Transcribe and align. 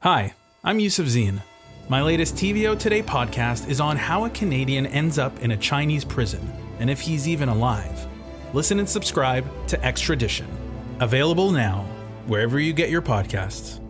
Hi, 0.00 0.34
I'm 0.62 0.78
Yusuf 0.78 1.06
Zine. 1.06 1.40
My 1.88 2.02
latest 2.02 2.34
TVO 2.34 2.78
Today 2.78 3.02
podcast 3.02 3.66
is 3.70 3.80
on 3.80 3.96
how 3.96 4.26
a 4.26 4.30
Canadian 4.30 4.84
ends 4.84 5.18
up 5.18 5.40
in 5.40 5.52
a 5.52 5.56
Chinese 5.56 6.04
prison 6.04 6.52
and 6.78 6.90
if 6.90 7.00
he's 7.00 7.26
even 7.26 7.48
alive. 7.48 8.06
Listen 8.52 8.78
and 8.78 8.86
subscribe 8.86 9.46
to 9.68 9.82
Extradition. 9.82 10.46
Available 11.00 11.50
now, 11.50 11.86
wherever 12.26 12.60
you 12.60 12.74
get 12.74 12.90
your 12.90 13.00
podcasts. 13.00 13.80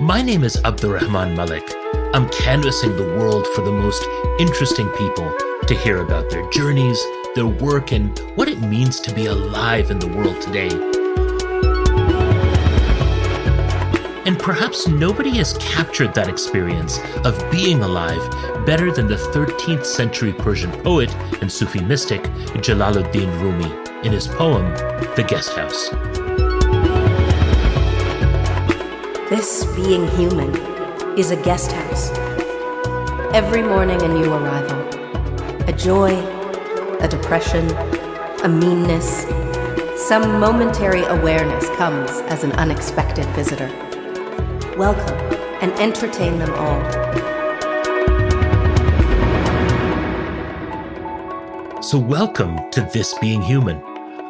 My 0.00 0.22
name 0.22 0.44
is 0.44 0.56
Abdul-Rehman 0.64 1.34
Malik. 1.34 1.68
I'm 2.14 2.28
canvassing 2.28 2.96
the 2.96 3.16
world 3.18 3.44
for 3.56 3.62
the 3.62 3.72
most 3.72 4.06
interesting 4.38 4.88
people 4.90 5.36
to 5.66 5.74
hear 5.74 5.98
about 5.98 6.30
their 6.30 6.48
journeys, 6.50 7.04
their 7.34 7.46
work, 7.46 7.92
and 7.92 8.18
what 8.34 8.48
it 8.48 8.60
means 8.60 9.00
to 9.00 9.14
be 9.14 9.26
alive 9.26 9.90
in 9.90 9.98
the 9.98 10.08
world 10.08 10.40
today. 10.40 10.68
And 14.26 14.38
perhaps 14.38 14.86
nobody 14.86 15.30
has 15.38 15.54
captured 15.58 16.14
that 16.14 16.28
experience 16.28 16.98
of 17.24 17.50
being 17.50 17.82
alive 17.82 18.20
better 18.66 18.92
than 18.92 19.06
the 19.06 19.16
13th 19.16 19.84
century 19.84 20.32
Persian 20.32 20.70
poet 20.82 21.14
and 21.40 21.50
Sufi 21.50 21.80
mystic 21.80 22.22
Jalaluddin 22.62 23.40
Rumi 23.40 24.06
in 24.06 24.12
his 24.12 24.28
poem, 24.28 24.70
The 25.16 25.24
Guest 25.26 25.52
House. 25.54 25.90
This 29.30 29.64
being 29.76 30.08
human 30.08 30.54
is 31.18 31.30
a 31.30 31.42
guest 31.42 31.72
house. 31.72 32.10
Every 33.32 33.62
morning, 33.62 34.02
a 34.02 34.08
new 34.08 34.32
arrival. 34.32 34.80
A 35.68 35.72
joy, 35.72 36.39
a 37.00 37.08
depression, 37.08 37.66
a 38.44 38.48
meanness. 38.48 39.22
Some 40.06 40.38
momentary 40.38 41.02
awareness 41.04 41.66
comes 41.76 42.10
as 42.28 42.44
an 42.44 42.52
unexpected 42.52 43.24
visitor. 43.28 43.68
Welcome 44.76 45.16
and 45.62 45.72
entertain 45.80 46.38
them 46.38 46.52
all. 46.54 46.80
So, 51.82 51.98
welcome 51.98 52.58
to 52.72 52.82
This 52.92 53.14
Being 53.18 53.40
Human, 53.40 53.78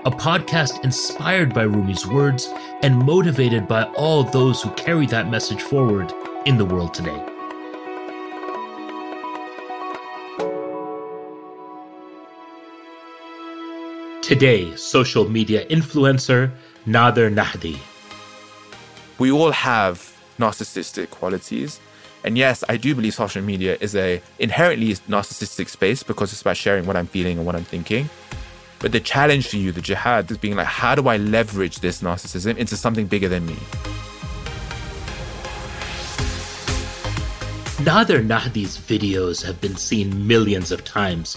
a 0.05 0.11
podcast 0.13 0.85
inspired 0.85 1.53
by 1.53 1.65
Rumi's 1.65 2.07
words 2.07 2.53
and 2.83 2.97
motivated 2.97 3.67
by 3.67 3.83
all 3.95 4.23
those 4.23 4.63
who 4.63 4.71
carry 4.75 5.07
that 5.07 5.29
message 5.29 5.61
forward 5.61 6.13
in 6.47 6.57
the 6.57 6.65
world 6.65 6.95
today. 6.95 7.30
Today, 14.31 14.77
social 14.77 15.29
media 15.29 15.67
influencer 15.67 16.53
Nadir 16.87 17.31
Nahdi. 17.33 17.77
We 19.19 19.33
all 19.33 19.51
have 19.51 20.17
narcissistic 20.39 21.11
qualities. 21.11 21.81
And 22.23 22.39
yes, 22.39 22.63
I 22.69 22.77
do 22.77 22.95
believe 22.95 23.13
social 23.13 23.43
media 23.43 23.77
is 23.81 23.97
a 23.97 24.23
inherently 24.39 24.95
narcissistic 25.11 25.69
space 25.69 26.05
because 26.05 26.31
it's 26.31 26.43
about 26.43 26.57
sharing 26.57 26.87
what 26.87 26.95
I'm 26.95 27.09
feeling 27.09 27.39
and 27.39 27.45
what 27.45 27.57
I'm 27.57 27.65
thinking. 27.65 28.09
But 28.79 28.93
the 28.93 29.01
challenge 29.01 29.49
for 29.49 29.57
you, 29.57 29.73
the 29.73 29.81
jihad, 29.81 30.31
is 30.31 30.39
being 30.39 30.55
like, 30.55 30.69
how 30.69 30.95
do 30.95 31.09
I 31.09 31.17
leverage 31.17 31.81
this 31.81 32.01
narcissism 32.01 32.57
into 32.57 32.77
something 32.77 33.09
bigger 33.09 33.29
than 33.29 33.45
me? 33.47 33.57
Nadir 37.85 38.23
Nahdi's 38.23 38.79
videos 38.79 39.45
have 39.45 39.61
been 39.61 39.75
seen 39.75 40.25
millions 40.29 40.71
of 40.71 40.85
times, 40.85 41.37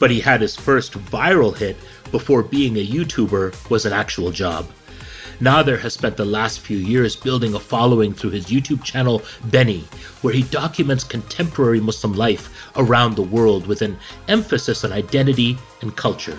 but 0.00 0.10
he 0.10 0.18
had 0.18 0.40
his 0.40 0.56
first 0.56 0.94
viral 0.94 1.56
hit 1.56 1.76
before 2.10 2.42
being 2.42 2.76
a 2.76 2.84
YouTuber 2.84 3.70
was 3.70 3.86
an 3.86 3.92
actual 3.92 4.32
job. 4.32 4.68
Nadir 5.40 5.78
has 5.78 5.94
spent 5.94 6.16
the 6.16 6.24
last 6.24 6.60
few 6.60 6.76
years 6.76 7.16
building 7.16 7.54
a 7.54 7.60
following 7.60 8.12
through 8.12 8.30
his 8.30 8.46
YouTube 8.46 8.82
channel 8.82 9.22
BENI, 9.50 9.84
where 10.20 10.34
he 10.34 10.42
documents 10.42 11.04
contemporary 11.04 11.80
Muslim 11.80 12.12
life 12.12 12.70
around 12.76 13.14
the 13.14 13.22
world 13.22 13.66
with 13.66 13.80
an 13.80 13.96
emphasis 14.28 14.84
on 14.84 14.92
identity 14.92 15.56
and 15.80 15.96
culture. 15.96 16.38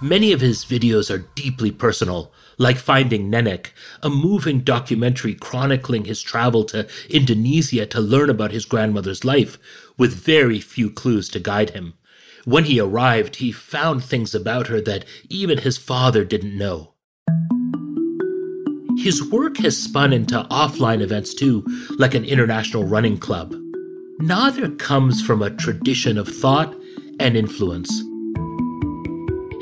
Many 0.00 0.32
of 0.32 0.40
his 0.40 0.64
videos 0.64 1.12
are 1.12 1.26
deeply 1.34 1.70
personal, 1.70 2.30
like 2.58 2.76
Finding 2.76 3.30
Nenek, 3.30 3.68
a 4.02 4.10
moving 4.10 4.60
documentary 4.60 5.34
chronicling 5.34 6.04
his 6.04 6.22
travel 6.22 6.64
to 6.64 6.86
Indonesia 7.08 7.86
to 7.86 8.00
learn 8.00 8.30
about 8.30 8.52
his 8.52 8.64
grandmother's 8.64 9.24
life, 9.24 9.58
with 9.96 10.14
very 10.14 10.60
few 10.60 10.90
clues 10.90 11.28
to 11.30 11.40
guide 11.40 11.70
him. 11.70 11.94
When 12.44 12.64
he 12.64 12.78
arrived, 12.78 13.36
he 13.36 13.52
found 13.52 14.04
things 14.04 14.34
about 14.34 14.66
her 14.66 14.80
that 14.82 15.04
even 15.28 15.58
his 15.58 15.78
father 15.78 16.24
didn't 16.24 16.58
know. 16.58 16.94
His 18.98 19.22
work 19.30 19.56
has 19.58 19.76
spun 19.76 20.12
into 20.12 20.46
offline 20.50 21.00
events 21.00 21.34
too, 21.34 21.64
like 21.98 22.14
an 22.14 22.24
international 22.24 22.84
running 22.84 23.18
club. 23.18 23.54
Nadir 24.20 24.70
comes 24.76 25.20
from 25.20 25.42
a 25.42 25.50
tradition 25.50 26.16
of 26.16 26.28
thought 26.28 26.74
and 27.18 27.36
influence. 27.36 27.90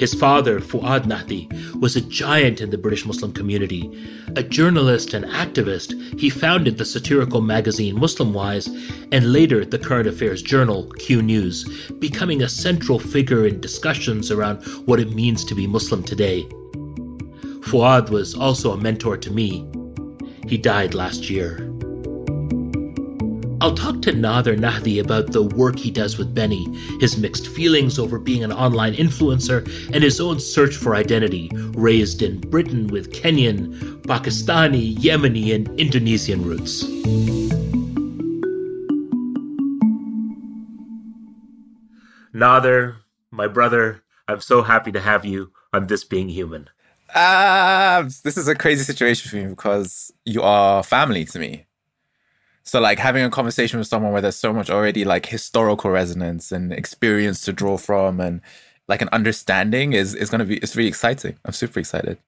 His 0.02 0.14
father, 0.14 0.58
Fuad 0.58 1.04
Nahdi, 1.04 1.46
was 1.80 1.94
a 1.94 2.00
giant 2.00 2.60
in 2.60 2.70
the 2.70 2.76
British 2.76 3.06
Muslim 3.06 3.32
community. 3.32 3.88
A 4.34 4.42
journalist 4.42 5.14
and 5.14 5.24
activist, 5.26 6.18
he 6.18 6.28
founded 6.28 6.76
the 6.76 6.84
satirical 6.84 7.40
magazine 7.40 7.96
Muslimwise 7.96 8.66
and 9.12 9.32
later 9.32 9.64
the 9.64 9.78
current 9.78 10.08
affairs 10.08 10.42
journal 10.42 10.90
Q 10.98 11.22
News, 11.22 11.88
becoming 12.00 12.42
a 12.42 12.48
central 12.48 12.98
figure 12.98 13.46
in 13.46 13.60
discussions 13.60 14.32
around 14.32 14.64
what 14.88 14.98
it 14.98 15.14
means 15.14 15.44
to 15.44 15.54
be 15.54 15.68
Muslim 15.68 16.02
today. 16.02 16.48
Fuad 17.62 18.10
was 18.10 18.34
also 18.34 18.72
a 18.72 18.76
mentor 18.76 19.16
to 19.16 19.30
me. 19.30 19.64
He 20.48 20.58
died 20.58 20.94
last 20.94 21.30
year. 21.30 21.71
I'll 23.62 23.72
talk 23.76 24.02
to 24.02 24.12
Nadir 24.12 24.56
Nahdi 24.56 25.00
about 25.00 25.30
the 25.30 25.44
work 25.44 25.78
he 25.78 25.92
does 25.92 26.18
with 26.18 26.34
BENI, 26.34 27.00
his 27.00 27.16
mixed 27.16 27.46
feelings 27.46 27.96
over 27.96 28.18
being 28.18 28.42
an 28.42 28.50
online 28.52 28.92
influencer, 28.94 29.64
and 29.94 30.02
his 30.02 30.20
own 30.20 30.40
search 30.40 30.74
for 30.74 30.96
identity, 30.96 31.48
raised 31.74 32.22
in 32.22 32.40
Britain 32.40 32.88
with 32.88 33.12
Kenyan, 33.12 34.02
Pakistani, 34.02 34.96
Yemeni, 34.96 35.54
and 35.54 35.68
Indonesian 35.78 36.42
roots. 36.44 36.82
Nadir, 42.32 42.96
my 43.30 43.46
brother, 43.46 44.02
I'm 44.26 44.40
so 44.40 44.62
happy 44.62 44.90
to 44.90 45.00
have 45.00 45.24
you 45.24 45.52
on 45.72 45.86
This 45.86 46.02
Being 46.02 46.30
Human. 46.30 46.68
Uh, 47.14 48.02
this 48.24 48.36
is 48.36 48.48
a 48.48 48.56
crazy 48.56 48.82
situation 48.82 49.30
for 49.30 49.36
me 49.36 49.46
because 49.46 50.10
you 50.24 50.42
are 50.42 50.82
family 50.82 51.24
to 51.26 51.38
me. 51.38 51.66
So 52.64 52.80
like 52.80 52.98
having 52.98 53.24
a 53.24 53.30
conversation 53.30 53.78
with 53.78 53.88
someone 53.88 54.12
where 54.12 54.22
there's 54.22 54.36
so 54.36 54.52
much 54.52 54.70
already 54.70 55.04
like 55.04 55.26
historical 55.26 55.90
resonance 55.90 56.52
and 56.52 56.72
experience 56.72 57.40
to 57.42 57.52
draw 57.52 57.76
from 57.76 58.20
and 58.20 58.40
like 58.88 59.02
an 59.02 59.08
understanding 59.12 59.92
is 59.92 60.14
is 60.14 60.30
gonna 60.30 60.44
be 60.44 60.58
it's 60.58 60.76
really 60.76 60.88
exciting. 60.88 61.36
I'm 61.44 61.52
super 61.52 61.80
excited. 61.80 62.18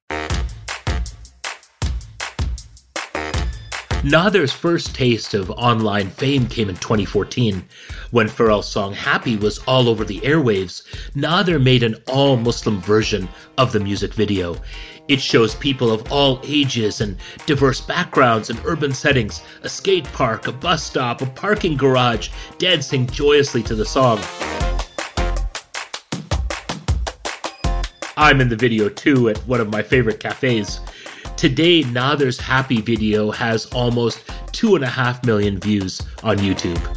Nadir's 4.04 4.52
first 4.52 4.94
taste 4.94 5.32
of 5.32 5.50
online 5.52 6.10
fame 6.10 6.46
came 6.46 6.68
in 6.68 6.76
2014. 6.76 7.64
When 8.10 8.26
Pharrell's 8.26 8.68
song 8.68 8.92
Happy 8.92 9.36
was 9.36 9.60
all 9.60 9.88
over 9.88 10.04
the 10.04 10.20
airwaves, 10.20 10.82
Nadir 11.14 11.58
made 11.58 11.82
an 11.82 11.96
all 12.06 12.36
Muslim 12.36 12.82
version 12.82 13.26
of 13.56 13.72
the 13.72 13.80
music 13.80 14.12
video. 14.12 14.56
It 15.06 15.20
shows 15.20 15.54
people 15.54 15.92
of 15.92 16.10
all 16.10 16.41
ages 16.44 17.03
and 17.03 17.19
diverse 17.44 17.81
backgrounds 17.81 18.48
and 18.48 18.59
urban 18.65 18.94
settings 18.94 19.42
a 19.62 19.69
skate 19.69 20.04
park, 20.12 20.47
a 20.47 20.53
bus 20.53 20.82
stop, 20.82 21.20
a 21.20 21.26
parking 21.26 21.76
garage, 21.76 22.31
dancing 22.59 23.06
joyously 23.06 23.62
to 23.64 23.75
the 23.75 23.84
song. 23.84 24.19
I'm 28.17 28.40
in 28.40 28.49
the 28.49 28.56
video 28.56 28.88
too 28.88 29.28
at 29.28 29.38
one 29.46 29.61
of 29.61 29.70
my 29.70 29.82
favorite 29.82 30.20
cafes. 30.20 30.81
Today, 31.37 31.82
Nadir's 31.82 32.40
Happy 32.40 32.81
video 32.81 33.31
has 33.31 33.67
almost 33.67 34.31
two 34.52 34.76
and 34.76 34.84
a 34.84 34.88
half 34.88 35.25
million 35.26 35.58
views 35.58 36.00
on 36.23 36.38
YouTube. 36.38 36.96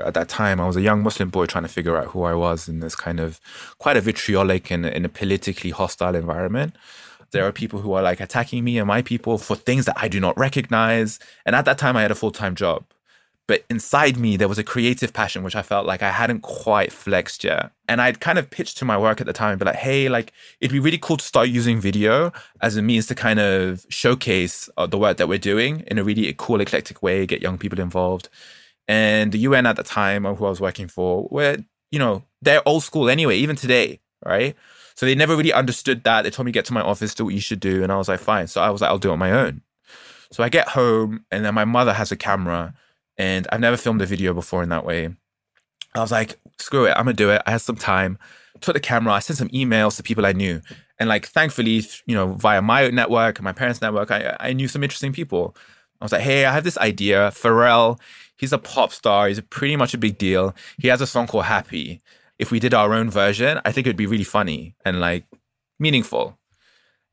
At 0.00 0.14
that 0.14 0.28
time, 0.28 0.60
I 0.60 0.66
was 0.66 0.76
a 0.76 0.82
young 0.82 1.02
Muslim 1.02 1.28
boy 1.28 1.46
trying 1.46 1.64
to 1.64 1.68
figure 1.68 1.96
out 1.96 2.08
who 2.08 2.22
I 2.22 2.34
was 2.34 2.68
in 2.68 2.80
this 2.80 2.94
kind 2.94 3.20
of 3.20 3.40
quite 3.78 3.96
a 3.96 4.00
vitriolic 4.00 4.70
and 4.70 4.86
in 4.86 5.04
a 5.04 5.08
politically 5.08 5.70
hostile 5.70 6.14
environment. 6.14 6.76
There 7.32 7.46
are 7.46 7.52
people 7.52 7.80
who 7.80 7.92
are 7.92 8.02
like 8.02 8.20
attacking 8.20 8.64
me 8.64 8.78
and 8.78 8.88
my 8.88 9.02
people 9.02 9.38
for 9.38 9.54
things 9.54 9.84
that 9.86 9.96
I 9.96 10.08
do 10.08 10.18
not 10.18 10.36
recognize. 10.38 11.18
And 11.46 11.54
at 11.54 11.64
that 11.66 11.78
time, 11.78 11.96
I 11.96 12.02
had 12.02 12.10
a 12.10 12.16
full 12.16 12.32
time 12.32 12.54
job. 12.54 12.84
But 13.50 13.64
inside 13.68 14.16
me, 14.16 14.36
there 14.36 14.46
was 14.46 14.58
a 14.58 14.64
creative 14.64 15.12
passion, 15.12 15.42
which 15.42 15.56
I 15.56 15.62
felt 15.62 15.84
like 15.84 16.04
I 16.04 16.12
hadn't 16.12 16.42
quite 16.42 16.92
flexed 16.92 17.42
yet. 17.42 17.72
And 17.88 18.00
I'd 18.00 18.20
kind 18.20 18.38
of 18.38 18.48
pitched 18.48 18.78
to 18.78 18.84
my 18.84 18.96
work 18.96 19.20
at 19.20 19.26
the 19.26 19.32
time 19.32 19.50
and 19.50 19.58
be 19.58 19.64
like, 19.64 19.74
hey, 19.74 20.08
like, 20.08 20.32
it'd 20.60 20.72
be 20.72 20.78
really 20.78 20.98
cool 20.98 21.16
to 21.16 21.24
start 21.24 21.48
using 21.48 21.80
video 21.80 22.32
as 22.60 22.76
a 22.76 22.82
means 22.82 23.08
to 23.08 23.16
kind 23.16 23.40
of 23.40 23.84
showcase 23.88 24.70
uh, 24.76 24.86
the 24.86 24.98
work 24.98 25.16
that 25.16 25.26
we're 25.28 25.36
doing 25.36 25.82
in 25.88 25.98
a 25.98 26.04
really 26.04 26.32
cool, 26.38 26.60
eclectic 26.60 27.02
way, 27.02 27.26
get 27.26 27.42
young 27.42 27.58
people 27.58 27.80
involved. 27.80 28.28
And 28.90 29.30
the 29.30 29.38
UN 29.38 29.66
at 29.66 29.76
the 29.76 29.84
time, 29.84 30.26
uh, 30.26 30.34
who 30.34 30.44
I 30.46 30.48
was 30.48 30.60
working 30.60 30.88
for, 30.88 31.28
were 31.30 31.58
you 31.92 32.00
know, 32.00 32.24
they're 32.42 32.66
old 32.66 32.82
school 32.82 33.08
anyway, 33.08 33.36
even 33.36 33.54
today, 33.54 34.00
right? 34.26 34.56
So 34.96 35.06
they 35.06 35.14
never 35.14 35.36
really 35.36 35.52
understood 35.52 36.02
that. 36.02 36.22
They 36.22 36.30
told 36.30 36.46
me 36.46 36.50
get 36.50 36.64
to 36.64 36.72
my 36.72 36.80
office, 36.80 37.14
do 37.14 37.24
what 37.24 37.34
you 37.34 37.40
should 37.40 37.60
do, 37.60 37.84
and 37.84 37.92
I 37.92 37.96
was 37.98 38.08
like, 38.08 38.18
fine. 38.18 38.48
So 38.48 38.60
I 38.60 38.68
was 38.70 38.80
like, 38.80 38.90
I'll 38.90 38.98
do 38.98 39.10
it 39.10 39.12
on 39.12 39.20
my 39.20 39.30
own. 39.30 39.62
So 40.32 40.42
I 40.42 40.48
get 40.48 40.70
home, 40.70 41.24
and 41.30 41.44
then 41.44 41.54
my 41.54 41.64
mother 41.64 41.92
has 41.92 42.10
a 42.10 42.16
camera, 42.16 42.74
and 43.16 43.46
I've 43.52 43.60
never 43.60 43.76
filmed 43.76 44.02
a 44.02 44.06
video 44.06 44.34
before 44.34 44.64
in 44.64 44.70
that 44.70 44.84
way. 44.84 45.08
I 45.94 46.00
was 46.00 46.10
like, 46.10 46.40
screw 46.58 46.86
it, 46.86 46.90
I'm 46.90 47.04
gonna 47.04 47.12
do 47.12 47.30
it. 47.30 47.42
I 47.46 47.52
had 47.52 47.60
some 47.60 47.76
time, 47.76 48.18
took 48.60 48.74
the 48.74 48.80
camera, 48.80 49.12
I 49.12 49.20
sent 49.20 49.38
some 49.38 49.50
emails 49.50 49.96
to 49.98 50.02
people 50.02 50.26
I 50.26 50.32
knew. 50.32 50.62
And 50.98 51.08
like, 51.08 51.26
thankfully, 51.26 51.84
you 52.06 52.16
know, 52.16 52.32
via 52.32 52.60
my 52.60 52.88
network 52.88 53.38
and 53.38 53.44
my 53.44 53.52
parents' 53.52 53.80
network, 53.80 54.10
I, 54.10 54.36
I 54.40 54.52
knew 54.52 54.66
some 54.66 54.82
interesting 54.82 55.12
people. 55.12 55.54
I 56.00 56.04
was 56.04 56.12
like, 56.12 56.22
hey, 56.22 56.44
I 56.44 56.52
have 56.52 56.64
this 56.64 56.78
idea. 56.78 57.30
Pharrell, 57.30 58.00
he's 58.40 58.52
a 58.52 58.58
pop 58.58 58.92
star. 58.92 59.28
He's 59.28 59.40
pretty 59.42 59.76
much 59.76 59.94
a 59.94 59.98
big 59.98 60.18
deal. 60.18 60.54
He 60.78 60.88
has 60.88 61.00
a 61.00 61.06
song 61.06 61.26
called 61.26 61.44
Happy. 61.44 62.00
If 62.38 62.50
we 62.50 62.58
did 62.58 62.72
our 62.72 62.94
own 62.94 63.10
version, 63.10 63.60
I 63.66 63.70
think 63.70 63.86
it'd 63.86 63.96
be 63.96 64.06
really 64.06 64.24
funny 64.24 64.74
and 64.84 64.98
like 64.98 65.26
meaningful. 65.78 66.38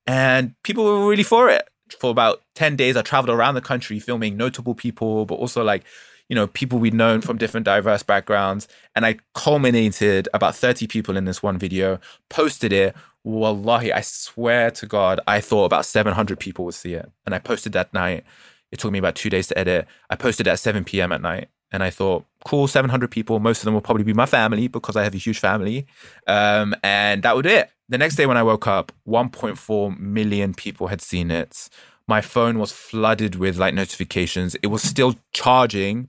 And 0.08 0.56
people 0.64 0.86
were 0.86 1.10
really 1.10 1.24
for 1.24 1.50
it. 1.50 1.68
For 2.00 2.10
about 2.10 2.42
10 2.56 2.78
days, 2.78 2.96
I 2.96 3.02
traveled 3.02 3.38
around 3.38 3.56
the 3.56 3.62
country 3.62 4.00
filming 4.00 4.38
notable 4.38 4.74
people, 4.74 5.26
but 5.26 5.36
also 5.36 5.64
like 5.64 5.84
you 6.30 6.36
know, 6.36 6.48
people 6.48 6.80
we'd 6.80 6.94
known 6.94 7.22
from 7.22 7.38
different 7.38 7.66
diverse 7.66 8.04
backgrounds. 8.04 8.68
And 8.96 9.06
I 9.06 9.18
culminated 9.34 10.28
about 10.34 10.56
30 10.56 10.88
people 10.88 11.16
in 11.16 11.26
this 11.26 11.42
one 11.42 11.58
video, 11.58 12.00
posted 12.30 12.74
it. 12.74 12.96
Wallahi, 13.24 13.94
I 13.94 14.02
swear 14.02 14.72
to 14.72 14.86
God, 14.86 15.20
I 15.28 15.42
thought 15.42 15.66
about 15.66 15.86
700 15.86 16.40
people 16.40 16.66
would 16.66 16.74
see 16.74 16.94
it. 16.94 17.10
And 17.26 17.34
I 17.34 17.40
posted 17.40 17.74
that 17.74 17.94
night. 17.94 18.24
It 18.72 18.80
took 18.80 18.92
me 18.92 19.00
about 19.00 19.16
two 19.16 19.30
days 19.30 19.48
to 19.48 19.58
edit. 19.58 19.88
I 20.10 20.16
posted 20.16 20.48
at 20.48 20.60
7 20.60 20.84
p.m. 20.84 21.12
at 21.12 21.22
night. 21.22 21.50
And 21.72 21.84
I 21.84 21.90
thought, 21.90 22.26
cool, 22.46 22.68
700 22.68 23.12
people. 23.12 23.40
Most 23.40 23.60
of 23.60 23.66
them 23.66 23.74
will 23.74 23.82
probably 23.82 24.06
be 24.06 24.14
my 24.14 24.26
family 24.26 24.70
because 24.70 24.96
I 24.96 25.04
have 25.04 25.14
a 25.14 25.18
huge 25.18 25.40
family. 25.40 25.86
Um, 26.26 26.74
and 26.82 27.24
that 27.24 27.36
would 27.36 27.46
was 27.46 27.54
it. 27.54 27.70
The 27.90 27.98
next 27.98 28.16
day 28.16 28.26
when 28.26 28.38
I 28.38 28.44
woke 28.44 28.68
up, 28.68 28.92
1.4 29.08 30.00
million 30.00 30.54
people 30.54 30.88
had 30.88 31.02
seen 31.02 31.30
it. 31.30 31.70
My 32.08 32.22
phone 32.22 32.58
was 32.58 32.72
flooded 32.72 33.36
with 33.36 33.58
like 33.58 33.74
notifications. 33.74 34.56
It 34.56 34.68
was 34.68 34.82
still 34.82 35.16
charging 35.34 36.08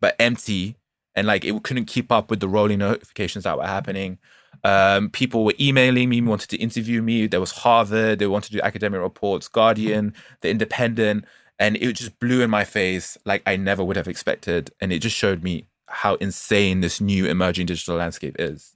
but 0.00 0.16
empty 0.18 0.76
and 1.14 1.26
like 1.26 1.44
it 1.44 1.62
couldn't 1.62 1.86
keep 1.86 2.10
up 2.10 2.28
with 2.28 2.40
the 2.40 2.48
rolling 2.48 2.80
notifications 2.80 3.44
that 3.44 3.56
were 3.56 3.66
happening. 3.66 4.18
Um, 4.64 5.10
people 5.10 5.44
were 5.44 5.54
emailing 5.60 6.08
me, 6.08 6.20
wanted 6.20 6.50
to 6.50 6.56
interview 6.56 7.00
me. 7.02 7.26
There 7.26 7.40
was 7.40 7.52
Harvard, 7.52 8.18
they 8.18 8.26
wanted 8.26 8.48
to 8.48 8.58
do 8.58 8.62
academic 8.62 9.00
reports, 9.00 9.48
Guardian, 9.48 10.14
The 10.40 10.50
Independent, 10.50 11.24
and 11.58 11.76
it 11.76 11.92
just 11.94 12.18
blew 12.18 12.40
in 12.40 12.50
my 12.50 12.64
face 12.64 13.16
like 13.24 13.42
I 13.46 13.56
never 13.56 13.84
would 13.84 13.96
have 13.96 14.08
expected. 14.08 14.70
And 14.80 14.92
it 14.92 15.00
just 15.00 15.16
showed 15.16 15.42
me 15.42 15.68
how 15.86 16.14
insane 16.16 16.80
this 16.80 17.00
new 17.00 17.26
emerging 17.26 17.66
digital 17.66 17.96
landscape 17.96 18.36
is. 18.38 18.74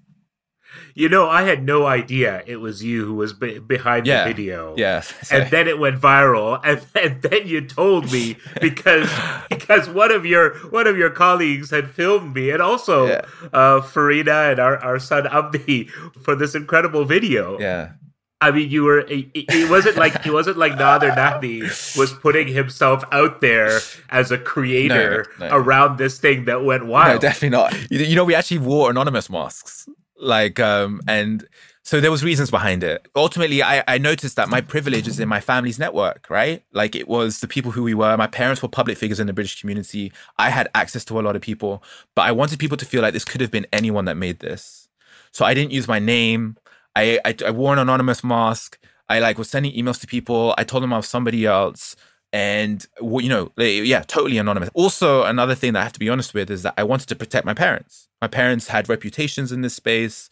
You 0.94 1.08
know, 1.08 1.28
I 1.28 1.42
had 1.42 1.64
no 1.64 1.86
idea 1.86 2.42
it 2.46 2.56
was 2.56 2.84
you 2.84 3.06
who 3.06 3.14
was 3.14 3.32
be- 3.32 3.58
behind 3.58 4.06
yeah. 4.06 4.24
the 4.24 4.30
video. 4.30 4.74
Yeah. 4.76 5.02
and 5.30 5.50
then 5.50 5.66
it 5.66 5.78
went 5.78 6.00
viral, 6.00 6.60
and, 6.62 6.84
and 6.94 7.22
then 7.22 7.46
you 7.46 7.62
told 7.66 8.12
me 8.12 8.36
because 8.60 9.10
because 9.48 9.88
one 9.88 10.12
of 10.12 10.26
your 10.26 10.56
one 10.70 10.86
of 10.86 10.98
your 10.98 11.10
colleagues 11.10 11.70
had 11.70 11.90
filmed 11.90 12.34
me, 12.34 12.50
and 12.50 12.60
also 12.60 13.06
yeah. 13.06 13.22
uh, 13.52 13.80
Farina 13.80 14.50
and 14.50 14.58
our, 14.58 14.76
our 14.78 14.98
son 14.98 15.26
Abdi 15.26 15.84
for 16.22 16.34
this 16.34 16.54
incredible 16.54 17.04
video. 17.04 17.58
Yeah. 17.58 17.92
I 18.40 18.52
mean, 18.52 18.70
you 18.70 18.84
were. 18.84 19.00
It, 19.00 19.30
it 19.34 19.68
wasn't 19.68 19.96
like 19.96 20.24
it 20.24 20.32
wasn't 20.32 20.58
like 20.58 20.72
Nadir 20.76 21.10
Nahdi 21.10 21.62
was 21.98 22.12
putting 22.12 22.46
himself 22.46 23.02
out 23.10 23.40
there 23.40 23.80
as 24.10 24.30
a 24.30 24.38
creator 24.38 25.26
no, 25.40 25.48
no. 25.48 25.56
around 25.56 25.98
this 25.98 26.20
thing 26.20 26.44
that 26.44 26.64
went 26.64 26.86
wild. 26.86 27.14
No, 27.14 27.18
definitely 27.20 27.56
not. 27.56 27.90
You, 27.90 27.98
you 27.98 28.14
know, 28.14 28.24
we 28.24 28.36
actually 28.36 28.58
wore 28.58 28.90
anonymous 28.90 29.28
masks 29.28 29.88
like 30.18 30.58
um 30.58 31.00
and 31.06 31.46
so 31.82 32.00
there 32.00 32.10
was 32.10 32.24
reasons 32.24 32.50
behind 32.50 32.82
it 32.82 33.06
ultimately 33.14 33.62
I, 33.62 33.84
I 33.86 33.98
noticed 33.98 34.36
that 34.36 34.48
my 34.48 34.60
privilege 34.60 35.06
is 35.06 35.20
in 35.20 35.28
my 35.28 35.40
family's 35.40 35.78
network 35.78 36.26
right 36.28 36.62
like 36.72 36.96
it 36.96 37.08
was 37.08 37.40
the 37.40 37.48
people 37.48 37.70
who 37.70 37.82
we 37.82 37.94
were 37.94 38.16
my 38.16 38.26
parents 38.26 38.62
were 38.62 38.68
public 38.68 38.98
figures 38.98 39.20
in 39.20 39.26
the 39.26 39.32
british 39.32 39.60
community 39.60 40.12
i 40.38 40.50
had 40.50 40.68
access 40.74 41.04
to 41.06 41.20
a 41.20 41.22
lot 41.22 41.36
of 41.36 41.42
people 41.42 41.82
but 42.14 42.22
i 42.22 42.32
wanted 42.32 42.58
people 42.58 42.76
to 42.76 42.84
feel 42.84 43.02
like 43.02 43.12
this 43.12 43.24
could 43.24 43.40
have 43.40 43.50
been 43.50 43.66
anyone 43.72 44.06
that 44.06 44.16
made 44.16 44.40
this 44.40 44.88
so 45.30 45.44
i 45.44 45.54
didn't 45.54 45.72
use 45.72 45.86
my 45.86 45.98
name 45.98 46.56
i 46.98 47.20
i, 47.24 47.34
I 47.46 47.50
wore 47.50 47.72
an 47.72 47.78
anonymous 47.78 48.22
mask. 48.24 48.78
I 49.08 49.20
like 49.20 49.38
was 49.38 49.48
sending 49.48 49.72
emails 49.72 50.00
to 50.00 50.06
people. 50.06 50.54
I 50.58 50.64
told 50.64 50.82
them 50.82 50.92
i 50.92 50.96
was 50.96 51.08
somebody 51.08 51.46
else. 51.46 51.96
And 52.32 52.84
you 53.00 53.28
know 53.28 53.52
yeah 53.56 54.02
totally 54.02 54.38
anonymous. 54.38 54.70
Also 54.74 55.24
another 55.24 55.54
thing 55.54 55.72
that 55.72 55.80
i 55.80 55.84
have 55.84 55.94
to 55.94 56.00
be 56.00 56.10
honest 56.10 56.34
with 56.34 56.50
is 56.50 56.62
that 56.62 56.74
i 56.76 56.82
wanted 56.82 57.08
to 57.08 57.16
protect 57.16 57.46
my 57.46 57.54
parents. 57.54 58.08
My 58.20 58.28
parents 58.28 58.68
had 58.68 58.88
reputations 58.88 59.52
in 59.52 59.62
this 59.62 59.74
space. 59.74 60.28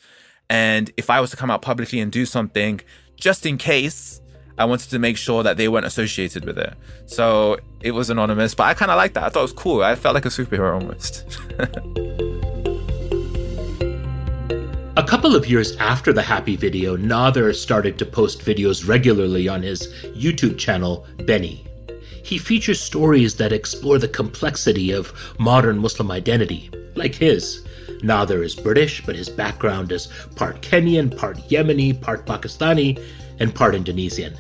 And 0.51 0.93
if 0.97 1.09
i 1.11 1.21
was 1.21 1.31
to 1.31 1.37
come 1.37 1.51
out 1.51 1.63
publicly 1.63 2.01
and 2.01 2.11
do 2.13 2.27
something 2.27 2.81
just 3.17 3.47
in 3.47 3.57
case 3.57 4.21
i 4.59 4.65
wanted 4.65 4.91
to 4.91 4.99
make 4.99 5.17
sure 5.17 5.43
that 5.43 5.57
they 5.57 5.69
weren't 5.69 5.87
associated 5.87 6.45
with 6.45 6.59
it. 6.59 6.75
So 7.07 7.59
it 7.81 7.93
was 7.93 8.11
anonymous 8.11 8.55
but 8.55 8.65
i 8.65 8.75
kind 8.75 8.91
of 8.91 8.97
liked 8.97 9.15
that. 9.15 9.25
I 9.25 9.29
thought 9.31 9.45
it 9.47 9.51
was 9.51 9.63
cool. 9.65 9.83
I 9.83 9.95
felt 9.95 10.15
like 10.15 10.27
a 10.27 10.35
superhero 10.41 10.75
almost 10.81 11.15
A 14.99 15.05
couple 15.05 15.37
of 15.37 15.47
years 15.47 15.77
after 15.77 16.11
the 16.11 16.23
Happy 16.23 16.57
video, 16.57 16.97
Nadir 16.97 17.53
started 17.53 17.99
to 17.99 18.07
post 18.07 18.41
videos 18.41 18.89
regularly 18.89 19.47
on 19.47 19.63
his 19.63 19.89
YouTube 20.17 20.57
channel, 20.57 21.07
BENI. 21.19 21.67
He 22.25 22.39
features 22.39 22.81
stories 22.81 23.35
that 23.35 23.53
explore 23.53 23.99
the 23.99 24.09
complexity 24.09 24.93
of 24.93 25.13
modern 25.39 25.79
Muslim 25.79 26.11
identity, 26.11 26.71
like 26.95 27.15
his. 27.15 27.67
Nadir 28.03 28.43
is 28.43 28.55
British, 28.55 29.05
but 29.05 29.17
his 29.17 29.29
background 29.29 29.93
is 29.93 30.09
part 30.35 30.63
Kenyan, 30.63 31.15
part 31.15 31.37
Yemeni, 31.51 32.01
part 32.01 32.25
Pakistani, 32.25 32.99
and 33.39 33.55
part 33.55 33.75
Indonesian. 33.75 34.35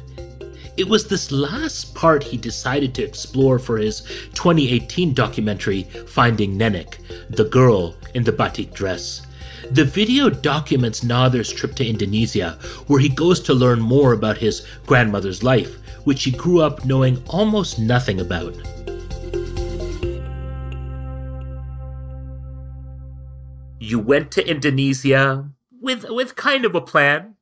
It 0.78 0.88
was 0.88 1.06
this 1.06 1.30
last 1.30 1.94
part 1.94 2.22
he 2.22 2.38
decided 2.38 2.94
to 2.94 3.04
explore 3.04 3.58
for 3.58 3.76
his 3.76 4.00
2018 4.32 5.12
documentary 5.12 5.82
Finding 5.82 6.58
Nenek, 6.58 6.96
the 7.28 7.44
girl 7.44 7.94
in 8.14 8.24
the 8.24 8.32
batik 8.32 8.72
dress. 8.72 9.25
The 9.70 9.84
video 9.84 10.30
documents 10.30 11.00
Nadir's 11.00 11.52
trip 11.52 11.74
to 11.76 11.86
Indonesia, 11.86 12.58
where 12.86 13.00
he 13.00 13.08
goes 13.08 13.40
to 13.40 13.54
learn 13.54 13.80
more 13.80 14.12
about 14.12 14.38
his 14.38 14.66
grandmother's 14.86 15.42
life, 15.42 15.76
which 16.04 16.24
he 16.24 16.30
grew 16.30 16.60
up 16.60 16.84
knowing 16.84 17.22
almost 17.26 17.78
nothing 17.78 18.20
about. 18.20 18.54
You 23.80 23.98
went 23.98 24.30
to 24.32 24.46
Indonesia 24.46 25.50
with 25.70 26.06
with 26.10 26.36
kind 26.36 26.64
of 26.64 26.74
a 26.74 26.80
plan 26.80 27.34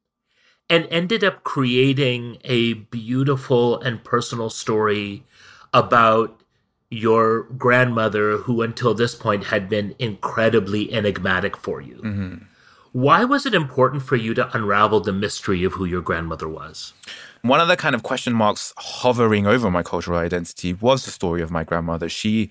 and 0.69 0.87
ended 0.91 1.23
up 1.23 1.45
creating 1.45 2.39
a 2.45 2.73
beautiful 2.73 3.81
and 3.81 4.03
personal 4.03 4.51
story 4.51 5.25
about 5.73 6.44
your 6.91 7.43
grandmother 7.43 8.39
who 8.39 8.63
until 8.63 8.95
this 8.95 9.15
point 9.15 9.45
had 9.45 9.69
been 9.69 9.95
incredibly 9.99 10.93
enigmatic 10.93 11.57
for 11.57 11.81
you. 11.81 11.97
Mm-hmm. 11.97 12.35
Why 12.93 13.25
was 13.25 13.45
it 13.45 13.55
important 13.55 14.03
for 14.05 14.15
you 14.15 14.35
to 14.35 14.57
unravel 14.57 15.01
the 15.01 15.13
mystery 15.13 15.65
of 15.65 15.73
who 15.73 15.85
your 15.85 16.01
grandmother 16.01 16.49
was? 16.49 16.93
One 17.43 17.61
of 17.61 17.67
the 17.67 17.77
kind 17.77 17.95
of 17.95 18.05
question 18.05 18.33
marks 18.33 18.73
hovering 18.79 19.47
over 19.47 19.71
my 19.71 19.83
cultural 19.83 20.19
identity 20.19 20.73
was 20.73 21.05
the 21.05 21.11
story 21.11 21.43
of 21.43 21.51
my 21.51 21.65
grandmother. 21.65 22.09
She 22.09 22.51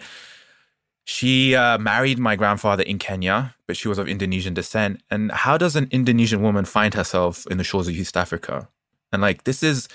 she 1.06 1.56
uh, 1.56 1.78
married 1.78 2.20
my 2.20 2.36
grandfather 2.36 2.84
in 2.84 2.98
Kenya, 2.98 3.56
but 3.68 3.76
she 3.76 3.88
was 3.88 3.98
of 3.98 4.08
Indonesian 4.08 4.54
descent. 4.54 5.02
And 5.12 5.32
how 5.32 5.58
does 5.58 5.76
an 5.76 5.88
Indonesian 5.92 6.42
woman 6.42 6.66
find 6.66 6.94
herself 6.94 7.46
in 7.48 7.58
the 7.58 7.64
shores 7.64 7.88
of 7.88 7.94
East 7.94 8.16
Africa? 8.16 8.70
And 9.12 9.22
like, 9.22 9.44
this 9.44 9.64
is 9.64 9.90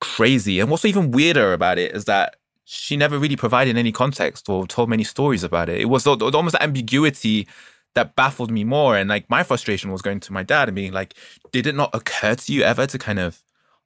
crazy. 0.00 0.58
And 0.58 0.70
what's 0.70 0.84
even 0.84 1.12
weirder 1.12 1.52
about 1.52 1.78
it 1.78 1.94
is 1.94 2.06
that 2.06 2.36
she 2.72 2.96
never 2.96 3.18
really 3.18 3.34
provided 3.34 3.76
any 3.76 3.90
context 3.90 4.48
or 4.48 4.64
told 4.64 4.88
many 4.88 5.02
stories 5.02 5.42
about 5.42 5.68
it. 5.68 5.80
It 5.80 5.86
was 5.86 6.06
almost 6.06 6.54
ambiguity 6.60 7.48
that 7.96 8.14
baffled 8.14 8.52
me 8.52 8.62
more. 8.62 8.96
And 8.96 9.10
like, 9.10 9.28
my 9.28 9.42
frustration 9.42 9.90
was 9.90 10.02
going 10.02 10.20
to 10.20 10.32
my 10.32 10.44
dad 10.44 10.68
and 10.68 10.76
being 10.76 10.92
like, 10.92 11.14
did 11.50 11.66
it 11.66 11.74
not 11.74 11.90
occur 11.92 12.36
to 12.36 12.52
you 12.52 12.62
ever 12.62 12.86
to 12.86 12.96
kind 12.96 13.18
of 13.18 13.42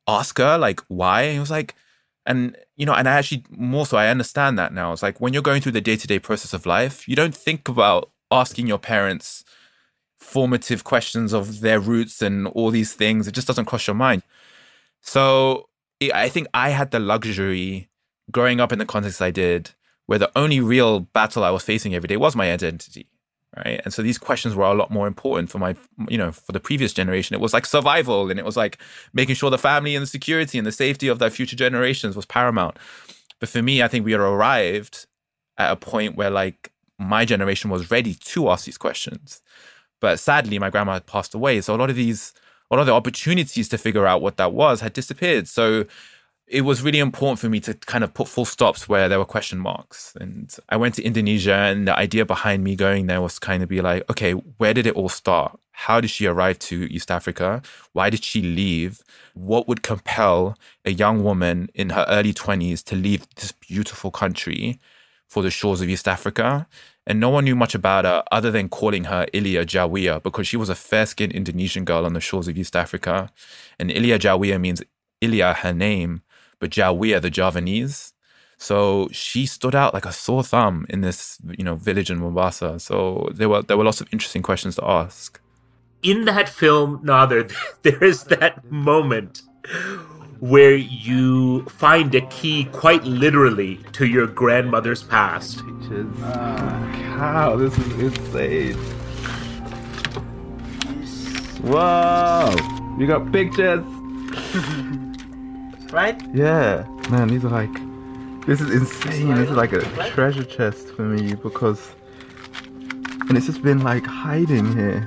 ask 0.06 0.36
her 0.36 0.58
like 0.58 0.80
why. 0.88 1.22
And 1.22 1.32
he 1.32 1.38
was 1.38 1.50
like, 1.50 1.74
and 2.26 2.58
you 2.76 2.84
know, 2.84 2.92
and 2.92 3.08
I 3.08 3.12
actually 3.12 3.44
more 3.48 3.86
so 3.86 3.96
I 3.96 4.08
understand 4.08 4.58
that 4.58 4.74
now. 4.74 4.92
It's 4.92 5.02
like 5.02 5.18
when 5.18 5.32
you're 5.32 5.42
going 5.42 5.62
through 5.62 5.72
the 5.72 5.80
day 5.80 5.96
to 5.96 6.06
day 6.06 6.18
process 6.18 6.52
of 6.52 6.66
life, 6.66 7.08
you 7.08 7.16
don't 7.16 7.34
think 7.34 7.66
about 7.70 8.10
asking 8.30 8.66
your 8.66 8.78
parents 8.78 9.44
formative 10.18 10.84
questions 10.84 11.32
of 11.32 11.62
their 11.62 11.80
roots 11.80 12.20
and 12.20 12.48
all 12.48 12.70
these 12.70 12.92
things. 12.92 13.26
It 13.26 13.32
just 13.32 13.46
doesn't 13.46 13.64
cross 13.64 13.86
your 13.86 13.96
mind. 13.96 14.22
So 15.00 15.70
I 16.12 16.28
think 16.28 16.48
I 16.52 16.68
had 16.68 16.90
the 16.90 17.00
luxury 17.00 17.88
growing 18.30 18.60
up 18.60 18.72
in 18.72 18.78
the 18.78 18.86
context 18.86 19.22
I 19.22 19.30
did, 19.30 19.70
where 20.06 20.18
the 20.18 20.32
only 20.36 20.60
real 20.60 21.00
battle 21.00 21.44
I 21.44 21.50
was 21.50 21.62
facing 21.62 21.94
every 21.94 22.08
day 22.08 22.16
was 22.16 22.36
my 22.36 22.52
identity 22.52 23.08
right 23.56 23.80
and 23.84 23.94
so 23.94 24.02
these 24.02 24.18
questions 24.18 24.56
were 24.56 24.64
a 24.64 24.74
lot 24.74 24.90
more 24.90 25.06
important 25.06 25.48
for 25.48 25.60
my 25.60 25.76
you 26.08 26.18
know 26.18 26.32
for 26.32 26.50
the 26.52 26.58
previous 26.58 26.92
generation 26.92 27.34
it 27.34 27.40
was 27.40 27.54
like 27.54 27.66
survival 27.66 28.28
and 28.28 28.40
it 28.40 28.44
was 28.44 28.56
like 28.56 28.78
making 29.12 29.36
sure 29.36 29.48
the 29.48 29.58
family 29.58 29.94
and 29.94 30.02
the 30.02 30.08
security 30.08 30.58
and 30.58 30.66
the 30.66 30.72
safety 30.72 31.06
of 31.06 31.20
their 31.20 31.30
future 31.30 31.54
generations 31.54 32.16
was 32.16 32.26
paramount 32.26 32.76
but 33.38 33.48
for 33.48 33.62
me 33.62 33.82
i 33.82 33.88
think 33.88 34.04
we 34.04 34.12
had 34.12 34.20
arrived 34.20 35.06
at 35.58 35.72
a 35.72 35.76
point 35.76 36.16
where 36.16 36.30
like 36.30 36.72
my 36.98 37.24
generation 37.24 37.70
was 37.70 37.92
ready 37.92 38.14
to 38.14 38.50
ask 38.50 38.64
these 38.66 38.78
questions 38.78 39.40
But 40.00 40.20
sadly, 40.20 40.58
my 40.58 40.70
grandma 40.70 40.94
had 40.94 41.06
passed 41.06 41.34
away. 41.34 41.62
So 41.62 41.74
a 41.74 41.78
lot 41.78 41.90
of 41.90 41.96
these, 41.96 42.34
a 42.70 42.74
lot 42.76 42.80
of 42.80 42.86
the 42.86 42.92
opportunities 42.92 43.68
to 43.70 43.78
figure 43.78 44.06
out 44.06 44.20
what 44.22 44.36
that 44.36 44.52
was 44.52 44.80
had 44.82 44.92
disappeared. 44.92 45.48
So 45.48 45.86
it 46.46 46.60
was 46.60 46.82
really 46.82 46.98
important 46.98 47.38
for 47.38 47.48
me 47.48 47.58
to 47.60 47.74
kind 47.74 48.04
of 48.04 48.12
put 48.12 48.28
full 48.28 48.44
stops 48.44 48.88
where 48.88 49.08
there 49.08 49.18
were 49.18 49.24
question 49.24 49.58
marks. 49.58 50.14
And 50.20 50.54
I 50.68 50.76
went 50.76 50.94
to 50.96 51.02
Indonesia, 51.02 51.54
and 51.54 51.88
the 51.88 51.98
idea 51.98 52.26
behind 52.26 52.62
me 52.62 52.76
going 52.76 53.06
there 53.06 53.22
was 53.22 53.38
kind 53.38 53.62
of 53.62 53.68
be 53.68 53.80
like, 53.80 54.08
okay, 54.10 54.32
where 54.32 54.74
did 54.74 54.86
it 54.86 54.94
all 54.94 55.08
start? 55.08 55.58
How 55.72 56.00
did 56.00 56.10
she 56.10 56.26
arrive 56.26 56.58
to 56.60 56.84
East 56.92 57.10
Africa? 57.10 57.62
Why 57.92 58.10
did 58.10 58.22
she 58.22 58.42
leave? 58.42 59.02
What 59.32 59.66
would 59.66 59.82
compel 59.82 60.56
a 60.84 60.92
young 60.92 61.24
woman 61.24 61.68
in 61.74 61.90
her 61.90 62.06
early 62.08 62.34
20s 62.34 62.84
to 62.84 62.94
leave 62.94 63.26
this 63.36 63.52
beautiful 63.52 64.10
country 64.10 64.78
for 65.26 65.42
the 65.42 65.50
shores 65.50 65.80
of 65.80 65.88
East 65.88 66.06
Africa? 66.06 66.68
And 67.06 67.20
no 67.20 67.30
one 67.30 67.44
knew 67.44 67.56
much 67.56 67.74
about 67.74 68.04
her 68.04 68.22
other 68.30 68.50
than 68.50 68.68
calling 68.68 69.04
her 69.04 69.26
Ilia 69.32 69.66
Jawiya 69.66 70.22
because 70.22 70.46
she 70.46 70.56
was 70.56 70.68
a 70.68 70.74
fair 70.74 71.06
skinned 71.06 71.32
Indonesian 71.32 71.84
girl 71.84 72.06
on 72.06 72.12
the 72.12 72.20
shores 72.20 72.48
of 72.48 72.56
East 72.56 72.76
Africa. 72.76 73.30
And 73.78 73.90
Ilia 73.90 74.18
Jawiya 74.18 74.60
means 74.60 74.82
Ilia, 75.20 75.54
her 75.54 75.72
name, 75.72 76.22
but 76.64 76.70
Jawiya, 76.70 77.20
the 77.20 77.28
Javanese. 77.28 78.14
So 78.56 79.10
she 79.12 79.44
stood 79.44 79.74
out 79.74 79.92
like 79.92 80.06
a 80.06 80.12
sore 80.12 80.42
thumb 80.42 80.86
in 80.88 81.02
this, 81.02 81.36
you 81.58 81.62
know, 81.62 81.74
village 81.74 82.10
in 82.10 82.16
Mombasa. 82.16 82.80
So 82.80 83.28
there 83.34 83.50
were 83.50 83.60
there 83.60 83.76
were 83.76 83.84
lots 83.84 84.00
of 84.00 84.08
interesting 84.12 84.40
questions 84.42 84.76
to 84.76 84.84
ask. 84.86 85.38
In 86.02 86.24
that 86.24 86.48
film, 86.48 87.00
Nadir, 87.02 87.48
there 87.82 88.02
is 88.02 88.24
that 88.24 88.64
moment 88.70 89.42
where 90.40 90.74
you 90.74 91.66
find 91.66 92.14
a 92.14 92.22
key 92.28 92.64
quite 92.72 93.04
literally 93.04 93.76
to 93.92 94.06
your 94.06 94.26
grandmother's 94.26 95.02
past. 95.02 95.62
Wow, 97.20 97.56
this 97.56 97.76
is 97.76 97.92
insane. 97.98 98.76
Whoa, 101.60 102.56
You 102.98 103.06
got 103.06 103.30
pictures. 103.30 103.84
right? 105.94 106.20
Yeah, 106.34 106.84
man, 107.08 107.28
these 107.28 107.44
are 107.44 107.50
like, 107.50 107.72
this 108.46 108.60
is 108.60 108.70
insane. 108.70 109.34
This 109.36 109.48
is 109.48 109.56
like 109.56 109.72
a 109.72 109.80
treasure 110.10 110.44
chest 110.44 110.88
for 110.88 111.02
me 111.02 111.34
because, 111.36 111.94
and 113.28 113.36
it's 113.36 113.46
just 113.46 113.62
been 113.62 113.82
like 113.84 114.04
hiding 114.04 114.76
here. 114.76 115.00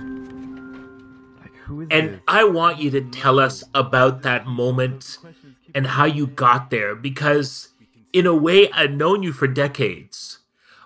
Like, 1.42 1.54
who 1.66 1.82
is 1.82 1.88
And 1.92 2.10
this? 2.10 2.20
I 2.28 2.46
want 2.46 2.80
you 2.80 2.90
to 2.92 3.02
tell 3.02 3.38
us 3.38 3.66
about 3.76 4.22
that 4.22 4.48
moment 4.48 5.20
and 5.76 5.86
how 5.86 6.06
you 6.06 6.26
got 6.26 6.70
there 6.70 6.96
because, 6.96 7.70
in 8.14 8.26
a 8.26 8.34
way, 8.34 8.72
I've 8.72 8.92
known 8.92 9.24
you 9.24 9.34
for 9.34 9.48
decades. 9.48 10.40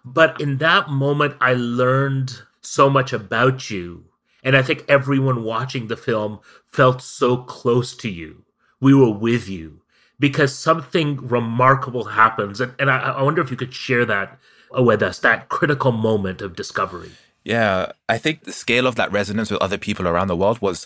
But 0.03 0.41
in 0.41 0.57
that 0.57 0.89
moment, 0.89 1.35
I 1.39 1.53
learned 1.53 2.41
so 2.59 2.89
much 2.89 3.13
about 3.13 3.69
you. 3.69 4.05
And 4.43 4.57
I 4.57 4.63
think 4.63 4.83
everyone 4.87 5.43
watching 5.43 5.87
the 5.87 5.95
film 5.95 6.39
felt 6.65 7.03
so 7.03 7.37
close 7.37 7.95
to 7.97 8.09
you. 8.09 8.43
We 8.79 8.95
were 8.95 9.11
with 9.11 9.47
you 9.47 9.80
because 10.21 10.55
something 10.55 11.17
remarkable 11.17 12.05
happens. 12.05 12.61
And, 12.61 12.73
and 12.77 12.91
I, 12.91 12.99
I 12.99 13.23
wonder 13.23 13.41
if 13.41 13.49
you 13.49 13.57
could 13.57 13.73
share 13.73 14.05
that 14.05 14.37
with 14.71 15.01
us, 15.01 15.17
that 15.19 15.49
critical 15.49 15.91
moment 15.91 16.41
of 16.43 16.55
discovery. 16.55 17.11
Yeah, 17.43 17.91
I 18.07 18.19
think 18.19 18.43
the 18.43 18.53
scale 18.53 18.85
of 18.85 18.95
that 18.95 19.11
resonance 19.11 19.49
with 19.49 19.61
other 19.61 19.79
people 19.79 20.07
around 20.07 20.27
the 20.27 20.37
world 20.37 20.61
was 20.61 20.85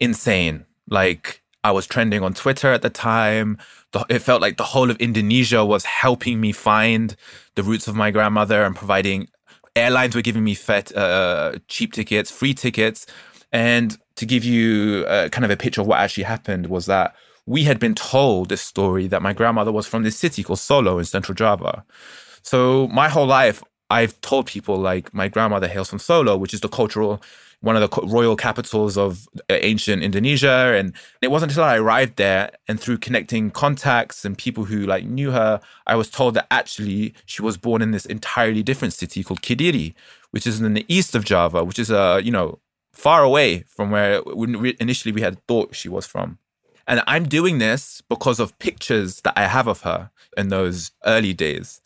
insane. 0.00 0.64
Like 0.88 1.42
I 1.62 1.72
was 1.72 1.86
trending 1.86 2.22
on 2.22 2.32
Twitter 2.32 2.72
at 2.72 2.80
the 2.80 2.88
time. 2.88 3.58
It 4.08 4.20
felt 4.20 4.40
like 4.40 4.56
the 4.56 4.64
whole 4.64 4.90
of 4.90 4.96
Indonesia 4.96 5.62
was 5.62 5.84
helping 5.84 6.40
me 6.40 6.52
find 6.52 7.14
the 7.56 7.62
roots 7.62 7.86
of 7.86 7.94
my 7.94 8.10
grandmother 8.10 8.64
and 8.64 8.74
providing. 8.74 9.28
Airlines 9.76 10.16
were 10.16 10.22
giving 10.22 10.42
me 10.42 10.56
uh, 10.96 11.58
cheap 11.68 11.92
tickets, 11.92 12.30
free 12.30 12.54
tickets, 12.54 13.06
and 13.52 13.98
to 14.16 14.24
give 14.24 14.42
you 14.42 15.04
uh, 15.06 15.28
kind 15.28 15.44
of 15.44 15.50
a 15.50 15.56
picture 15.56 15.82
of 15.82 15.86
what 15.86 16.00
actually 16.00 16.24
happened 16.24 16.68
was 16.68 16.86
that 16.86 17.14
we 17.46 17.64
had 17.64 17.78
been 17.78 17.94
told 17.94 18.48
this 18.48 18.62
story 18.62 19.06
that 19.08 19.22
my 19.22 19.32
grandmother 19.32 19.72
was 19.72 19.86
from 19.86 20.02
this 20.02 20.16
city 20.16 20.42
called 20.42 20.58
Solo 20.58 20.98
in 20.98 21.04
Central 21.04 21.34
Java. 21.34 21.84
So 22.42 22.88
my 22.88 23.08
whole 23.08 23.26
life, 23.26 23.62
I've 23.90 24.18
told 24.20 24.46
people 24.46 24.76
like 24.76 25.12
my 25.12 25.28
grandmother 25.28 25.68
hails 25.68 25.90
from 25.90 25.98
Solo, 25.98 26.36
which 26.36 26.54
is 26.54 26.60
the 26.60 26.68
cultural 26.68 27.22
one 27.64 27.76
of 27.76 27.90
the 27.90 28.06
royal 28.06 28.36
capitals 28.36 28.98
of 28.98 29.26
uh, 29.48 29.54
ancient 29.54 30.02
Indonesia. 30.02 30.74
And 30.76 30.92
it 31.22 31.30
wasn't 31.30 31.52
until 31.52 31.64
I 31.64 31.78
arrived 31.78 32.16
there 32.16 32.50
and 32.68 32.78
through 32.78 32.98
connecting 32.98 33.50
contacts 33.50 34.24
and 34.24 34.36
people 34.36 34.64
who 34.64 34.84
like 34.84 35.04
knew 35.06 35.30
her, 35.30 35.60
I 35.86 35.96
was 35.96 36.10
told 36.10 36.34
that 36.34 36.46
actually 36.50 37.14
she 37.24 37.40
was 37.40 37.56
born 37.56 37.80
in 37.80 37.90
this 37.90 38.04
entirely 38.04 38.62
different 38.62 38.92
city 38.92 39.24
called 39.24 39.40
Kediri, 39.40 39.94
which 40.30 40.46
is 40.46 40.60
in 40.60 40.74
the 40.74 40.84
east 40.88 41.14
of 41.14 41.24
Java, 41.24 41.64
which 41.64 41.78
is 41.78 41.90
uh, 41.90 42.20
you 42.22 42.30
know, 42.30 42.58
far 42.92 43.22
away 43.24 43.64
from 43.66 43.90
where 43.90 44.20
initially 44.78 45.12
we 45.12 45.22
had 45.22 45.44
thought 45.46 45.74
she 45.74 45.88
was 45.88 46.06
from. 46.06 46.38
And 46.86 47.02
I'm 47.06 47.28
doing 47.28 47.58
this 47.58 48.02
because 48.08 48.40
of 48.40 48.58
pictures 48.58 49.20
that 49.22 49.34
I 49.36 49.46
have 49.46 49.66
of 49.66 49.82
her 49.82 50.10
in 50.36 50.48
those 50.48 50.90
early 51.04 51.32
days. 51.32 51.80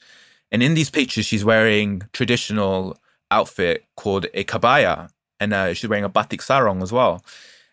And 0.50 0.62
in 0.62 0.74
these 0.74 0.90
pictures, 0.90 1.26
she's 1.26 1.44
wearing 1.44 2.02
traditional 2.12 2.96
outfit 3.30 3.84
called 3.96 4.26
a 4.34 4.44
kebaya, 4.44 5.10
and 5.38 5.52
uh, 5.52 5.74
she's 5.74 5.88
wearing 5.88 6.04
a 6.04 6.08
batik 6.08 6.42
sarong 6.42 6.82
as 6.82 6.92
well. 6.92 7.22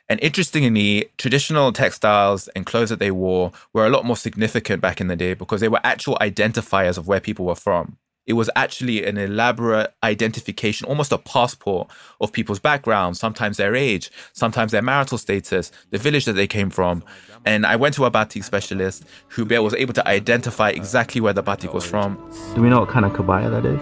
And 0.08 0.20
interestingly, 0.22 1.10
traditional 1.17 1.72
textiles 1.72 2.48
and 2.50 2.65
clothes 2.65 2.89
that 2.89 3.00
they 3.00 3.12
wore 3.12 3.51
were 3.74 3.88
a 3.88 3.89
lot 3.89 4.05
more 4.05 4.17
significant 4.17 4.82
back 4.82 5.01
in 5.01 5.08
the 5.08 5.15
day 5.15 5.34
because 5.34 5.62
they 5.62 5.67
were 5.67 5.79
actual 5.84 6.17
identifiers 6.22 6.98
of 6.98 7.08
where 7.08 7.20
people 7.20 7.46
were 7.46 7.55
from. 7.55 7.98
It 8.27 8.34
was 8.34 8.50
actually 8.55 9.05
an 9.05 9.17
elaborate 9.17 9.94
identification, 10.03 10.88
almost 10.88 11.12
a 11.12 11.17
passport 11.17 11.89
of 12.20 12.32
people's 12.32 12.60
background, 12.60 13.17
sometimes 13.17 13.58
their 13.58 13.75
age, 13.75 14.10
sometimes 14.34 14.72
their 14.72 14.82
marital 14.82 15.17
status, 15.20 15.72
the 15.91 16.00
village 16.00 16.25
that 16.25 16.34
they 16.34 16.48
came 16.48 16.72
from. 16.72 17.03
And 17.46 17.65
I 17.65 17.75
went 17.75 17.94
to 17.96 18.05
a 18.05 18.10
batik 18.10 18.44
specialist 18.44 19.03
who 19.27 19.46
was 19.46 19.75
able 19.75 19.94
to 19.94 20.08
identify 20.08 20.70
exactly 20.70 21.22
where 21.22 21.34
the 21.34 21.44
batik 21.44 21.74
was 21.74 21.86
from. 21.86 22.17
Do 22.55 22.62
we 22.62 22.70
know 22.70 22.79
what 22.79 22.89
kind 22.89 23.05
of 23.05 23.13
kebaya 23.13 23.51
that 23.51 23.65
is? 23.65 23.79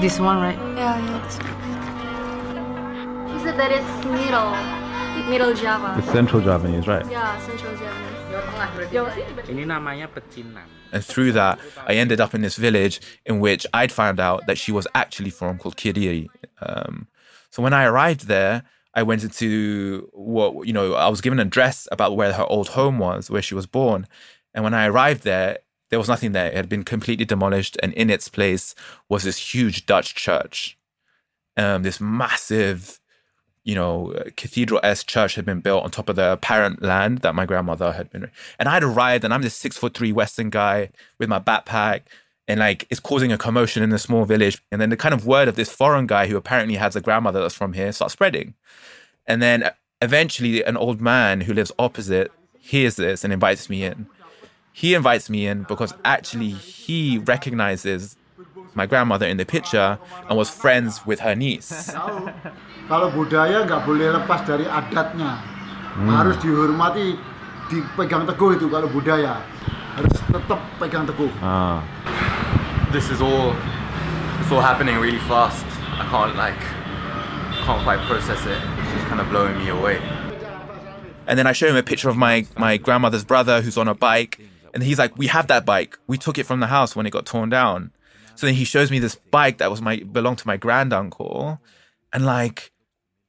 This 0.00 0.20
one, 0.20 0.38
right? 0.38 0.56
Yeah, 0.76 0.98
yeah. 0.98 1.18
This 1.24 1.38
one. 1.38 1.48
She 3.38 3.44
said 3.44 3.58
that 3.58 3.72
it's 3.72 4.04
middle, 4.06 4.54
middle 5.28 5.54
Java. 5.54 5.96
It's 5.98 6.10
Central 6.10 6.42
Javanese, 6.42 6.86
right? 6.86 7.08
Yeah, 7.10 7.38
Central 7.40 7.72
Javanese. 7.76 8.12
Ini 9.48 9.66
namanya 9.66 10.08
pecinan. 10.08 10.64
And 10.92 11.04
through 11.04 11.32
that, 11.32 11.58
I 11.86 11.94
ended 11.94 12.20
up 12.20 12.34
in 12.34 12.40
this 12.40 12.56
village 12.56 13.00
in 13.26 13.40
which 13.40 13.66
I'd 13.72 13.92
found 13.92 14.20
out 14.20 14.46
that 14.46 14.58
she 14.58 14.72
was 14.72 14.86
actually 14.94 15.30
from 15.30 15.58
called 15.58 15.76
Kediri. 15.76 16.28
Um, 16.60 17.08
so 17.50 17.62
when 17.62 17.72
I 17.72 17.84
arrived 17.84 18.26
there, 18.26 18.62
I 18.94 19.02
went 19.02 19.22
into 19.22 20.08
what, 20.12 20.66
you 20.66 20.72
know, 20.72 20.94
I 20.94 21.08
was 21.08 21.20
given 21.20 21.38
an 21.38 21.46
address 21.48 21.88
about 21.90 22.16
where 22.16 22.32
her 22.32 22.44
old 22.44 22.68
home 22.68 22.98
was, 22.98 23.30
where 23.30 23.42
she 23.42 23.54
was 23.54 23.66
born. 23.66 24.06
And 24.54 24.64
when 24.64 24.74
I 24.74 24.86
arrived 24.86 25.24
there, 25.24 25.58
there 25.90 25.98
was 25.98 26.08
nothing 26.08 26.32
there. 26.32 26.48
It 26.48 26.54
had 26.54 26.68
been 26.68 26.84
completely 26.84 27.24
demolished. 27.24 27.76
And 27.82 27.92
in 27.94 28.10
its 28.10 28.28
place 28.28 28.74
was 29.08 29.24
this 29.24 29.54
huge 29.54 29.86
Dutch 29.86 30.14
church. 30.14 30.78
Um, 31.56 31.82
this 31.82 32.00
massive, 32.00 33.00
you 33.64 33.74
know, 33.74 34.12
cathedral 34.36 34.80
s 34.82 35.04
church 35.04 35.36
had 35.36 35.44
been 35.44 35.60
built 35.60 35.84
on 35.84 35.90
top 35.90 36.08
of 36.08 36.16
the 36.16 36.32
apparent 36.32 36.82
land 36.82 37.18
that 37.18 37.34
my 37.34 37.46
grandmother 37.46 37.92
had 37.92 38.10
been. 38.10 38.30
And 38.58 38.68
I'd 38.68 38.82
arrived, 38.82 39.24
and 39.24 39.32
I'm 39.32 39.42
this 39.42 39.54
six 39.54 39.76
foot 39.76 39.94
three 39.94 40.12
Western 40.12 40.50
guy 40.50 40.90
with 41.18 41.28
my 41.28 41.38
backpack, 41.38 42.02
and 42.48 42.60
like 42.60 42.86
it's 42.90 43.00
causing 43.00 43.30
a 43.30 43.38
commotion 43.38 43.82
in 43.82 43.90
the 43.90 43.98
small 43.98 44.24
village. 44.24 44.60
And 44.72 44.80
then 44.80 44.90
the 44.90 44.96
kind 44.96 45.14
of 45.14 45.26
word 45.26 45.48
of 45.48 45.56
this 45.56 45.70
foreign 45.70 46.06
guy 46.06 46.26
who 46.26 46.36
apparently 46.36 46.76
has 46.76 46.96
a 46.96 47.00
grandmother 47.00 47.40
that's 47.40 47.54
from 47.54 47.72
here 47.72 47.92
starts 47.92 48.14
spreading. 48.14 48.54
And 49.26 49.40
then 49.40 49.70
eventually, 50.00 50.64
an 50.64 50.76
old 50.76 51.00
man 51.00 51.42
who 51.42 51.54
lives 51.54 51.70
opposite 51.78 52.32
hears 52.58 52.96
this 52.96 53.22
and 53.22 53.32
invites 53.32 53.70
me 53.70 53.84
in. 53.84 54.06
He 54.72 54.94
invites 54.94 55.28
me 55.30 55.46
in 55.46 55.64
because 55.64 55.94
actually 56.04 56.50
he 56.50 57.18
recognizes 57.18 58.16
my 58.74 58.86
grandmother 58.86 59.26
in 59.26 59.36
the 59.36 59.44
picture 59.44 59.98
and 60.28 60.38
was 60.38 60.48
friends 60.48 61.04
with 61.06 61.20
her 61.20 61.34
niece. 61.34 61.92
Kalau 62.90 63.08
budaya 63.14 63.64
nggak 63.64 63.82
boleh 63.86 64.10
lepas 64.12 64.42
dari 64.44 64.66
adatnya, 64.66 65.38
harus 66.10 66.36
dihormati, 66.42 67.14
dipegang 67.70 68.26
teguh 68.26 68.58
itu 68.58 68.66
kalau 68.68 68.90
budaya 68.90 69.40
harus 69.96 70.12
tetap 70.28 70.60
pegang 70.76 71.08
teguh. 71.08 71.30
Ah. 71.40 71.80
this 72.92 73.08
is 73.08 73.22
all 73.22 73.56
it's 74.40 74.52
all 74.52 74.60
happening 74.60 74.98
really 74.98 75.18
fast. 75.30 75.64
I 75.96 76.04
can't 76.10 76.36
like 76.36 76.60
can't 77.64 77.82
quite 77.82 78.00
process 78.06 78.44
it. 78.44 78.60
It's 78.60 78.92
just 78.92 79.06
kind 79.06 79.20
of 79.20 79.28
blowing 79.30 79.56
me 79.56 79.68
away. 79.68 79.96
And 81.26 81.38
then 81.38 81.46
I 81.46 81.52
show 81.52 81.68
him 81.68 81.76
a 81.76 81.82
picture 81.82 82.10
of 82.10 82.16
my 82.16 82.46
my 82.58 82.76
grandmother's 82.76 83.24
brother 83.24 83.62
who's 83.62 83.78
on 83.78 83.88
a 83.88 83.94
bike, 83.94 84.38
and 84.74 84.82
he's 84.82 84.98
like, 84.98 85.16
"We 85.16 85.28
have 85.28 85.46
that 85.46 85.64
bike. 85.64 85.98
We 86.06 86.18
took 86.18 86.36
it 86.36 86.44
from 86.44 86.60
the 86.60 86.66
house 86.66 86.94
when 86.94 87.06
it 87.06 87.10
got 87.10 87.24
torn 87.24 87.48
down." 87.48 87.92
So 88.42 88.46
then 88.46 88.56
he 88.56 88.64
shows 88.64 88.90
me 88.90 88.98
this 88.98 89.14
bike 89.14 89.58
that 89.58 89.70
was 89.70 89.80
my 89.80 89.98
belonged 89.98 90.38
to 90.38 90.48
my 90.48 90.56
granduncle, 90.56 91.60
and 92.12 92.26
like 92.26 92.72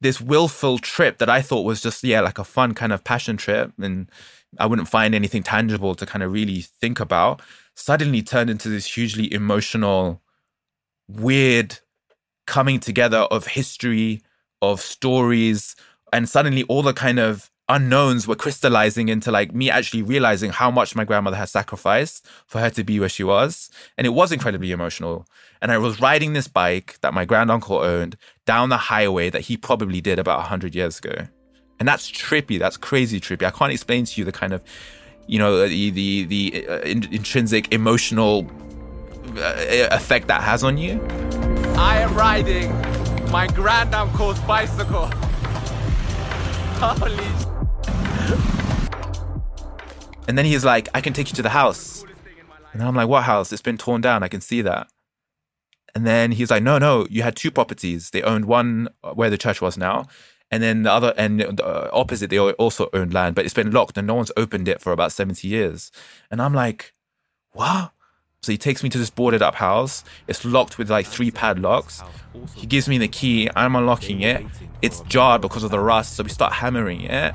this 0.01 0.19
willful 0.19 0.79
trip 0.79 1.19
that 1.19 1.29
I 1.29 1.39
thought 1.39 1.65
was 1.65 1.81
just 1.81 2.03
yeah 2.03 2.21
like 2.21 2.39
a 2.39 2.43
fun 2.43 2.73
kind 2.73 2.91
of 2.91 3.03
passion 3.03 3.37
trip, 3.37 3.73
and 3.79 4.09
I 4.57 4.65
wouldn't 4.65 4.87
find 4.87 5.13
anything 5.13 5.43
tangible 5.43 5.93
to 5.93 6.07
kind 6.07 6.23
of 6.23 6.31
really 6.31 6.61
think 6.61 6.99
about. 6.99 7.43
Suddenly 7.75 8.23
turned 8.23 8.49
into 8.49 8.69
this 8.69 8.87
hugely 8.87 9.31
emotional, 9.31 10.19
weird 11.07 11.77
coming 12.47 12.79
together 12.79 13.19
of 13.19 13.45
history, 13.45 14.23
of 14.63 14.81
stories, 14.81 15.75
and 16.11 16.27
suddenly 16.27 16.63
all 16.63 16.81
the 16.81 16.91
kind 16.91 17.19
of 17.19 17.51
unknowns 17.69 18.27
were 18.27 18.35
crystallizing 18.35 19.09
into 19.09 19.31
like 19.31 19.53
me 19.53 19.69
actually 19.69 20.01
realizing 20.01 20.51
how 20.51 20.69
much 20.69 20.95
my 20.95 21.05
grandmother 21.05 21.37
had 21.37 21.49
sacrificed 21.49 22.25
for 22.45 22.59
her 22.59 22.69
to 22.69 22.83
be 22.83 22.99
where 22.99 23.09
she 23.09 23.23
was. 23.23 23.69
And 23.97 24.05
it 24.05 24.11
was 24.11 24.31
incredibly 24.31 24.71
emotional. 24.71 25.25
And 25.61 25.71
I 25.71 25.77
was 25.77 26.01
riding 26.01 26.33
this 26.33 26.47
bike 26.47 26.97
that 27.01 27.13
my 27.13 27.25
granduncle 27.25 27.77
owned 27.77 28.17
down 28.45 28.69
the 28.69 28.77
highway 28.77 29.29
that 29.29 29.41
he 29.43 29.55
probably 29.55 30.01
did 30.01 30.19
about 30.19 30.39
100 30.39 30.75
years 30.75 30.97
ago. 30.97 31.27
And 31.79 31.87
that's 31.87 32.11
trippy. 32.11 32.59
That's 32.59 32.77
crazy 32.77 33.19
trippy. 33.19 33.45
I 33.45 33.51
can't 33.51 33.71
explain 33.71 34.05
to 34.05 34.19
you 34.19 34.25
the 34.25 34.31
kind 34.31 34.53
of, 34.53 34.61
you 35.27 35.39
know, 35.39 35.67
the 35.67 35.89
the, 35.89 36.25
the 36.25 36.67
uh, 36.67 36.79
in, 36.79 37.03
intrinsic 37.13 37.73
emotional 37.73 38.45
uh, 39.37 39.55
effect 39.91 40.27
that 40.27 40.41
has 40.43 40.63
on 40.63 40.77
you. 40.77 41.01
I 41.77 41.99
am 41.99 42.13
riding 42.13 42.71
my 43.31 43.47
granduncle's 43.47 44.39
bicycle. 44.41 45.07
Holy 46.79 47.42
And 50.27 50.37
then 50.37 50.45
he's 50.45 50.63
like, 50.63 50.89
I 50.93 51.01
can 51.01 51.13
take 51.13 51.29
you 51.29 51.35
to 51.35 51.41
the 51.41 51.49
house. 51.49 52.05
And 52.71 52.81
I'm 52.81 52.95
like, 52.95 53.07
what 53.07 53.23
house? 53.23 53.51
It's 53.51 53.61
been 53.61 53.77
torn 53.77 54.01
down. 54.01 54.23
I 54.23 54.27
can 54.27 54.41
see 54.41 54.61
that. 54.61 54.87
And 55.95 56.07
then 56.07 56.31
he's 56.31 56.49
like, 56.49 56.63
no, 56.63 56.79
no, 56.79 57.05
you 57.09 57.21
had 57.21 57.35
two 57.35 57.51
properties. 57.51 58.09
They 58.09 58.23
owned 58.23 58.45
one 58.45 58.89
where 59.13 59.29
the 59.29 59.37
church 59.37 59.61
was 59.61 59.77
now. 59.77 60.07
And 60.49 60.61
then 60.61 60.83
the 60.83 60.91
other, 60.91 61.13
and 61.17 61.39
the 61.39 61.65
uh, 61.65 61.89
opposite, 61.93 62.29
they 62.29 62.39
also 62.39 62.89
owned 62.93 63.13
land, 63.13 63.35
but 63.35 63.45
it's 63.45 63.53
been 63.53 63.71
locked 63.71 63.97
and 63.97 64.07
no 64.07 64.15
one's 64.15 64.31
opened 64.37 64.67
it 64.67 64.81
for 64.81 64.91
about 64.91 65.11
70 65.11 65.47
years. 65.47 65.91
And 66.29 66.41
I'm 66.41 66.53
like, 66.53 66.93
what? 67.51 67.91
So 68.41 68.51
he 68.51 68.57
takes 68.57 68.83
me 68.83 68.89
to 68.89 68.97
this 68.97 69.09
boarded 69.09 69.41
up 69.41 69.55
house. 69.55 70.03
It's 70.27 70.43
locked 70.43 70.77
with 70.77 70.89
like 70.91 71.05
three 71.05 71.31
padlocks. 71.31 72.03
He 72.55 72.67
gives 72.67 72.89
me 72.89 72.97
the 72.97 73.07
key. 73.07 73.49
I'm 73.55 73.75
unlocking 73.75 74.21
it. 74.21 74.45
It's 74.81 74.99
jarred 75.01 75.41
because 75.41 75.63
of 75.63 75.71
the 75.71 75.79
rust. 75.79 76.17
So 76.17 76.23
we 76.23 76.29
start 76.29 76.53
hammering 76.53 77.01
it. 77.01 77.33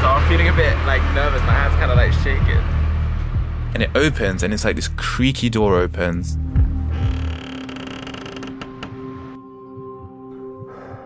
So 0.00 0.06
I'm 0.06 0.26
feeling 0.30 0.48
a 0.48 0.52
bit 0.54 0.74
like 0.86 1.02
nervous. 1.14 1.42
My 1.42 1.52
hands 1.52 1.74
kind 1.74 1.90
of 1.90 1.98
like 1.98 2.12
shaking. 2.24 2.56
And 3.74 3.82
it 3.82 3.90
opens, 3.94 4.42
and 4.42 4.54
it's 4.54 4.64
like 4.64 4.74
this 4.74 4.88
creaky 4.88 5.50
door 5.50 5.76
opens. 5.76 6.38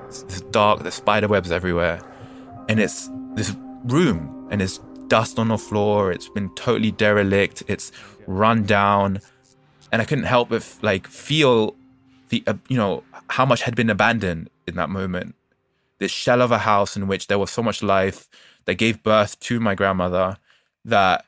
It's 0.06 0.42
dark, 0.42 0.82
there's 0.82 0.94
spider 0.94 1.26
webs 1.26 1.50
everywhere. 1.50 2.02
And 2.68 2.78
it's 2.78 3.10
this 3.34 3.56
room, 3.84 4.46
and 4.52 4.60
there's 4.60 4.78
dust 5.08 5.40
on 5.40 5.48
the 5.48 5.58
floor. 5.58 6.12
It's 6.12 6.28
been 6.28 6.54
totally 6.54 6.92
derelict. 6.92 7.64
It's 7.66 7.90
run 8.28 8.62
down. 8.62 9.18
And 9.90 10.02
I 10.02 10.04
couldn't 10.04 10.24
help 10.24 10.50
but 10.50 10.72
like 10.82 11.08
feel 11.08 11.74
the, 12.28 12.44
uh, 12.46 12.54
you 12.68 12.76
know, 12.76 13.02
how 13.30 13.44
much 13.44 13.62
had 13.62 13.74
been 13.74 13.90
abandoned 13.90 14.50
in 14.68 14.76
that 14.76 14.88
moment. 14.88 15.34
This 15.98 16.12
shell 16.12 16.40
of 16.40 16.52
a 16.52 16.58
house 16.58 16.96
in 16.96 17.08
which 17.08 17.26
there 17.26 17.40
was 17.40 17.50
so 17.50 17.60
much 17.60 17.82
life 17.82 18.28
that 18.66 18.74
gave 18.74 19.02
birth 19.02 19.38
to 19.40 19.60
my 19.60 19.74
grandmother 19.74 20.36
that, 20.84 21.26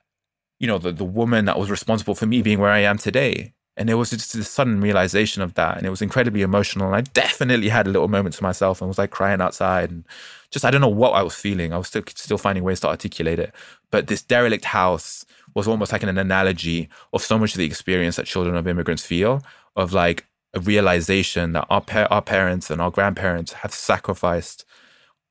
you 0.59 0.66
know, 0.66 0.78
the, 0.78 0.93
the 0.93 1.05
woman 1.05 1.45
that 1.47 1.59
was 1.59 1.71
responsible 1.71 2.14
for 2.14 2.26
me 2.26 2.43
being 2.43 2.59
where 2.59 2.71
I 2.71 2.81
am 2.81 2.99
today. 2.99 3.52
And 3.76 3.88
there 3.88 3.99
was 3.99 4.11
just 4.11 4.33
this 4.33 4.49
sudden 4.49 4.81
realization 4.81 5.43
of 5.43 5.55
that. 5.55 5.76
And 5.76 5.87
it 5.87 5.90
was 5.90 6.00
incredibly 6.00 6.40
emotional. 6.40 6.87
And 6.87 6.97
I 6.97 7.02
definitely 7.02 7.69
had 7.69 7.87
a 7.87 7.90
little 7.90 8.09
moment 8.09 8.35
to 8.37 8.43
myself 8.43 8.81
and 8.81 8.88
was 8.88 8.97
like 8.97 9.11
crying 9.11 9.43
outside 9.43 9.90
and 9.90 10.07
just, 10.50 10.64
I 10.64 10.71
don't 10.71 10.81
know 10.81 10.88
what 10.88 11.11
I 11.11 11.23
was 11.23 11.35
feeling. 11.35 11.75
I 11.75 11.78
was 11.78 11.88
still, 11.88 12.02
still 12.14 12.38
finding 12.38 12.64
ways 12.64 12.81
to 12.81 12.88
articulate 12.88 13.38
it. 13.38 13.55
But 13.90 14.07
this 14.07 14.23
derelict 14.23 14.64
house 14.64 15.26
was 15.55 15.69
almost 15.69 15.93
like 15.93 16.02
an 16.02 16.16
analogy 16.16 16.88
of 17.12 17.23
so 17.23 17.38
much 17.38 17.52
of 17.52 17.59
the 17.59 17.66
experience 17.66 18.16
that 18.16 18.26
children 18.26 18.57
of 18.57 18.66
immigrants 18.66 19.05
feel 19.05 19.43
of 19.75 19.93
like 19.93 20.26
a 20.55 20.61
realization 20.61 21.52
that 21.52 21.66
our, 21.69 21.83
pa- 21.83 22.09
our 22.11 22.23
parents 22.23 22.71
and 22.71 22.81
our 22.81 22.90
grandparents 22.90 23.52
have 23.52 23.75
sacrificed 23.75 24.64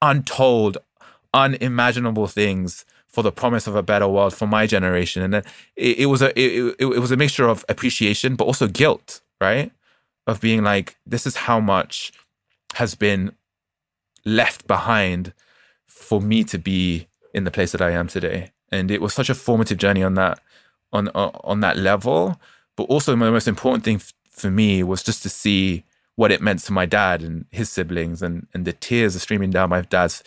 untold, 0.02 0.78
unimaginable 1.36 2.28
things 2.28 2.86
for 3.08 3.24
the 3.24 3.32
promise 3.32 3.68
of 3.68 3.76
a 3.76 3.84
better 3.84 4.08
world 4.08 4.34
for 4.34 4.48
my 4.48 4.66
generation. 4.68 5.22
And 5.22 5.36
it, 5.36 6.00
it 6.00 6.06
was 6.08 6.24
a 6.24 6.30
it, 6.40 6.76
it, 6.80 6.88
it 6.88 7.00
was 7.00 7.12
a 7.12 7.18
mixture 7.18 7.48
of 7.48 7.64
appreciation, 7.70 8.36
but 8.36 8.46
also 8.46 8.68
guilt, 8.68 9.22
right? 9.42 9.72
Of 10.28 10.42
being 10.42 10.64
like, 10.64 10.98
this 11.06 11.28
is 11.28 11.36
how 11.38 11.60
much 11.60 12.12
has 12.76 12.96
been 12.96 13.34
left 14.26 14.68
behind 14.68 15.34
for 15.88 16.22
me 16.22 16.44
to 16.46 16.58
be 16.58 17.08
in 17.34 17.44
the 17.44 17.52
place 17.52 17.72
that 17.74 17.82
I 17.82 17.92
am 17.92 18.08
today. 18.08 18.52
And 18.72 18.90
it 18.92 19.02
was 19.02 19.14
such 19.14 19.30
a 19.30 19.36
formative 19.36 19.78
journey 19.78 20.04
on 20.04 20.16
that 20.16 20.40
on 20.94 21.10
on 21.10 21.60
that 21.62 21.78
level. 21.78 22.40
But 22.78 22.84
also, 22.84 23.12
the 23.12 23.18
most 23.18 23.48
important 23.48 23.84
thing 23.86 23.98
f- 23.98 24.14
for 24.30 24.52
me 24.52 24.84
was 24.84 25.04
just 25.04 25.24
to 25.24 25.30
see 25.30 25.86
what 26.16 26.32
it 26.32 26.42
meant 26.42 26.60
to 26.62 26.74
my 26.74 26.86
dad 26.86 27.22
and 27.22 27.46
his 27.52 27.70
siblings, 27.70 28.22
and 28.22 28.48
and 28.54 28.66
the 28.66 28.74
tears 28.74 29.16
are 29.16 29.20
streaming 29.20 29.52
down 29.52 29.70
my 29.70 29.82
dad's 29.82 30.24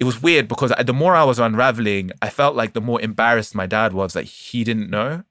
it 0.00 0.04
was 0.04 0.22
weird 0.22 0.48
because 0.48 0.72
the 0.84 0.94
more 0.94 1.14
I 1.14 1.24
was 1.24 1.38
unraveling, 1.38 2.10
I 2.22 2.30
felt 2.30 2.56
like 2.56 2.72
the 2.72 2.80
more 2.80 3.00
embarrassed 3.02 3.54
my 3.54 3.66
dad 3.66 3.92
was 3.92 4.14
that 4.14 4.24
he 4.24 4.64
didn't 4.64 4.88
know. 4.88 5.24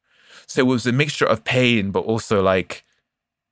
So 0.46 0.62
it 0.62 0.68
was 0.68 0.86
a 0.86 0.92
mixture 0.92 1.26
of 1.26 1.44
pain, 1.44 1.90
but 1.90 2.02
also 2.02 2.42
like, 2.42 2.86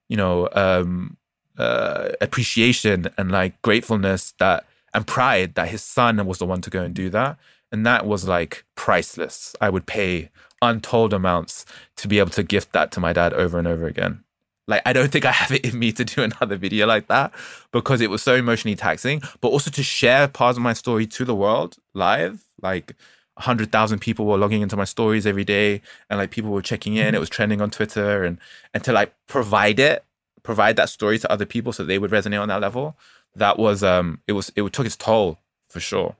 you 0.09 0.15
know, 0.15 0.47
um, 0.53 1.17
uh, 1.57 2.09
appreciation 2.21 3.09
and 3.17 3.31
like 3.31 3.59
gratefulness 3.63 4.33
that 4.37 4.65
and 4.93 5.07
pride 5.07 5.55
that 5.55 5.69
his 5.69 5.81
son 5.81 6.23
was 6.27 6.37
the 6.37 6.45
one 6.45 6.61
to 6.61 6.69
go 6.69 6.83
and 6.83 6.93
do 6.93 7.09
that. 7.09 7.37
And 7.71 7.85
that 7.85 8.05
was 8.05 8.27
like 8.27 8.63
priceless. 8.75 9.55
I 9.59 9.69
would 9.69 9.87
pay 9.87 10.29
untold 10.61 11.13
amounts 11.13 11.65
to 11.97 12.07
be 12.07 12.19
able 12.19 12.31
to 12.31 12.43
gift 12.43 12.73
that 12.73 12.91
to 12.91 12.99
my 12.99 13.11
dad 13.11 13.33
over 13.33 13.57
and 13.57 13.67
over 13.67 13.87
again. 13.87 14.23
Like, 14.67 14.81
I 14.85 14.93
don't 14.93 15.11
think 15.11 15.25
I 15.25 15.31
have 15.31 15.51
it 15.51 15.65
in 15.65 15.79
me 15.79 15.91
to 15.93 16.03
do 16.03 16.23
another 16.29 16.57
video 16.57 16.85
like 16.85 17.07
that 17.07 17.33
because 17.71 18.01
it 18.01 18.09
was 18.09 18.21
so 18.21 18.35
emotionally 18.35 18.75
taxing, 18.75 19.21
but 19.41 19.49
also 19.49 19.71
to 19.71 19.83
share 19.83 20.27
parts 20.27 20.57
of 20.57 20.63
my 20.63 20.73
story 20.73 21.07
to 21.07 21.25
the 21.25 21.35
world 21.35 21.77
live. 21.93 22.43
Like, 22.61 22.95
100,000 23.35 23.99
people 23.99 24.25
were 24.25 24.37
logging 24.37 24.61
into 24.61 24.75
my 24.75 24.83
stories 24.83 25.27
every 25.27 25.43
day 25.43 25.81
and 26.09 26.17
like 26.17 26.31
people 26.31 26.49
were 26.49 26.61
checking 26.61 26.95
in. 26.95 27.13
It 27.13 27.19
was 27.19 27.29
trending 27.29 27.61
on 27.61 27.69
Twitter 27.69 28.23
and, 28.23 28.39
and 28.73 28.83
to 28.83 28.91
like 28.91 29.13
provide 29.27 29.79
it, 29.79 30.03
provide 30.41 30.75
that 30.77 30.89
story 30.89 31.19
to 31.19 31.31
other 31.31 31.45
people 31.45 31.71
so 31.71 31.83
they 31.83 31.99
would 31.99 32.11
resonate 32.11 32.41
on 32.41 32.47
that 32.47 32.61
level. 32.61 32.97
That 33.35 33.59
was, 33.59 33.83
um, 33.83 34.21
it 34.27 34.33
was, 34.33 34.51
it 34.55 34.73
took 34.73 34.87
its 34.87 34.95
toll 34.95 35.37
for 35.69 35.79
sure. 35.79 36.15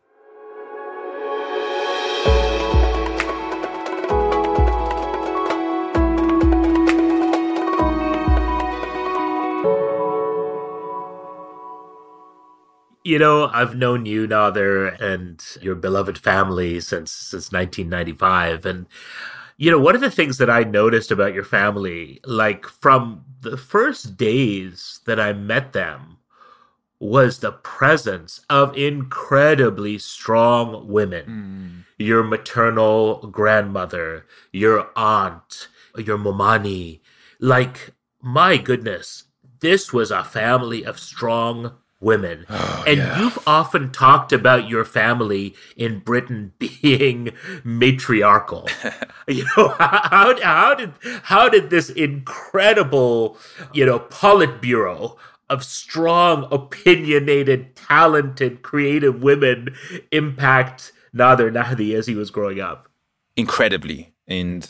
You 13.08 13.18
know, 13.18 13.50
I've 13.54 13.74
known 13.74 14.06
you, 14.06 14.28
Nadir, 14.28 14.88
and 14.88 15.42
your 15.62 15.76
beloved 15.76 16.18
family 16.18 16.82
since 16.82 17.10
since 17.14 17.54
1995, 17.54 18.66
and 18.66 18.86
you 19.56 19.72
know, 19.72 19.80
one 19.80 19.96
of 19.96 20.02
the 20.02 20.12
things 20.12 20.40
that 20.40 20.50
I 20.50 20.64
noticed 20.64 21.10
about 21.10 21.34
your 21.34 21.46
family, 21.46 22.20
like 22.26 22.66
from 22.68 23.24
the 23.40 23.56
first 23.56 24.18
days 24.18 25.00
that 25.06 25.22
I 25.22 25.32
met 25.32 25.72
them, 25.72 26.18
was 27.00 27.40
the 27.40 27.54
presence 27.54 28.42
of 28.50 28.76
incredibly 28.76 29.98
strong 30.00 30.90
women. 30.90 31.86
Mm. 31.98 32.06
Your 32.06 32.26
maternal 32.26 33.26
grandmother, 33.28 34.26
your 34.52 34.90
aunt, 34.98 35.70
your 35.98 36.18
momani. 36.18 37.00
Like, 37.40 37.94
my 38.22 38.58
goodness, 38.58 39.24
this 39.62 39.94
was 39.94 40.12
a 40.12 40.26
family 40.26 40.84
of 40.84 41.00
strong 41.00 41.78
women. 42.00 42.46
Oh, 42.50 42.84
and 42.86 42.98
yeah. 42.98 43.20
you've 43.20 43.40
often 43.48 43.92
talked 43.92 44.32
about 44.32 44.70
your 44.70 44.86
family 44.86 45.56
in 45.76 46.00
Britain 46.00 46.54
being 46.60 47.32
matriarchal. 47.64 48.68
you 49.28 49.46
know, 49.58 49.70
how, 49.80 50.40
how 50.42 50.76
did 50.76 50.94
how 51.24 51.50
did 51.50 51.70
this 51.70 51.90
incredible, 51.90 53.38
you 53.74 53.86
know, 53.86 54.00
Politburo 54.00 55.18
of 55.50 55.64
strong, 55.64 56.48
opinionated, 56.52 57.76
talented, 57.76 58.62
creative 58.64 59.22
women 59.22 59.74
impact 60.12 60.92
Nadir 61.14 61.50
Nahdi 61.50 61.96
as 61.96 62.06
he 62.08 62.16
was 62.16 62.30
growing 62.30 62.60
up? 62.60 62.90
Incredibly. 63.36 64.14
And, 64.28 64.70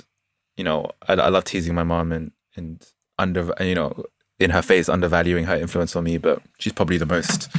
you 0.56 0.64
know, 0.64 0.92
I, 1.08 1.14
I 1.14 1.30
love 1.30 1.46
teasing 1.46 1.74
my 1.74 1.84
mom 1.84 2.12
and, 2.12 2.32
and 2.56 2.86
under, 3.18 3.52
you 3.60 3.74
know, 3.74 4.06
in 4.40 4.52
her 4.52 4.62
face 4.62 4.90
undervaluing 4.90 5.46
her 5.46 5.56
influence 5.56 5.96
on 5.96 6.04
me, 6.04 6.18
but 6.18 6.42
she's 6.60 6.74
probably 6.74 6.98
the 6.98 7.06
most 7.06 7.50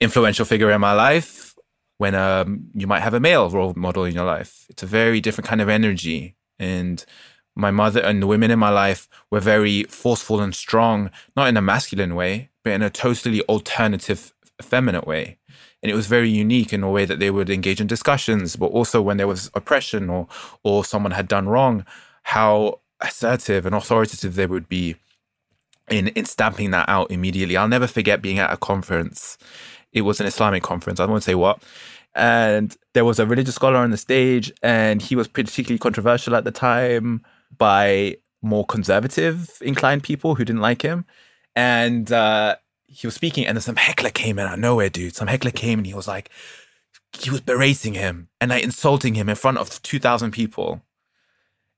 influential 0.00 0.44
figure 0.44 0.70
in 0.70 0.80
my 0.80 0.92
life. 0.92 1.54
When 1.98 2.14
um, 2.14 2.68
you 2.74 2.86
might 2.86 3.00
have 3.00 3.14
a 3.14 3.20
male 3.20 3.48
role 3.48 3.72
model 3.74 4.04
in 4.04 4.14
your 4.14 4.26
life, 4.26 4.66
it's 4.68 4.82
a 4.82 4.86
very 4.86 5.20
different 5.20 5.48
kind 5.48 5.62
of 5.62 5.68
energy. 5.68 6.36
And 6.58 7.02
my 7.54 7.70
mother 7.70 8.00
and 8.00 8.22
the 8.22 8.26
women 8.26 8.50
in 8.50 8.58
my 8.58 8.68
life 8.68 9.08
were 9.30 9.40
very 9.40 9.84
forceful 9.84 10.40
and 10.40 10.54
strong, 10.54 11.10
not 11.36 11.48
in 11.48 11.56
a 11.56 11.62
masculine 11.62 12.14
way, 12.14 12.50
but 12.62 12.74
in 12.74 12.82
a 12.82 12.90
totally 12.90 13.40
alternative, 13.44 14.34
feminine 14.60 15.04
way. 15.06 15.38
And 15.82 15.90
it 15.90 15.94
was 15.94 16.06
very 16.06 16.28
unique 16.28 16.72
in 16.72 16.82
a 16.82 16.90
way 16.90 17.06
that 17.06 17.18
they 17.18 17.30
would 17.30 17.48
engage 17.48 17.80
in 17.80 17.86
discussions, 17.86 18.56
but 18.56 18.66
also 18.66 19.00
when 19.00 19.16
there 19.16 19.28
was 19.28 19.50
oppression 19.54 20.10
or 20.10 20.26
or 20.62 20.84
someone 20.84 21.12
had 21.12 21.28
done 21.28 21.48
wrong, 21.48 21.86
how 22.24 22.80
assertive 23.00 23.64
and 23.64 23.74
authoritative 23.74 24.34
they 24.34 24.46
would 24.46 24.68
be 24.68 24.96
in 25.90 26.08
in 26.08 26.24
stamping 26.26 26.72
that 26.72 26.88
out 26.88 27.10
immediately. 27.10 27.56
I'll 27.56 27.68
never 27.68 27.86
forget 27.86 28.22
being 28.22 28.38
at 28.38 28.52
a 28.52 28.56
conference 28.56 29.38
It 29.92 30.02
was 30.02 30.20
an 30.20 30.26
Islamic 30.26 30.62
conference. 30.62 31.00
I 31.00 31.04
won't 31.04 31.12
want 31.12 31.24
to 31.24 31.30
say 31.30 31.36
what. 31.36 31.62
And 32.14 32.76
there 32.94 33.04
was 33.04 33.18
a 33.20 33.26
religious 33.26 33.56
scholar 33.56 33.78
on 33.78 33.90
the 33.90 33.98
stage, 33.98 34.52
and 34.62 35.02
he 35.02 35.16
was 35.16 35.28
particularly 35.28 35.78
controversial 35.78 36.36
at 36.36 36.44
the 36.44 36.52
time 36.52 37.22
by 37.58 38.16
more 38.42 38.66
conservative 38.66 39.58
inclined 39.62 40.02
people 40.04 40.34
who 40.36 40.44
didn't 40.44 40.62
like 40.62 40.82
him. 40.82 41.06
And 41.56 42.12
uh, 42.12 42.56
he 42.88 43.06
was 43.06 43.14
speaking, 43.14 43.46
and 43.46 43.56
then 43.56 43.62
some 43.62 43.76
heckler 43.76 44.10
came 44.10 44.38
in 44.38 44.46
out 44.46 44.54
of 44.54 44.60
nowhere, 44.60 44.90
dude. 44.90 45.16
Some 45.16 45.28
heckler 45.28 45.52
came 45.52 45.80
and 45.80 45.86
he 45.86 45.94
was 45.94 46.08
like, 46.08 46.30
he 47.12 47.30
was 47.30 47.40
berating 47.42 47.94
him 47.94 48.28
and 48.40 48.50
like 48.50 48.64
insulting 48.64 49.14
him 49.14 49.28
in 49.28 49.36
front 49.36 49.58
of 49.58 49.82
2,000 49.82 50.32
people. 50.32 50.82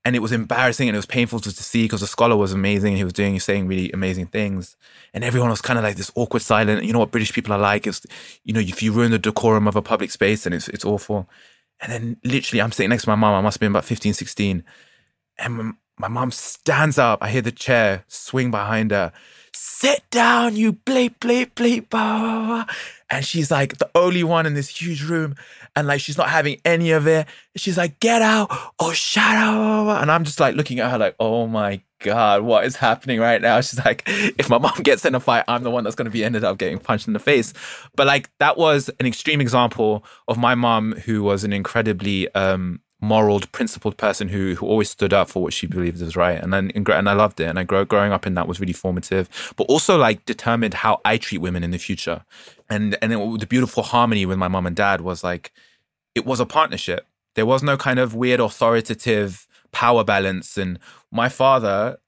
And 0.09 0.16
it 0.16 0.21
was 0.21 0.33
embarrassing 0.33 0.88
and 0.88 0.97
it 0.97 0.99
was 0.99 1.05
painful 1.05 1.38
to, 1.40 1.55
to 1.55 1.62
see 1.62 1.85
because 1.85 2.01
the 2.01 2.07
scholar 2.07 2.35
was 2.35 2.55
amazing 2.55 2.94
and 2.94 2.97
he 2.97 3.05
was 3.05 3.12
doing, 3.12 3.38
saying 3.38 3.68
really 3.68 3.92
amazing 3.92 4.29
things. 4.29 4.75
And 5.12 5.23
everyone 5.23 5.51
was 5.51 5.61
kind 5.61 5.79
of 5.79 5.85
like 5.85 5.97
this 5.97 6.11
awkward 6.14 6.40
silent. 6.40 6.83
You 6.83 6.94
know 6.94 6.99
what 6.99 7.11
British 7.11 7.35
people 7.35 7.53
are 7.53 7.59
like? 7.59 7.87
Is, 7.87 8.07
you 8.42 8.55
know, 8.55 8.61
if 8.61 8.83
you 8.83 8.90
ruin 8.90 9.11
the 9.11 9.18
decorum 9.18 9.68
of 9.68 9.77
a 9.77 9.83
public 9.83 10.11
space 10.11 10.47
and 10.47 10.55
it's, 10.55 10.66
it's 10.68 10.87
awful. 10.87 11.29
And 11.83 11.92
then 11.92 12.16
literally, 12.25 12.62
I'm 12.62 12.73
sitting 12.73 12.88
next 12.88 13.03
to 13.03 13.11
my 13.11 13.16
mom. 13.16 13.35
I 13.35 13.42
must 13.42 13.57
have 13.57 13.61
been 13.61 13.73
about 13.73 13.85
15, 13.85 14.14
16. 14.14 14.64
And 15.40 15.55
my, 15.55 15.73
my 15.99 16.09
mom 16.09 16.31
stands 16.31 16.97
up. 16.97 17.23
I 17.23 17.29
hear 17.29 17.42
the 17.42 17.53
chair 17.53 18.05
swing 18.09 18.51
behind 18.51 18.92
her. 18.92 19.12
Sit 19.53 20.03
down, 20.11 20.57
you 20.57 20.73
bleep, 20.73 21.17
bleep, 21.19 21.53
bleep, 21.55 21.89
blah, 21.89 22.19
blah, 22.19 22.47
blah. 22.47 22.65
And 23.11 23.25
she's 23.25 23.51
like 23.51 23.79
the 23.79 23.91
only 23.95 24.23
one 24.23 24.45
in 24.47 24.55
this 24.55 24.69
huge 24.69 25.03
room. 25.03 25.35
And 25.75 25.87
like, 25.87 26.01
she's 26.01 26.19
not 26.19 26.29
having 26.29 26.61
any 26.65 26.91
of 26.91 27.07
it. 27.07 27.27
She's 27.57 27.79
like, 27.79 28.01
get 28.01 28.23
out 28.23 28.51
or 28.79 28.93
shut 28.95 29.25
up. 29.25 30.03
And 30.03 30.11
I'm 30.11 30.25
just 30.25 30.41
like 30.41 30.57
looking 30.57 30.81
at 30.81 30.91
her 30.91 30.99
like, 30.99 31.17
oh 31.19 31.47
my 31.47 31.81
God, 32.01 32.43
what 32.43 32.65
is 32.65 32.77
happening 32.77 33.19
right 33.19 33.41
now? 33.41 33.61
She's 33.61 33.85
like, 33.85 34.03
if 34.07 34.51
my 34.51 34.59
mom 34.59 34.83
gets 34.83 35.05
in 35.05 35.15
a 35.15 35.21
fight, 35.21 35.45
I'm 35.49 35.63
the 35.63 35.71
one 35.71 35.85
that's 35.85 35.97
going 35.97 36.07
to 36.07 36.11
be 36.11 36.25
ended 36.25 36.45
up 36.45 36.59
getting 36.59 36.79
punched 36.79 37.07
in 37.07 37.13
the 37.13 37.19
face. 37.19 37.55
But 37.97 38.07
like, 38.07 38.31
that 38.39 38.59
was 38.59 38.91
an 39.01 39.07
extreme 39.07 39.41
example 39.41 40.05
of 40.27 40.39
my 40.39 40.55
mom, 40.55 40.93
who 40.93 41.23
was 41.23 41.45
an 41.45 41.53
incredibly, 41.53 42.33
um, 42.35 42.81
moral, 43.01 43.41
principled 43.53 43.97
person 43.97 44.29
who 44.29 44.55
who 44.55 44.67
always 44.67 44.91
stood 44.91 45.13
up 45.13 45.29
for 45.29 45.43
what 45.43 45.53
she 45.53 45.67
believed 45.67 46.01
was 46.01 46.17
right, 46.17 46.41
and 46.43 46.53
then 46.53 46.71
and 46.75 46.89
and 46.89 47.09
I 47.09 47.13
loved 47.13 47.41
it, 47.41 47.45
and 47.45 47.59
I 47.59 47.65
grow, 47.65 47.85
growing 47.85 48.13
up 48.13 48.27
in 48.27 48.35
that 48.35 48.49
was 48.49 48.61
really 48.61 48.73
formative, 48.73 49.55
but 49.57 49.65
also 49.65 49.97
like 49.97 50.25
determined 50.25 50.75
how 50.75 51.01
I 51.05 51.17
treat 51.17 51.39
women 51.39 51.65
in 51.65 51.71
the 51.71 51.79
future, 51.79 52.25
and 52.69 52.99
and 53.03 53.13
it, 53.13 53.41
the 53.41 53.47
beautiful 53.47 53.83
harmony 53.83 54.27
with 54.27 54.39
my 54.39 54.49
mom 54.49 54.67
and 54.67 54.77
dad 54.77 55.01
was 55.01 55.23
like 55.23 55.53
it 56.15 56.27
was 56.27 56.41
a 56.41 56.47
partnership. 56.47 57.07
There 57.35 57.47
was 57.47 57.63
no 57.63 57.77
kind 57.77 57.99
of 57.99 58.15
weird 58.15 58.41
authoritative 58.41 59.47
power 59.71 60.03
balance, 60.03 60.59
and 60.59 60.79
my 61.13 61.29
father, 61.29 61.99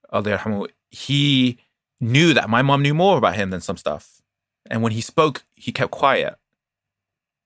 he 0.91 1.59
knew 2.01 2.35
that 2.35 2.51
my 2.51 2.63
mom 2.63 2.83
knew 2.83 2.95
more 2.95 3.19
about 3.19 3.37
him 3.37 3.51
than 3.51 3.61
some 3.61 3.77
stuff, 3.77 4.21
and 4.69 4.83
when 4.83 4.93
he 4.93 5.01
spoke, 5.01 5.45
he 5.55 5.71
kept 5.71 5.93
quiet 5.93 6.37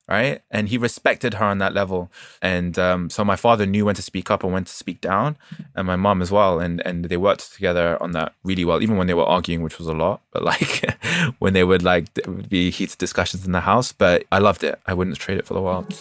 right? 0.08 0.42
And 0.50 0.68
he 0.68 0.78
respected 0.78 1.34
her 1.34 1.44
on 1.46 1.58
that 1.58 1.74
level. 1.74 2.10
And 2.42 2.78
um, 2.78 3.10
so 3.10 3.24
my 3.24 3.36
father 3.36 3.66
knew 3.66 3.86
when 3.86 3.94
to 3.94 4.02
speak 4.02 4.30
up 4.30 4.44
and 4.44 4.52
when 4.52 4.64
to 4.64 4.72
speak 4.72 5.00
down, 5.00 5.36
and 5.74 5.86
my 5.86 5.96
mom 5.96 6.22
as 6.22 6.30
well. 6.30 6.60
And 6.60 6.84
and 6.86 7.06
they 7.06 7.16
worked 7.16 7.52
together 7.54 8.00
on 8.02 8.12
that 8.12 8.34
really 8.44 8.64
well, 8.64 8.82
even 8.82 8.96
when 8.96 9.06
they 9.06 9.14
were 9.14 9.24
arguing, 9.24 9.62
which 9.62 9.78
was 9.78 9.88
a 9.88 9.92
lot. 9.92 10.20
But 10.32 10.44
like 10.44 10.94
when 11.38 11.52
they 11.52 11.64
would 11.64 11.82
like 11.82 12.06
would 12.26 12.48
be 12.48 12.70
heated 12.70 12.98
discussions 12.98 13.46
in 13.46 13.52
the 13.52 13.60
house. 13.60 13.92
But 13.92 14.24
I 14.30 14.38
loved 14.38 14.64
it. 14.64 14.78
I 14.86 14.94
wouldn't 14.94 15.16
trade 15.16 15.38
it 15.38 15.46
for 15.46 15.54
the 15.54 15.62
world. 15.62 15.94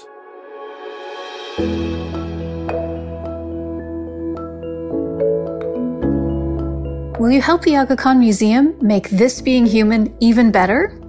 Will 7.19 7.31
you 7.31 7.41
help 7.41 7.61
the 7.61 7.77
Aga 7.77 7.95
Khan 7.95 8.19
Museum 8.19 8.75
make 8.81 9.09
this 9.09 9.39
being 9.39 9.65
human 9.65 10.13
even 10.19 10.51
better? 10.51 10.99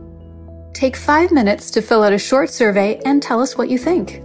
Take 0.75 0.97
five 0.97 1.31
minutes 1.31 1.71
to 1.71 1.81
fill 1.81 2.03
out 2.03 2.13
a 2.13 2.19
short 2.19 2.51
survey 2.51 3.01
and 3.05 3.23
tell 3.23 3.41
us 3.41 3.57
what 3.57 3.71
you 3.71 3.79
think. 3.79 4.23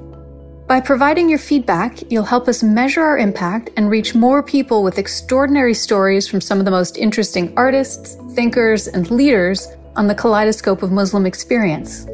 By 0.68 0.82
providing 0.82 1.30
your 1.30 1.40
feedback, 1.40 2.12
you'll 2.12 2.24
help 2.24 2.48
us 2.48 2.64
measure 2.64 3.02
our 3.02 3.20
impact 3.20 3.70
and 3.78 3.90
reach 3.90 4.16
more 4.16 4.42
people 4.42 4.84
with 4.84 4.98
extraordinary 4.98 5.76
stories 5.76 6.28
from 6.28 6.42
some 6.42 6.58
of 6.60 6.66
the 6.66 6.72
most 6.72 6.98
interesting 6.98 7.54
artists, 7.56 8.18
thinkers, 8.34 8.88
and 8.88 9.10
leaders 9.12 9.68
on 9.96 10.08
the 10.08 10.16
kaleidoscope 10.16 10.82
of 10.82 10.92
Muslim 10.92 11.28
experience. 11.28 12.06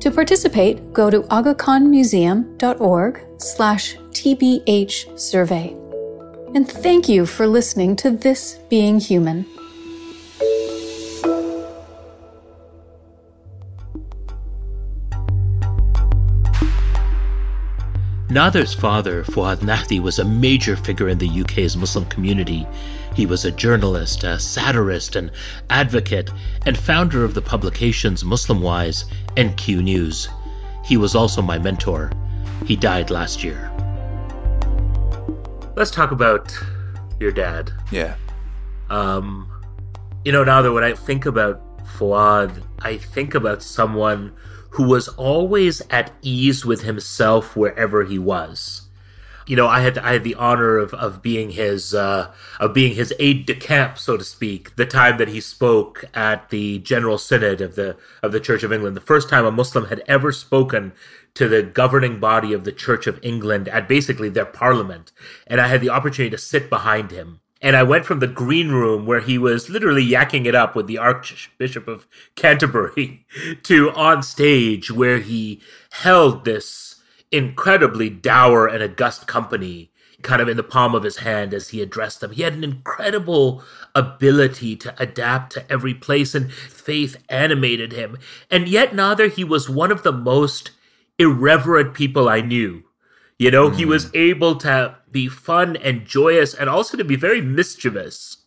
To 0.00 0.10
participate, 0.10 0.92
go 0.94 1.10
to 1.10 1.20
agakhanmuseum.org 1.22 3.20
slash 3.38 3.96
tbh 3.96 5.18
survey. 5.20 5.76
And 6.54 6.66
thank 6.66 7.08
you 7.08 7.26
for 7.26 7.46
listening 7.46 7.96
to 7.96 8.10
This 8.10 8.58
Being 8.70 8.98
Human. 8.98 9.44
Nadir's 18.30 18.74
father, 18.74 19.24
Fuad 19.24 19.60
Nahdi, 19.60 20.00
was 20.00 20.18
a 20.18 20.24
major 20.24 20.76
figure 20.76 21.08
in 21.08 21.16
the 21.16 21.40
UK's 21.40 21.78
Muslim 21.78 22.04
community. 22.06 22.66
He 23.14 23.24
was 23.24 23.46
a 23.46 23.50
journalist, 23.50 24.22
a 24.22 24.38
satirist, 24.38 25.16
an 25.16 25.30
advocate, 25.70 26.30
and 26.66 26.76
founder 26.76 27.24
of 27.24 27.32
the 27.32 27.40
publications 27.40 28.24
Muslimwise 28.24 29.06
and 29.38 29.56
Q 29.56 29.80
News. 29.80 30.28
He 30.84 30.98
was 30.98 31.14
also 31.14 31.40
my 31.40 31.58
mentor. 31.58 32.12
He 32.66 32.76
died 32.76 33.10
last 33.10 33.42
year. 33.42 33.72
Let's 35.74 35.90
talk 35.90 36.10
about 36.10 36.54
your 37.18 37.32
dad. 37.32 37.72
Yeah. 37.90 38.16
Um, 38.90 39.50
you 40.26 40.32
know, 40.32 40.44
Nadir, 40.44 40.72
when 40.72 40.84
I 40.84 40.92
think 40.92 41.24
about 41.24 41.62
Fuad, 41.96 42.62
I 42.80 42.98
think 42.98 43.34
about 43.34 43.62
someone 43.62 44.34
who 44.70 44.84
was 44.84 45.08
always 45.08 45.82
at 45.90 46.12
ease 46.22 46.64
with 46.64 46.82
himself 46.82 47.56
wherever 47.56 48.04
he 48.04 48.18
was. 48.18 48.82
You 49.46 49.56
know, 49.56 49.66
I 49.66 49.80
had 49.80 49.96
I 49.96 50.12
had 50.12 50.24
the 50.24 50.34
honor 50.34 50.76
of, 50.76 50.92
of 50.92 51.22
being 51.22 51.50
his 51.50 51.94
uh, 51.94 52.32
of 52.60 52.74
being 52.74 52.94
his 52.94 53.14
aide 53.18 53.46
de 53.46 53.54
camp, 53.54 53.98
so 53.98 54.18
to 54.18 54.24
speak, 54.24 54.76
the 54.76 54.84
time 54.84 55.16
that 55.16 55.28
he 55.28 55.40
spoke 55.40 56.04
at 56.12 56.50
the 56.50 56.78
General 56.80 57.16
Synod 57.16 57.62
of 57.62 57.74
the 57.74 57.96
of 58.22 58.32
the 58.32 58.40
Church 58.40 58.62
of 58.62 58.74
England, 58.74 58.94
the 58.94 59.00
first 59.00 59.30
time 59.30 59.46
a 59.46 59.50
Muslim 59.50 59.86
had 59.86 60.02
ever 60.06 60.32
spoken 60.32 60.92
to 61.32 61.48
the 61.48 61.62
governing 61.62 62.20
body 62.20 62.52
of 62.52 62.64
the 62.64 62.72
Church 62.72 63.06
of 63.06 63.18
England 63.22 63.68
at 63.68 63.88
basically 63.88 64.28
their 64.28 64.44
parliament, 64.44 65.12
and 65.46 65.62
I 65.62 65.68
had 65.68 65.80
the 65.80 65.90
opportunity 65.90 66.30
to 66.30 66.38
sit 66.38 66.68
behind 66.68 67.10
him 67.10 67.40
and 67.60 67.76
I 67.76 67.82
went 67.82 68.06
from 68.06 68.20
the 68.20 68.26
green 68.26 68.70
room 68.70 69.04
where 69.04 69.20
he 69.20 69.36
was 69.38 69.68
literally 69.68 70.06
yakking 70.06 70.46
it 70.46 70.54
up 70.54 70.76
with 70.76 70.86
the 70.86 70.98
Archbishop 70.98 71.88
of 71.88 72.06
Canterbury 72.36 73.26
to 73.64 73.90
on 73.90 74.22
stage 74.22 74.90
where 74.90 75.18
he 75.18 75.60
held 75.90 76.44
this 76.44 76.96
incredibly 77.30 78.08
dour 78.08 78.66
and 78.66 78.82
august 78.82 79.26
company 79.26 79.90
kind 80.22 80.42
of 80.42 80.48
in 80.48 80.56
the 80.56 80.62
palm 80.62 80.94
of 80.94 81.04
his 81.04 81.18
hand 81.18 81.54
as 81.54 81.68
he 81.68 81.80
addressed 81.80 82.20
them. 82.20 82.32
He 82.32 82.42
had 82.42 82.54
an 82.54 82.64
incredible 82.64 83.62
ability 83.94 84.76
to 84.76 84.94
adapt 85.00 85.52
to 85.52 85.72
every 85.72 85.94
place 85.94 86.34
and 86.34 86.52
faith 86.52 87.16
animated 87.28 87.92
him. 87.92 88.18
And 88.50 88.68
yet, 88.68 88.94
Nadir 88.94 89.28
he 89.28 89.44
was 89.44 89.68
one 89.68 89.92
of 89.92 90.02
the 90.02 90.12
most 90.12 90.72
irreverent 91.18 91.94
people 91.94 92.28
I 92.28 92.40
knew. 92.40 92.84
You 93.38 93.50
know, 93.50 93.70
mm. 93.70 93.76
he 93.76 93.84
was 93.84 94.10
able 94.14 94.56
to 94.56 94.96
be 95.10 95.28
fun 95.28 95.76
and 95.76 96.04
joyous 96.04 96.54
and 96.54 96.68
also 96.68 96.96
to 96.96 97.04
be 97.04 97.16
very 97.16 97.40
mischievous. 97.40 98.38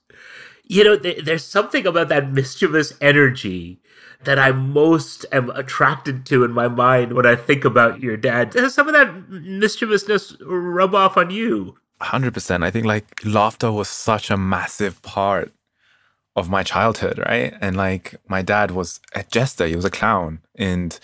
You 0.63 0.83
know, 0.83 0.97
th- 0.97 1.23
there's 1.25 1.45
something 1.45 1.87
about 1.87 2.09
that 2.09 2.31
mischievous 2.31 2.93
energy 3.01 3.81
that 4.23 4.37
I 4.37 4.51
most 4.51 5.25
am 5.31 5.49
attracted 5.51 6.25
to 6.27 6.43
in 6.43 6.51
my 6.51 6.67
mind 6.67 7.13
when 7.13 7.25
I 7.25 7.35
think 7.35 7.65
about 7.65 8.01
your 8.01 8.17
dad. 8.17 8.51
Does 8.51 8.73
some 8.73 8.87
of 8.87 8.93
that 8.93 9.29
mischievousness 9.29 10.37
rub 10.41 10.93
off 10.93 11.17
on 11.17 11.31
you? 11.31 11.77
100%. 12.01 12.63
I 12.63 12.71
think 12.71 12.85
like 12.85 13.21
laughter 13.25 13.71
was 13.71 13.89
such 13.89 14.29
a 14.29 14.37
massive 14.37 15.01
part 15.01 15.53
of 16.35 16.49
my 16.49 16.63
childhood, 16.63 17.17
right? 17.19 17.53
And 17.61 17.75
like 17.75 18.15
my 18.27 18.41
dad 18.41 18.71
was 18.71 18.99
a 19.13 19.23
jester, 19.23 19.67
he 19.67 19.75
was 19.75 19.85
a 19.85 19.91
clown. 19.91 20.41
And 20.55 20.97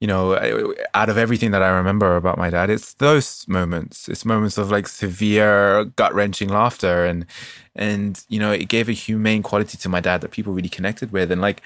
you 0.00 0.06
know, 0.06 0.74
out 0.94 1.08
of 1.08 1.18
everything 1.18 1.50
that 1.50 1.62
I 1.62 1.70
remember 1.70 2.14
about 2.14 2.38
my 2.38 2.50
dad, 2.50 2.70
it's 2.70 2.94
those 2.94 3.46
moments. 3.48 4.08
It's 4.08 4.24
moments 4.24 4.56
of 4.56 4.70
like 4.70 4.86
severe, 4.86 5.86
gut 5.96 6.14
wrenching 6.14 6.48
laughter, 6.48 7.04
and 7.04 7.26
and 7.74 8.24
you 8.28 8.38
know, 8.38 8.52
it 8.52 8.68
gave 8.68 8.88
a 8.88 8.92
humane 8.92 9.42
quality 9.42 9.76
to 9.76 9.88
my 9.88 10.00
dad 10.00 10.20
that 10.20 10.30
people 10.30 10.52
really 10.52 10.68
connected 10.68 11.10
with. 11.10 11.32
And 11.32 11.40
like, 11.40 11.62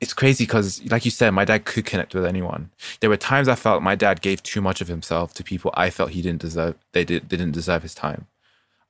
it's 0.00 0.14
crazy 0.14 0.44
because, 0.44 0.80
like 0.92 1.04
you 1.04 1.10
said, 1.10 1.30
my 1.30 1.44
dad 1.44 1.64
could 1.64 1.84
connect 1.84 2.14
with 2.14 2.24
anyone. 2.24 2.70
There 3.00 3.10
were 3.10 3.16
times 3.16 3.48
I 3.48 3.56
felt 3.56 3.82
my 3.82 3.96
dad 3.96 4.20
gave 4.20 4.44
too 4.44 4.60
much 4.60 4.80
of 4.80 4.86
himself 4.86 5.34
to 5.34 5.44
people 5.44 5.72
I 5.74 5.90
felt 5.90 6.10
he 6.10 6.22
didn't 6.22 6.40
deserve. 6.40 6.76
They 6.92 7.04
did 7.04 7.30
they 7.30 7.36
didn't 7.36 7.54
deserve 7.54 7.82
his 7.82 7.94
time. 7.96 8.26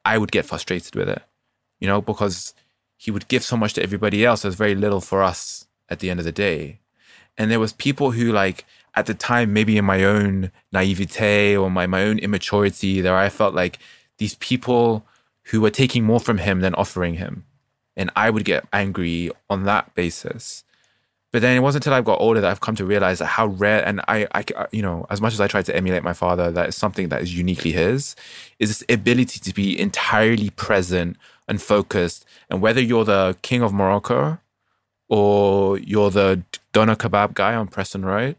I 0.05 0.18
would 0.18 0.33
get 0.33 0.44
frustrated 0.44 0.96
with 0.96 1.09
it, 1.09 1.22
you 1.81 1.88
know, 1.88 2.02
because 2.02 2.52
he 2.98 3.11
would 3.11 3.28
give 3.28 3.42
so 3.42 3.57
much 3.57 3.72
to 3.74 3.83
everybody 3.83 4.24
else. 4.24 4.42
There's 4.42 4.55
very 4.55 4.74
little 4.74 5.00
for 5.00 5.22
us 5.22 5.66
at 5.88 6.00
the 6.00 6.11
end 6.11 6.20
of 6.20 6.26
the 6.26 6.33
day. 6.33 6.81
And 7.38 7.50
there 7.50 7.61
was 7.61 7.72
people 7.72 8.11
who 8.11 8.33
like 8.33 8.64
at 8.94 9.07
the 9.07 9.14
time, 9.14 9.52
maybe 9.52 9.76
in 9.76 9.85
my 9.85 10.05
own 10.05 10.50
naivete 10.72 11.57
or 11.57 11.70
my, 11.70 11.87
my 11.87 12.02
own 12.02 12.18
immaturity, 12.18 13.00
there 13.00 13.16
I 13.16 13.28
felt 13.28 13.55
like 13.55 13.78
these 14.18 14.35
people 14.37 15.07
who 15.44 15.61
were 15.61 15.70
taking 15.70 16.05
more 16.05 16.20
from 16.20 16.38
him 16.38 16.61
than 16.61 16.74
offering 16.74 17.14
him. 17.14 17.44
And 17.96 18.11
I 18.16 18.31
would 18.31 18.44
get 18.44 18.66
angry 18.72 19.31
on 19.50 19.64
that 19.64 19.94
basis. 19.94 20.64
But 21.33 21.40
then 21.40 21.57
it 21.57 21.61
wasn't 21.61 21.87
until 21.87 21.96
I 21.96 22.02
got 22.02 22.20
older 22.20 22.42
that 22.42 22.50
I've 22.50 22.61
come 22.61 22.74
to 22.76 22.85
realize 22.85 23.18
that 23.18 23.26
how 23.26 23.46
rare 23.46 23.87
and 23.87 24.02
I, 24.07 24.26
I, 24.35 24.44
you 24.70 24.83
know, 24.83 25.07
as 25.09 25.22
much 25.22 25.33
as 25.33 25.40
I 25.40 25.46
tried 25.46 25.64
to 25.66 25.76
emulate 25.76 26.02
my 26.02 26.12
father, 26.12 26.50
that 26.50 26.68
is 26.68 26.76
something 26.76 27.09
that 27.09 27.22
is 27.22 27.37
uniquely 27.37 27.72
his, 27.72 28.14
is 28.59 28.68
this 28.68 28.85
ability 28.94 29.40
to 29.40 29.55
be 29.55 29.78
entirely 29.78 30.50
present 30.50 31.16
and 31.48 31.61
focused. 31.61 32.26
And 32.50 32.61
whether 32.61 32.83
you're 32.83 33.07
the 33.07 33.37
king 33.40 33.62
of 33.62 33.72
Morocco 33.72 34.38
or 35.09 35.78
you're 35.78 36.11
the 36.11 36.42
doner 36.74 36.96
kebab 36.96 37.33
guy 37.33 37.55
on 37.55 37.66
Preston 37.66 38.05
Road, 38.05 38.37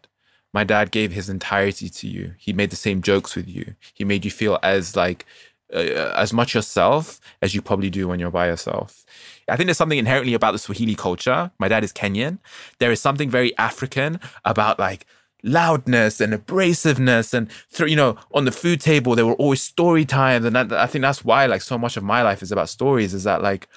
my 0.54 0.64
dad 0.64 0.92
gave 0.92 1.12
his 1.12 1.30
entirety 1.30 1.90
to 1.90 2.08
you. 2.08 2.34
He 2.38 2.54
made 2.54 2.70
the 2.70 2.76
same 2.76 3.02
jokes 3.02 3.36
with 3.36 3.48
you. 3.48 3.76
He 3.94 4.06
made 4.06 4.24
you 4.24 4.32
feel 4.32 4.60
as 4.62 4.96
like 4.96 5.26
uh, 5.74 6.14
as 6.16 6.32
much 6.32 6.54
yourself 6.54 7.20
as 7.42 7.56
you 7.56 7.62
probably 7.62 7.90
do 7.90 8.08
when 8.08 8.20
you're 8.20 8.32
by 8.32 8.48
yourself. 8.48 9.04
I 9.50 9.58
think 9.58 9.68
there's 9.68 9.78
something 9.78 9.98
inherently 9.98 10.36
about 10.36 10.52
the 10.52 10.60
Swahili 10.60 10.96
culture. 10.96 11.52
My 11.60 11.68
dad 11.68 11.84
is 11.84 11.92
Kenyan. 11.92 12.38
There 12.80 12.92
is 12.92 13.02
something 13.02 13.30
very 13.30 13.58
African 13.58 14.20
about 14.46 14.80
like 14.80 15.06
loudness 15.44 16.22
and 16.22 16.34
abrasiveness 16.34 17.34
and 17.34 17.52
through 17.70 17.88
you 17.88 17.98
know 17.98 18.16
on 18.34 18.46
the 18.46 18.52
food 18.52 18.80
table 18.80 19.14
there 19.14 19.26
were 19.26 19.34
always 19.34 19.62
story 19.62 20.06
times 20.06 20.46
and 20.46 20.56
that, 20.56 20.72
I 20.72 20.88
think 20.88 21.02
that's 21.02 21.26
why 21.26 21.46
like 21.48 21.62
so 21.62 21.78
much 21.78 21.98
of 21.98 22.04
my 22.04 22.22
life 22.22 22.42
is 22.42 22.54
about 22.54 22.70
stories 22.70 23.14
is 23.14 23.26
that 23.26 23.42
like 23.42 23.68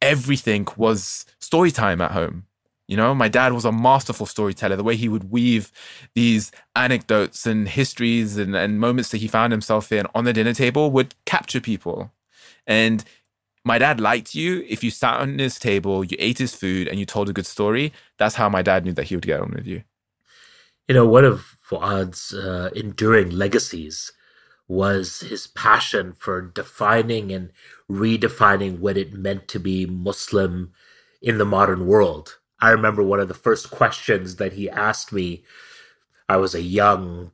everything 0.00 0.68
was 0.76 1.26
story 1.40 1.72
time 1.72 2.00
at 2.00 2.12
home 2.12 2.44
you 2.88 2.96
know, 2.96 3.14
my 3.14 3.28
dad 3.28 3.52
was 3.52 3.66
a 3.66 3.70
masterful 3.70 4.26
storyteller. 4.26 4.74
The 4.74 4.82
way 4.82 4.96
he 4.96 5.10
would 5.10 5.30
weave 5.30 5.70
these 6.14 6.50
anecdotes 6.74 7.46
and 7.46 7.68
histories 7.68 8.38
and, 8.38 8.56
and 8.56 8.80
moments 8.80 9.10
that 9.10 9.18
he 9.18 9.28
found 9.28 9.52
himself 9.52 9.92
in 9.92 10.06
on 10.14 10.24
the 10.24 10.32
dinner 10.32 10.54
table 10.54 10.90
would 10.90 11.14
capture 11.26 11.60
people. 11.60 12.10
And 12.66 13.04
my 13.62 13.76
dad 13.76 14.00
liked 14.00 14.34
you 14.34 14.64
if 14.66 14.82
you 14.82 14.90
sat 14.90 15.20
on 15.20 15.38
his 15.38 15.58
table, 15.58 16.02
you 16.02 16.16
ate 16.18 16.38
his 16.38 16.54
food, 16.54 16.88
and 16.88 16.98
you 16.98 17.04
told 17.04 17.28
a 17.28 17.34
good 17.34 17.46
story. 17.46 17.92
That's 18.16 18.36
how 18.36 18.48
my 18.48 18.62
dad 18.62 18.86
knew 18.86 18.94
that 18.94 19.04
he 19.04 19.16
would 19.16 19.26
get 19.26 19.40
on 19.40 19.52
with 19.54 19.66
you. 19.66 19.82
You 20.88 20.94
know, 20.94 21.06
one 21.06 21.26
of 21.26 21.56
Fuad's 21.60 22.32
uh, 22.32 22.70
enduring 22.74 23.28
legacies 23.28 24.10
was 24.66 25.20
his 25.20 25.46
passion 25.46 26.14
for 26.14 26.40
defining 26.40 27.32
and 27.32 27.52
redefining 27.90 28.78
what 28.78 28.96
it 28.96 29.12
meant 29.12 29.48
to 29.48 29.58
be 29.58 29.84
Muslim 29.84 30.72
in 31.20 31.36
the 31.36 31.44
modern 31.44 31.86
world. 31.86 32.37
I 32.60 32.70
remember 32.70 33.02
one 33.02 33.20
of 33.20 33.28
the 33.28 33.34
first 33.34 33.70
questions 33.70 34.36
that 34.36 34.54
he 34.54 34.68
asked 34.68 35.12
me. 35.12 35.44
I 36.28 36.36
was 36.36 36.54
a 36.54 36.62
young, 36.62 37.32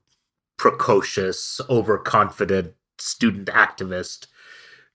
precocious, 0.57 1.61
overconfident 1.69 2.75
student 2.99 3.49
activist 3.49 4.27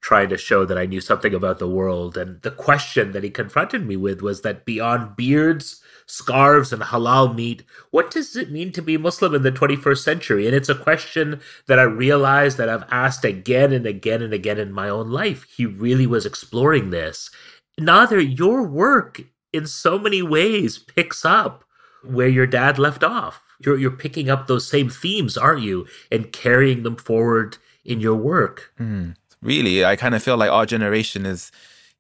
trying 0.01 0.29
to 0.29 0.37
show 0.37 0.63
that 0.65 0.77
I 0.77 0.85
knew 0.85 1.01
something 1.01 1.33
about 1.33 1.59
the 1.59 1.67
world. 1.67 2.17
And 2.17 2.41
the 2.41 2.51
question 2.51 3.11
that 3.11 3.23
he 3.23 3.29
confronted 3.29 3.85
me 3.85 3.97
with 3.97 4.21
was 4.21 4.41
that 4.41 4.65
beyond 4.65 5.17
beards, 5.17 5.81
scarves, 6.05 6.71
and 6.71 6.81
halal 6.81 7.35
meat, 7.35 7.63
what 7.91 8.09
does 8.09 8.35
it 8.35 8.49
mean 8.49 8.71
to 8.73 8.81
be 8.81 8.97
Muslim 8.97 9.35
in 9.35 9.43
the 9.43 9.51
21st 9.51 9.97
century? 9.97 10.47
And 10.47 10.55
it's 10.55 10.69
a 10.69 10.75
question 10.75 11.41
that 11.67 11.79
I 11.79 11.83
realized 11.83 12.57
that 12.57 12.69
I've 12.69 12.85
asked 12.89 13.25
again 13.25 13.73
and 13.73 13.85
again 13.85 14.21
and 14.21 14.33
again 14.33 14.57
in 14.57 14.71
my 14.71 14.87
own 14.87 15.09
life. 15.09 15.45
He 15.55 15.65
really 15.65 16.07
was 16.07 16.25
exploring 16.25 16.91
this. 16.91 17.29
Nadir, 17.77 18.19
your 18.19 18.63
work 18.63 19.21
in 19.53 19.65
so 19.65 19.97
many 19.97 20.21
ways 20.21 20.77
picks 20.77 21.25
up 21.25 21.63
where 22.03 22.27
your 22.27 22.47
dad 22.47 22.79
left 22.79 23.03
off. 23.03 23.41
You're 23.59 23.77
you're 23.77 23.91
picking 23.91 24.29
up 24.29 24.47
those 24.47 24.67
same 24.67 24.89
themes, 24.89 25.37
aren't 25.37 25.61
you, 25.61 25.85
and 26.11 26.31
carrying 26.31 26.83
them 26.83 26.95
forward 26.95 27.57
in 27.83 27.99
your 27.99 28.15
work. 28.15 28.73
Mm, 28.79 29.15
really, 29.41 29.83
I 29.83 29.95
kind 29.95 30.15
of 30.15 30.23
feel 30.23 30.37
like 30.37 30.49
our 30.49 30.65
generation 30.65 31.25
is, 31.25 31.51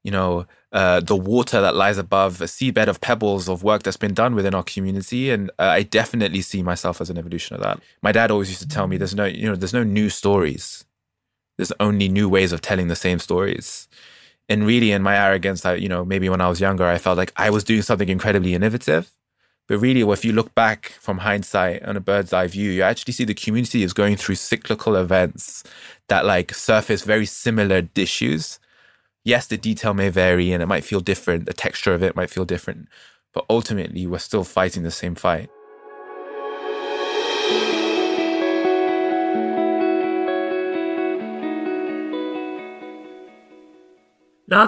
you 0.03 0.11
know, 0.11 0.45
uh, 0.71 1.01
the 1.01 1.15
water 1.15 1.59
that 1.59 1.75
lies 1.75 1.97
above 1.97 2.41
a 2.41 2.45
seabed 2.45 2.87
of 2.87 3.01
pebbles 3.01 3.49
of 3.49 3.63
work 3.63 3.83
that's 3.83 3.97
been 3.97 4.13
done 4.13 4.35
within 4.35 4.53
our 4.55 4.63
community, 4.63 5.31
and 5.31 5.49
uh, 5.59 5.63
I 5.63 5.83
definitely 5.83 6.41
see 6.41 6.63
myself 6.63 7.01
as 7.01 7.09
an 7.09 7.17
evolution 7.17 7.55
of 7.55 7.63
that. 7.63 7.81
My 8.01 8.11
dad 8.11 8.31
always 8.31 8.49
used 8.49 8.61
to 8.61 8.67
tell 8.67 8.87
me, 8.87 8.97
"There's 8.97 9.15
no, 9.15 9.25
you 9.25 9.47
know, 9.49 9.55
there's 9.55 9.73
no 9.73 9.83
new 9.83 10.09
stories. 10.09 10.85
There's 11.57 11.73
only 11.81 12.07
new 12.07 12.29
ways 12.29 12.53
of 12.53 12.61
telling 12.61 12.87
the 12.87 12.95
same 12.95 13.19
stories." 13.19 13.89
And 14.49 14.65
really 14.65 14.91
in 14.91 15.03
my 15.03 15.15
arrogance 15.15 15.61
that 15.61 15.81
you 15.81 15.87
know 15.87 16.03
maybe 16.03 16.27
when 16.27 16.41
i 16.41 16.49
was 16.49 16.59
younger 16.59 16.85
i 16.85 16.97
felt 16.97 17.17
like 17.17 17.31
i 17.37 17.49
was 17.49 17.63
doing 17.63 17.81
something 17.81 18.09
incredibly 18.09 18.53
innovative. 18.53 19.11
But 19.67 19.77
really 19.77 20.01
if 20.01 20.25
you 20.25 20.33
look 20.33 20.55
back 20.55 20.93
from 20.99 21.19
hindsight 21.19 21.83
on 21.83 21.95
a 21.95 21.99
bird's 21.99 22.33
eye 22.33 22.47
view 22.47 22.71
you 22.71 22.81
actually 22.81 23.13
see 23.13 23.23
the 23.23 23.35
community 23.35 23.83
is 23.83 23.93
going 23.93 24.15
through 24.15 24.35
cyclical 24.35 24.95
events 24.95 25.63
that 26.07 26.25
like 26.25 26.55
surface 26.55 27.03
very 27.03 27.27
similar 27.27 27.87
issues. 27.95 28.59
Yes 29.23 29.45
the 29.45 29.57
detail 29.57 29.93
may 29.93 30.09
vary 30.09 30.51
and 30.51 30.63
it 30.63 30.65
might 30.65 30.83
feel 30.83 31.01
different. 31.01 31.45
The 31.45 31.53
texture 31.53 31.93
of 31.93 32.01
it 32.01 32.15
might 32.15 32.31
feel 32.31 32.45
different. 32.45 32.87
But 33.31 33.45
ultimately 33.47 34.07
we're 34.07 34.17
still 34.17 34.43
fighting 34.43 34.81
the 34.81 34.89
same 34.89 35.13
fight 35.13 35.51
Now, 44.49 44.67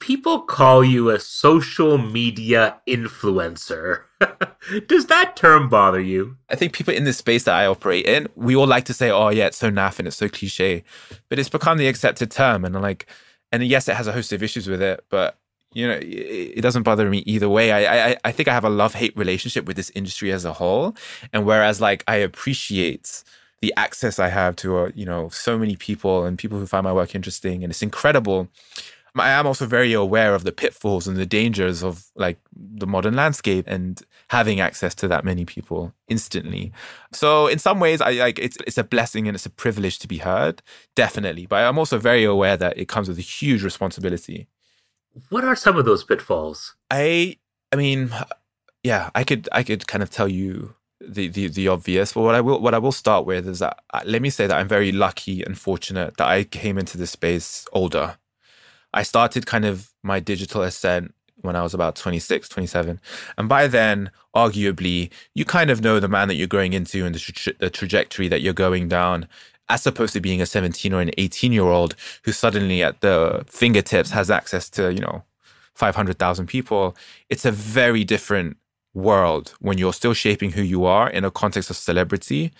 people 0.00 0.42
call 0.42 0.84
you 0.84 1.08
a 1.08 1.18
social 1.18 1.96
media 1.96 2.76
influencer. 2.86 4.02
Does 4.86 5.06
that 5.06 5.34
term 5.34 5.70
bother 5.70 6.00
you? 6.00 6.36
I 6.50 6.56
think 6.56 6.74
people 6.74 6.92
in 6.92 7.04
the 7.04 7.12
space 7.14 7.44
that 7.44 7.54
I 7.54 7.64
operate 7.64 8.04
in, 8.04 8.28
we 8.36 8.54
all 8.54 8.66
like 8.66 8.84
to 8.84 8.94
say, 8.94 9.10
"Oh, 9.10 9.30
yeah, 9.30 9.46
it's 9.46 9.56
so 9.56 9.70
naff 9.70 9.98
and 9.98 10.06
it's 10.06 10.16
so 10.16 10.28
cliche," 10.28 10.84
but 11.30 11.38
it's 11.38 11.48
become 11.48 11.78
the 11.78 11.88
accepted 11.88 12.30
term, 12.30 12.66
and 12.66 12.74
like, 12.82 13.06
and 13.50 13.64
yes, 13.64 13.88
it 13.88 13.96
has 13.96 14.06
a 14.06 14.12
host 14.12 14.32
of 14.34 14.42
issues 14.42 14.68
with 14.68 14.82
it, 14.82 15.02
but 15.08 15.38
you 15.72 15.88
know, 15.88 15.98
it, 16.02 16.60
doesn't 16.60 16.82
bother 16.82 17.08
me 17.08 17.18
either 17.26 17.48
way. 17.48 17.72
I, 17.72 18.10
I 18.10 18.16
I 18.24 18.32
think 18.32 18.48
I 18.48 18.52
have 18.52 18.64
a 18.64 18.70
love 18.70 18.94
hate 18.94 19.16
relationship 19.16 19.64
with 19.64 19.76
this 19.76 19.90
industry 19.94 20.32
as 20.32 20.44
a 20.44 20.52
whole, 20.52 20.94
and 21.32 21.46
whereas 21.46 21.80
like 21.80 22.04
I 22.06 22.16
appreciate 22.16 23.24
the 23.60 23.72
access 23.78 24.18
I 24.18 24.28
have 24.28 24.56
to, 24.56 24.76
uh, 24.76 24.90
you 24.94 25.06
know, 25.06 25.30
so 25.30 25.56
many 25.58 25.76
people 25.76 26.24
and 26.26 26.36
people 26.36 26.58
who 26.58 26.66
find 26.66 26.84
my 26.84 26.92
work 26.92 27.14
interesting, 27.14 27.64
and 27.64 27.70
it's 27.70 27.82
incredible. 27.82 28.48
I 29.16 29.30
am 29.30 29.46
also 29.46 29.66
very 29.66 29.92
aware 29.92 30.34
of 30.34 30.42
the 30.42 30.52
pitfalls 30.52 31.06
and 31.06 31.16
the 31.16 31.26
dangers 31.26 31.84
of 31.84 32.06
like 32.16 32.38
the 32.52 32.86
modern 32.86 33.14
landscape 33.14 33.64
and 33.68 34.00
having 34.28 34.60
access 34.60 34.94
to 34.96 35.08
that 35.08 35.24
many 35.24 35.44
people 35.44 35.94
instantly. 36.08 36.72
So 37.12 37.46
in 37.46 37.58
some 37.58 37.78
ways 37.78 38.00
I 38.00 38.12
like 38.12 38.38
it's 38.38 38.56
it's 38.66 38.78
a 38.78 38.84
blessing 38.84 39.28
and 39.28 39.34
it's 39.34 39.46
a 39.46 39.50
privilege 39.50 39.98
to 40.00 40.08
be 40.08 40.18
heard, 40.18 40.62
definitely. 40.96 41.46
But 41.46 41.64
I'm 41.64 41.78
also 41.78 41.98
very 41.98 42.24
aware 42.24 42.56
that 42.56 42.76
it 42.76 42.88
comes 42.88 43.08
with 43.08 43.18
a 43.18 43.22
huge 43.22 43.62
responsibility. 43.62 44.48
What 45.28 45.44
are 45.44 45.54
some 45.54 45.76
of 45.76 45.84
those 45.84 46.02
pitfalls? 46.02 46.74
I 46.90 47.38
I 47.72 47.76
mean 47.76 48.10
yeah, 48.82 49.10
I 49.14 49.24
could 49.24 49.48
I 49.52 49.62
could 49.62 49.86
kind 49.86 50.02
of 50.02 50.10
tell 50.10 50.28
you 50.28 50.74
the, 51.00 51.28
the 51.28 51.48
the 51.48 51.68
obvious. 51.68 52.12
But 52.12 52.22
what 52.22 52.34
I 52.34 52.40
will 52.40 52.60
what 52.60 52.74
I 52.74 52.78
will 52.78 52.92
start 52.92 53.26
with 53.26 53.48
is 53.48 53.60
that 53.60 53.80
uh, 53.92 54.00
let 54.04 54.22
me 54.22 54.30
say 54.30 54.46
that 54.46 54.56
I'm 54.56 54.68
very 54.68 54.92
lucky 54.92 55.42
and 55.42 55.58
fortunate 55.58 56.16
that 56.18 56.28
I 56.28 56.44
came 56.44 56.78
into 56.78 56.98
this 56.98 57.10
space 57.10 57.66
older. 57.72 58.16
I 58.94 59.02
started 59.02 59.44
kind 59.44 59.64
of 59.64 59.90
my 60.02 60.20
digital 60.20 60.62
ascent 60.62 61.14
when 61.42 61.56
I 61.56 61.62
was 61.62 61.74
about 61.74 61.96
26, 61.96 62.48
27. 62.48 63.00
And 63.36 63.48
by 63.48 63.66
then, 63.66 64.10
arguably, 64.34 65.10
you 65.34 65.44
kind 65.44 65.70
of 65.70 65.82
know 65.82 66.00
the 66.00 66.08
man 66.08 66.28
that 66.28 66.36
you're 66.36 66.46
growing 66.46 66.72
into 66.72 67.04
and 67.04 67.14
the, 67.14 67.18
tra- 67.18 67.52
the 67.58 67.70
trajectory 67.70 68.28
that 68.28 68.40
you're 68.40 68.54
going 68.54 68.88
down, 68.88 69.28
as 69.68 69.86
opposed 69.86 70.14
to 70.14 70.20
being 70.20 70.40
a 70.40 70.46
17 70.46 70.92
or 70.92 71.00
an 71.00 71.10
18 71.18 71.52
year 71.52 71.64
old 71.64 71.96
who 72.24 72.32
suddenly 72.32 72.82
at 72.82 73.00
the 73.00 73.44
fingertips 73.46 74.10
has 74.12 74.30
access 74.30 74.70
to, 74.70 74.92
you 74.92 75.00
know, 75.00 75.24
500,000 75.74 76.46
people. 76.46 76.96
It's 77.28 77.44
a 77.44 77.50
very 77.50 78.04
different 78.04 78.56
world 78.94 79.54
when 79.58 79.76
you're 79.76 79.92
still 79.92 80.14
shaping 80.14 80.52
who 80.52 80.62
you 80.62 80.84
are 80.84 81.10
in 81.10 81.24
a 81.24 81.30
context 81.30 81.68
of 81.68 81.76
celebrity. 81.76 82.52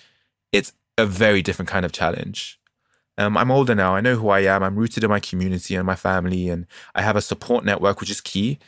It's 0.53 0.73
a 0.99 1.07
very 1.07 1.43
different 1.43 1.69
kind 1.69 1.87
of 1.87 1.93
challenge. 1.93 2.59
Um, 3.17 3.37
I'm 3.37 3.51
older 3.51 3.75
now. 3.75 3.95
I 3.95 4.01
know 4.01 4.17
who 4.17 4.29
I 4.29 4.41
am. 4.41 4.63
I'm 4.63 4.77
rooted 4.77 5.05
in 5.05 5.11
my 5.11 5.21
community 5.21 5.77
and 5.77 5.87
my 5.87 5.95
family, 5.95 6.49
and 6.49 6.67
I 6.95 7.03
have 7.03 7.17
a 7.17 7.23
support 7.23 7.65
network, 7.65 8.01
which 8.01 8.11
is 8.11 8.21
key. 8.21 8.59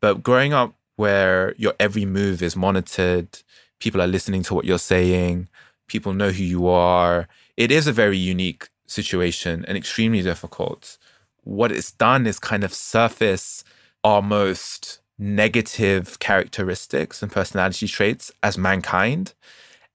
But 0.00 0.22
growing 0.22 0.52
up 0.52 0.74
where 0.96 1.54
your 1.56 1.74
every 1.80 2.04
move 2.04 2.42
is 2.42 2.56
monitored, 2.56 3.38
people 3.80 4.00
are 4.02 4.06
listening 4.06 4.42
to 4.44 4.54
what 4.54 4.64
you're 4.64 4.78
saying, 4.78 5.48
people 5.86 6.12
know 6.12 6.30
who 6.30 6.42
you 6.42 6.66
are, 6.68 7.28
it 7.56 7.70
is 7.70 7.86
a 7.86 7.92
very 7.92 8.18
unique 8.18 8.68
situation 8.86 9.64
and 9.66 9.76
extremely 9.76 10.22
difficult. 10.22 10.98
What 11.44 11.72
it's 11.72 11.92
done 11.92 12.26
is 12.26 12.38
kind 12.38 12.64
of 12.64 12.74
surface 12.74 13.64
our 14.04 14.22
most 14.22 15.00
negative 15.18 16.18
characteristics 16.18 17.22
and 17.22 17.32
personality 17.32 17.88
traits 17.88 18.30
as 18.42 18.58
mankind 18.58 19.32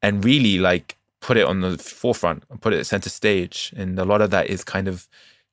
and 0.02 0.26
really 0.26 0.58
like 0.58 0.98
put 1.22 1.38
it 1.38 1.46
on 1.46 1.62
the 1.62 1.78
forefront 1.78 2.44
put 2.62 2.74
it 2.74 2.80
at 2.80 2.88
center 2.88 3.10
stage. 3.10 3.74
And 3.78 3.98
a 3.98 4.06
lot 4.06 4.22
of 4.22 4.32
that 4.32 4.48
is 4.48 4.64
kind 4.64 4.88
of, 4.88 5.08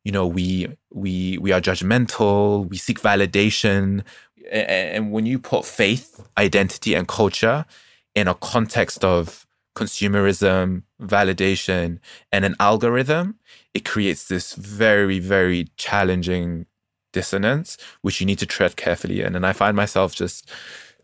you 0.04 0.12
know, 0.12 0.26
we 0.26 0.68
we 0.92 1.38
we 1.38 1.52
are 1.52 1.60
judgmental, 1.60 2.68
we 2.68 2.76
seek 2.76 3.00
validation. 3.00 4.02
And 4.50 5.12
when 5.12 5.26
you 5.26 5.38
put 5.38 5.66
faith, 5.66 6.26
identity, 6.38 6.94
and 6.94 7.06
culture 7.06 7.66
in 8.14 8.28
a 8.28 8.34
context 8.34 9.04
of 9.04 9.46
consumerism, 9.76 10.82
validation, 11.00 11.98
and 12.32 12.44
an 12.44 12.56
algorithm, 12.58 13.36
it 13.74 13.84
creates 13.84 14.26
this 14.28 14.54
very, 14.54 15.18
very 15.18 15.68
challenging 15.76 16.66
dissonance, 17.12 17.76
which 18.02 18.20
you 18.20 18.26
need 18.26 18.38
to 18.38 18.46
tread 18.46 18.76
carefully 18.76 19.20
in. 19.20 19.36
And 19.36 19.46
I 19.46 19.52
find 19.52 19.76
myself 19.76 20.14
just 20.14 20.50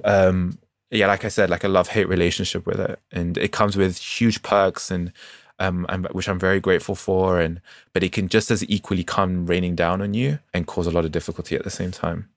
um, 0.04 0.58
yeah, 0.94 1.06
like 1.06 1.24
I 1.24 1.28
said, 1.28 1.50
like 1.50 1.64
a 1.64 1.68
love 1.68 1.88
hate 1.88 2.08
relationship 2.08 2.66
with 2.66 2.80
it, 2.80 3.00
and 3.12 3.36
it 3.38 3.52
comes 3.52 3.76
with 3.76 3.98
huge 3.98 4.42
perks 4.42 4.90
and. 4.90 5.12
Um, 5.60 5.86
and, 5.88 6.08
which 6.08 6.28
I'm 6.28 6.40
very 6.40 6.58
grateful 6.58 6.96
for, 6.96 7.40
and 7.40 7.60
but 7.92 8.02
it 8.02 8.10
can 8.10 8.28
just 8.28 8.50
as 8.50 8.68
equally 8.68 9.04
come 9.04 9.46
raining 9.46 9.76
down 9.76 10.02
on 10.02 10.12
you 10.12 10.40
and 10.52 10.66
cause 10.66 10.88
a 10.88 10.90
lot 10.90 11.04
of 11.04 11.12
difficulty 11.12 11.54
at 11.54 11.62
the 11.62 11.70
same 11.70 11.92
time. 11.92 12.28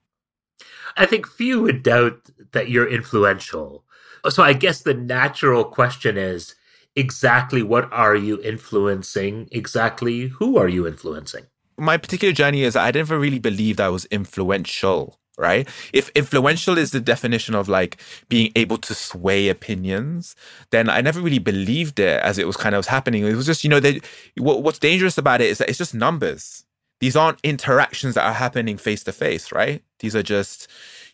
I 0.95 1.07
think 1.07 1.27
few 1.27 1.61
would 1.61 1.81
doubt 1.81 2.29
that 2.51 2.69
you're 2.69 2.87
influential. 2.87 3.83
So 4.29 4.43
I 4.43 4.53
guess 4.53 4.81
the 4.81 4.93
natural 4.93 5.63
question 5.63 6.15
is 6.15 6.55
exactly 6.95 7.63
what 7.63 7.91
are 7.91 8.15
you 8.15 8.41
influencing? 8.43 9.47
Exactly 9.51 10.27
who 10.27 10.57
are 10.57 10.67
you 10.67 10.87
influencing? 10.87 11.45
My 11.77 11.97
particular 11.97 12.33
journey 12.33 12.63
is 12.63 12.75
I 12.75 12.91
never 12.91 13.19
really 13.19 13.39
believed 13.39 13.79
I 13.79 13.89
was 13.89 14.05
influential 14.05 15.19
right? 15.37 15.67
If 15.93 16.09
influential 16.09 16.77
is 16.77 16.91
the 16.91 16.99
definition 16.99 17.55
of 17.55 17.69
like 17.69 17.97
being 18.27 18.51
able 18.55 18.77
to 18.77 18.93
sway 18.93 19.49
opinions, 19.49 20.35
then 20.71 20.89
I 20.89 21.01
never 21.01 21.21
really 21.21 21.39
believed 21.39 21.99
it 21.99 22.21
as 22.21 22.37
it 22.37 22.47
was 22.47 22.57
kind 22.57 22.75
of 22.75 22.87
happening. 22.87 23.25
It 23.25 23.35
was 23.35 23.45
just, 23.45 23.63
you 23.63 23.69
know, 23.69 23.79
they, 23.79 24.01
what, 24.37 24.63
what's 24.63 24.79
dangerous 24.79 25.17
about 25.17 25.41
it 25.41 25.49
is 25.49 25.59
that 25.59 25.69
it's 25.69 25.77
just 25.77 25.93
numbers. 25.93 26.65
These 26.99 27.15
aren't 27.15 27.39
interactions 27.43 28.15
that 28.15 28.25
are 28.25 28.33
happening 28.33 28.77
face 28.77 29.03
to 29.03 29.11
face, 29.11 29.51
right? 29.51 29.83
These 29.99 30.15
are 30.15 30.23
just 30.23 30.67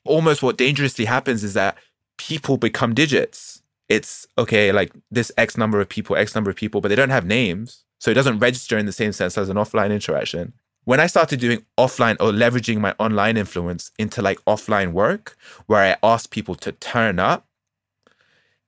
almost 0.06 0.42
what 0.42 0.58
dangerously 0.58 1.06
happens 1.06 1.44
is 1.44 1.54
that 1.54 1.78
people 2.18 2.58
become 2.58 2.94
digits. 2.94 3.62
It's 3.90 4.26
okay, 4.38 4.72
like 4.72 4.94
this 5.12 5.32
X 5.38 5.58
number 5.58 5.82
of 5.82 5.90
people, 5.90 6.16
X 6.16 6.34
number 6.36 6.50
of 6.50 6.56
people, 6.56 6.80
but 6.80 6.88
they 6.88 6.96
don't 6.96 7.10
have 7.10 7.26
names. 7.26 7.84
So 8.00 8.12
it 8.12 8.16
doesn't 8.16 8.40
register 8.40 8.78
in 8.78 8.86
the 8.86 8.92
same 8.92 9.12
sense 9.12 9.38
as 9.38 9.50
an 9.50 9.58
offline 9.58 9.92
interaction 9.92 10.54
when 10.86 11.00
I 11.00 11.08
started 11.08 11.40
doing 11.40 11.66
offline 11.78 12.18
or 12.20 12.32
leveraging 12.32 12.80
my 12.80 12.94
online 13.00 13.38
influence 13.38 13.92
into 13.98 14.22
like 14.22 14.44
offline 14.46 14.92
work, 14.92 15.36
where 15.68 15.82
I 15.82 16.08
asked 16.08 16.32
people 16.32 16.56
to 16.56 16.72
turn 16.72 17.20
up, 17.20 17.48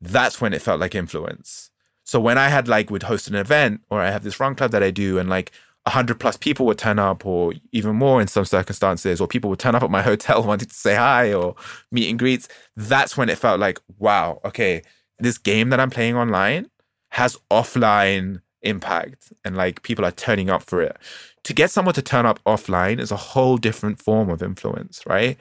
that's 0.01 0.39
when 0.39 0.54
it 0.54 0.62
felt 0.62 0.80
like 0.80 0.95
influence. 0.95 1.71
So 2.04 2.19
when 2.19 2.38
I 2.38 2.49
had 2.49 2.67
like 2.67 2.89
would 2.89 3.04
host 3.04 3.28
an 3.28 3.36
event 3.36 3.82
or 3.89 4.01
I 4.01 4.12
have 4.12 4.23
this 4.23 4.39
run 4.39 4.56
club 4.56 4.71
that 4.71 4.84
I 4.84 4.91
do 4.91 5.17
and 5.17 5.30
like 5.30 5.51
a 5.86 5.91
hundred 5.91 6.19
plus 6.19 6.38
people 6.38 6.65
would 6.65 6.78
turn 6.78 6.99
up 6.99 7.25
or 7.25 7.54
even 7.71 7.95
more 7.95 8.19
in 8.19 8.28
some 8.28 8.45
circumstances, 8.45 9.21
or 9.21 9.28
people 9.28 9.49
would 9.49 9.60
turn 9.60 9.75
up 9.75 9.84
at 9.84 9.91
my 9.91 10.01
hotel 10.12 10.43
wanting 10.43 10.67
to 10.67 10.73
say 10.73 10.95
hi 10.95 11.34
or 11.34 11.56
meet 11.91 12.10
and 12.10 12.19
greets, 12.19 12.47
that's 12.75 13.17
when 13.17 13.30
it 13.30 13.38
felt 13.38 13.60
like, 13.60 13.80
wow, 13.97 14.39
okay, 14.43 14.82
this 15.19 15.38
game 15.38 15.69
that 15.69 15.80
I'm 15.80 15.89
playing 15.91 16.15
online 16.15 16.69
has 17.10 17.38
offline 17.51 18.41
impact 18.65 19.32
and 19.43 19.56
like 19.56 19.84
people 19.84 20.06
are 20.06 20.12
turning 20.12 20.49
up 20.49 20.63
for 20.63 20.82
it 20.82 20.97
to 21.45 21.54
get 21.54 21.71
someone 21.71 21.93
to 21.93 22.01
turn 22.01 22.25
up 22.25 22.43
offline 22.43 22.99
is 22.99 23.12
a 23.12 23.15
whole 23.15 23.58
different 23.58 24.01
form 24.01 24.30
of 24.30 24.41
influence, 24.41 25.06
right? 25.06 25.38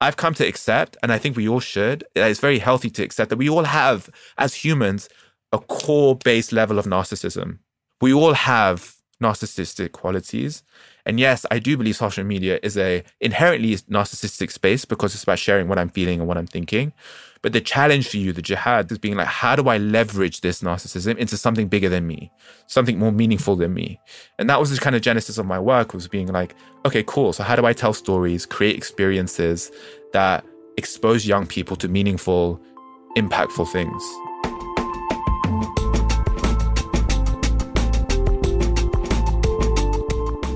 I've 0.00 0.16
come 0.16 0.34
to 0.34 0.46
accept, 0.46 0.96
and 1.02 1.12
I 1.12 1.18
think 1.18 1.36
we 1.36 1.48
all 1.48 1.60
should, 1.60 2.04
it's 2.14 2.40
very 2.40 2.58
healthy 2.58 2.90
to 2.90 3.04
accept 3.04 3.30
that 3.30 3.38
we 3.38 3.48
all 3.48 3.62
have, 3.62 4.10
as 4.36 4.54
humans, 4.54 5.08
a 5.52 5.60
core 5.60 6.16
base 6.16 6.50
level 6.50 6.78
of 6.78 6.86
narcissism. 6.86 7.58
We 8.00 8.12
all 8.12 8.34
have 8.34 8.96
narcissistic 9.22 9.92
qualities. 9.92 10.64
And 11.06 11.20
yes, 11.20 11.46
I 11.52 11.60
do 11.60 11.76
believe 11.76 11.96
social 11.96 12.24
media 12.24 12.58
is 12.64 12.76
a 12.76 13.04
inherently 13.20 13.76
narcissistic 13.76 14.50
space 14.50 14.84
because 14.84 15.14
it's 15.14 15.22
about 15.22 15.38
sharing 15.38 15.68
what 15.68 15.78
I'm 15.78 15.88
feeling 15.88 16.18
and 16.18 16.28
what 16.28 16.36
I'm 16.36 16.48
thinking. 16.48 16.92
But 17.44 17.52
the 17.52 17.60
challenge 17.60 18.08
for 18.08 18.16
you, 18.16 18.32
the 18.32 18.40
jihad, 18.40 18.90
is 18.90 18.96
being 18.96 19.16
like, 19.16 19.26
how 19.26 19.54
do 19.54 19.68
I 19.68 19.76
leverage 19.76 20.40
this 20.40 20.62
narcissism 20.62 21.18
into 21.18 21.36
something 21.36 21.68
bigger 21.68 21.90
than 21.90 22.06
me, 22.06 22.32
something 22.68 22.98
more 22.98 23.12
meaningful 23.12 23.54
than 23.54 23.74
me? 23.74 24.00
And 24.38 24.48
that 24.48 24.58
was 24.58 24.70
the 24.70 24.78
kind 24.78 24.96
of 24.96 25.02
genesis 25.02 25.36
of 25.36 25.44
my 25.44 25.58
work 25.58 25.92
was 25.92 26.08
being 26.08 26.28
like, 26.28 26.54
okay, 26.86 27.04
cool. 27.06 27.34
So 27.34 27.42
how 27.42 27.54
do 27.54 27.66
I 27.66 27.74
tell 27.74 27.92
stories, 27.92 28.46
create 28.46 28.76
experiences 28.78 29.70
that 30.14 30.42
expose 30.78 31.26
young 31.26 31.46
people 31.46 31.76
to 31.76 31.86
meaningful, 31.86 32.58
impactful 33.14 33.70
things? 33.70 34.02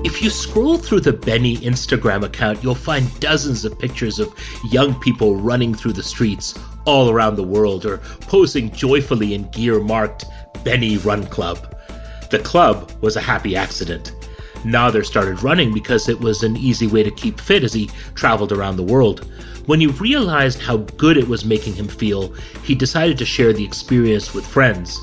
If 0.03 0.23
you 0.23 0.31
scroll 0.31 0.77
through 0.79 1.01
the 1.01 1.13
BENI 1.13 1.57
Instagram 1.57 2.25
account, 2.25 2.63
you'll 2.63 2.73
find 2.73 3.07
dozens 3.19 3.63
of 3.63 3.77
pictures 3.77 4.17
of 4.17 4.33
young 4.71 4.99
people 4.99 5.35
running 5.35 5.75
through 5.75 5.93
the 5.93 6.01
streets 6.01 6.57
all 6.85 7.09
around 7.09 7.35
the 7.35 7.43
world 7.43 7.85
or 7.85 7.97
posing 8.21 8.71
joyfully 8.71 9.33
in 9.33 9.49
gear 9.49 9.79
marked 9.79 10.25
BENI 10.63 10.97
Run 10.97 11.25
Club. 11.27 11.75
The 12.29 12.39
club 12.39 12.91
was 13.01 13.15
a 13.15 13.21
happy 13.21 13.55
accident. 13.55 14.13
Nadir 14.65 15.03
started 15.03 15.41
running 15.41 15.73
because 15.73 16.09
it 16.09 16.19
was 16.19 16.43
an 16.43 16.57
easy 16.57 16.87
way 16.87 17.03
to 17.03 17.11
keep 17.11 17.39
fit 17.39 17.63
as 17.63 17.73
he 17.73 17.89
traveled 18.15 18.51
around 18.51 18.75
the 18.75 18.83
world. 18.83 19.25
When 19.65 19.79
he 19.79 19.87
realized 19.87 20.59
how 20.59 20.77
good 20.77 21.17
it 21.17 21.27
was 21.27 21.45
making 21.45 21.75
him 21.75 21.87
feel, 21.87 22.33
he 22.63 22.75
decided 22.75 23.17
to 23.19 23.25
share 23.25 23.53
the 23.53 23.63
experience 23.63 24.33
with 24.33 24.45
friends, 24.45 24.99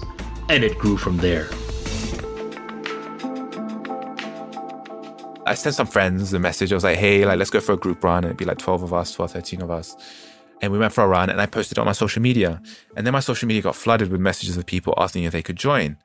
and 0.48 0.64
it 0.64 0.78
grew 0.78 0.96
from 0.96 1.16
there. 1.18 1.48
I 5.46 5.54
sent 5.54 5.76
some 5.76 5.86
friends 5.86 6.32
a 6.32 6.40
message. 6.40 6.72
I 6.72 6.74
was 6.74 6.82
like, 6.82 6.98
hey, 6.98 7.24
like, 7.24 7.38
let's 7.38 7.50
go 7.50 7.60
for 7.60 7.72
a 7.72 7.76
group 7.76 8.02
run. 8.02 8.24
it'd 8.24 8.36
be 8.36 8.44
like 8.44 8.58
12 8.58 8.82
of 8.82 8.92
us, 8.92 9.12
12, 9.12 9.30
13 9.30 9.62
of 9.62 9.70
us. 9.70 9.96
And 10.62 10.72
we 10.72 10.78
went 10.78 10.92
for 10.92 11.04
a 11.04 11.08
run 11.08 11.28
and 11.30 11.40
I 11.40 11.46
posted 11.46 11.76
it 11.76 11.80
on 11.80 11.86
my 11.86 11.92
social 11.92 12.22
media. 12.22 12.62
And 12.96 13.06
then 13.06 13.12
my 13.12 13.20
social 13.20 13.46
media 13.46 13.62
got 13.62 13.76
flooded 13.76 14.10
with 14.10 14.20
messages 14.20 14.56
of 14.56 14.66
people 14.66 14.94
asking 14.96 15.24
if 15.24 15.32
they 15.32 15.42
could 15.42 15.56
join. 15.56 15.98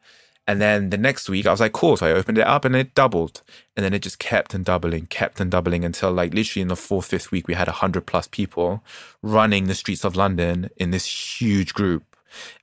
And 0.47 0.59
then 0.59 0.89
the 0.89 0.97
next 0.97 1.29
week 1.29 1.45
I 1.45 1.51
was 1.51 1.59
like, 1.59 1.71
cool. 1.71 1.95
So 1.97 2.07
I 2.07 2.11
opened 2.11 2.37
it 2.37 2.47
up 2.47 2.65
and 2.65 2.75
it 2.75 2.93
doubled. 2.95 3.41
And 3.75 3.85
then 3.85 3.93
it 3.93 4.01
just 4.01 4.19
kept 4.19 4.53
and 4.53 4.65
doubling, 4.65 5.05
kept 5.05 5.39
and 5.39 5.49
doubling 5.49 5.85
until 5.85 6.11
like 6.11 6.33
literally 6.33 6.61
in 6.61 6.67
the 6.67 6.75
fourth, 6.75 7.05
fifth 7.05 7.31
week, 7.31 7.47
we 7.47 7.53
had 7.53 7.67
100 7.67 8.05
plus 8.05 8.27
people 8.27 8.83
running 9.21 9.67
the 9.67 9.75
streets 9.75 10.03
of 10.03 10.15
London 10.15 10.69
in 10.77 10.91
this 10.91 11.05
huge 11.39 11.73
group. 11.73 12.03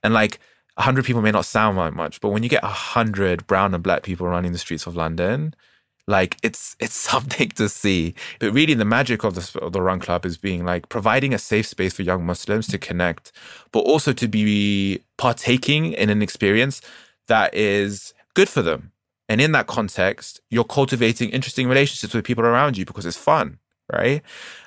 And 0.03 0.13
like 0.13 0.39
100 0.75 1.05
people 1.05 1.21
may 1.21 1.31
not 1.31 1.45
sound 1.45 1.77
like 1.77 1.93
much, 1.93 2.21
but 2.21 2.29
when 2.29 2.43
you 2.43 2.49
get 2.49 2.63
100 2.63 3.47
brown 3.47 3.73
and 3.73 3.83
black 3.83 4.03
people 4.03 4.27
running 4.27 4.51
the 4.51 4.57
streets 4.57 4.85
of 4.87 4.95
London, 4.95 5.55
like 6.09 6.37
it's 6.43 6.75
it's 6.79 6.95
something 7.11 7.49
to 7.49 7.69
see. 7.69 8.15
But 8.39 8.51
really 8.51 8.73
the 8.73 8.85
magic 8.85 9.23
of 9.23 9.35
the, 9.35 9.59
of 9.61 9.71
the 9.71 9.81
run 9.81 9.99
club 9.99 10.25
is 10.25 10.37
being 10.37 10.65
like 10.65 10.89
providing 10.89 11.33
a 11.33 11.37
safe 11.37 11.67
space 11.67 11.93
for 11.93 12.01
young 12.01 12.25
muslims 12.25 12.67
to 12.67 12.77
connect 12.77 13.31
but 13.71 13.81
also 13.81 14.11
to 14.13 14.27
be 14.27 15.01
partaking 15.17 15.93
in 15.93 16.09
an 16.09 16.21
experience 16.21 16.81
that 17.27 17.53
is 17.53 18.13
good 18.33 18.49
for 18.49 18.61
them. 18.61 18.91
And 19.29 19.39
in 19.39 19.51
that 19.53 19.67
context 19.67 20.41
you're 20.49 20.63
cultivating 20.63 21.29
interesting 21.29 21.69
relationships 21.69 22.13
with 22.13 22.25
people 22.25 22.45
around 22.45 22.77
you 22.77 22.85
because 22.85 23.05
it's 23.05 23.17
fun 23.17 23.59
right? 23.91 24.21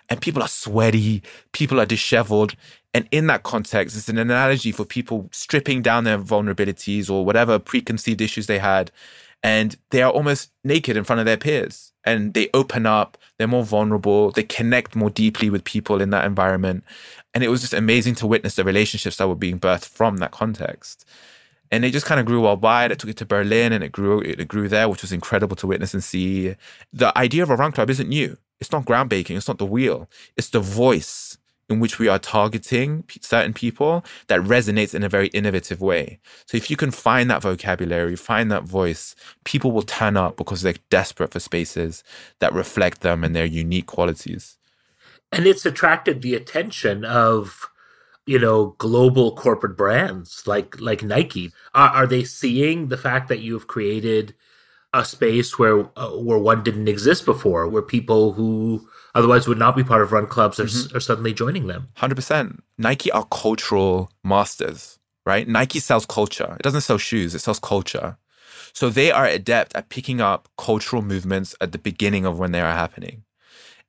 And 0.09 0.21
people 0.21 0.43
are 0.43 0.49
sweaty 0.49 1.23
people 1.53 1.81
are 1.81 1.87
disheveled. 1.87 2.55
And 2.95 3.09
in 3.11 3.27
that 3.29 3.43
context, 3.43 3.97
it's 3.97 4.11
an 4.11 4.19
analogy 4.19 4.71
for 4.71 4.85
people 4.85 5.31
stripping 5.33 5.81
down 5.81 6.05
their 6.05 6.19
vulnerabilities 6.19 7.09
or 7.09 7.25
whatever 7.25 7.59
preconceived 7.59 8.21
issues 8.21 8.47
they 8.47 8.59
had 8.59 8.91
and 9.43 9.77
they 9.91 10.03
are 10.03 10.11
almost 10.11 10.51
naked 10.65 10.97
in 10.97 11.05
front 11.05 11.21
of 11.21 11.27
their 11.27 11.37
peers 11.37 11.93
and 12.05 12.35
they 12.35 12.49
open 12.55 12.87
up 12.87 13.19
they're 13.39 13.49
more 13.49 13.65
vulnerable 13.65 14.31
they 14.31 14.43
connect 14.43 14.95
more 14.97 15.11
deeply 15.11 15.51
with 15.51 15.65
people 15.65 16.01
in 16.01 16.11
that 16.11 16.25
environment 16.25 16.85
and 17.35 17.43
it 17.43 17.49
was 17.49 17.61
just 17.61 17.73
amazing 17.73 18.15
to 18.15 18.27
witness 18.27 18.57
the 18.57 18.65
relationships 18.65 19.17
that 19.17 19.29
were 19.29 19.35
being 19.35 19.59
birthed 19.59 19.89
from 19.89 20.19
that 20.19 20.31
context 20.31 21.05
and 21.73 21.87
it 21.87 21.93
just 21.93 22.05
kind 22.05 22.21
of 22.21 22.27
grew 22.27 22.43
worldwide. 22.43 22.93
I 22.93 22.97
took 22.97 23.09
it 23.09 23.17
to 23.17 23.25
Berlin 23.25 23.73
and 23.73 23.83
it 23.83 23.91
grew 23.91 24.21
it 24.21 24.47
grew 24.47 24.69
there, 24.69 24.91
which 24.91 25.01
was 25.01 25.11
incredible 25.11 25.57
to 25.57 25.67
witness 25.67 25.95
and 25.95 26.05
see. 26.05 26.55
The 26.93 27.17
idea 27.17 27.43
of 27.43 27.49
a 27.49 27.57
run 27.57 27.73
club 27.73 27.89
isn't 27.89 28.11
new. 28.11 28.37
It's 28.61 28.71
not 28.71 28.85
groundbreaking. 28.85 29.37
It's 29.37 29.49
not 29.49 29.57
the 29.57 29.65
wheel. 29.65 30.09
It's 30.37 30.51
the 30.51 30.61
voice 30.61 31.39
in 31.69 31.81
which 31.81 31.99
we 31.99 32.09
are 32.09 32.19
targeting 32.19 33.05
certain 33.21 33.53
people 33.53 34.05
that 34.27 34.41
resonates 34.41 34.95
in 34.95 35.03
a 35.03 35.09
very 35.09 35.29
innovative 35.29 35.81
way. 35.81 36.19
So 36.47 36.57
if 36.57 36.71
you 36.71 36.77
can 36.77 36.91
find 36.91 37.31
that 37.31 37.43
vocabulary, 37.43 38.17
find 38.17 38.51
that 38.53 38.65
voice, 38.65 39.15
people 39.45 39.73
will 39.73 39.83
turn 39.83 40.17
up 40.17 40.37
because 40.37 40.63
they're 40.63 40.75
desperate 40.91 41.33
for 41.33 41.41
spaces 41.41 42.05
that 42.41 42.53
reflect 42.53 43.01
them 43.01 43.25
and 43.25 43.35
their 43.35 43.47
unique 43.47 43.87
qualities. 43.87 44.59
And 45.31 45.47
it's 45.47 45.65
attracted 45.65 46.21
the 46.21 46.35
attention 46.35 47.05
of 47.05 47.69
you 48.27 48.39
know 48.39 48.77
global 48.79 49.35
corporate 49.35 49.77
brands 49.77 50.47
like 50.47 50.81
like 50.81 51.03
Nike. 51.03 51.53
Are, 51.75 51.89
are 51.89 52.07
they 52.07 52.25
seeing 52.25 52.89
the 52.89 52.99
fact 52.99 53.29
that 53.29 53.41
you've 53.41 53.67
created 53.67 54.35
a 54.93 55.05
space 55.05 55.59
where 55.59 55.89
uh, 55.97 56.11
where 56.11 56.39
one 56.39 56.63
didn't 56.63 56.89
exist 56.89 57.25
before, 57.25 57.67
where 57.69 57.83
people 57.83 58.33
who 58.33 58.87
otherwise 59.15 59.47
would 59.47 59.59
not 59.59 59.77
be 59.77 59.85
part 59.85 60.03
of 60.03 60.13
run 60.13 60.27
clubs 60.27 60.59
are, 60.59 60.65
mm-hmm. 60.65 60.97
are 60.97 61.01
suddenly 61.01 61.33
joining 61.33 61.67
them. 61.67 61.89
100%. 61.97 62.61
Nike 62.79 63.11
are 63.11 63.27
cultural 63.31 64.11
masters, 64.25 64.99
right? 65.27 65.47
Nike 65.47 65.79
sells 65.79 66.07
culture. 66.07 66.57
It 66.59 66.63
doesn't 66.63 66.81
sell 66.83 66.99
shoes, 66.99 67.35
it 67.35 67.41
sells 67.41 67.59
culture. 67.59 68.17
So 68.73 68.89
they 68.89 69.11
are 69.11 69.27
adept 69.27 69.77
at 69.77 69.91
picking 69.91 70.21
up 70.21 70.49
cultural 70.57 71.03
movements 71.03 71.55
at 71.61 71.73
the 71.73 71.79
beginning 71.79 72.25
of 72.25 72.39
when 72.39 72.53
they 72.53 72.61
are 72.61 72.73
happening. 72.73 73.25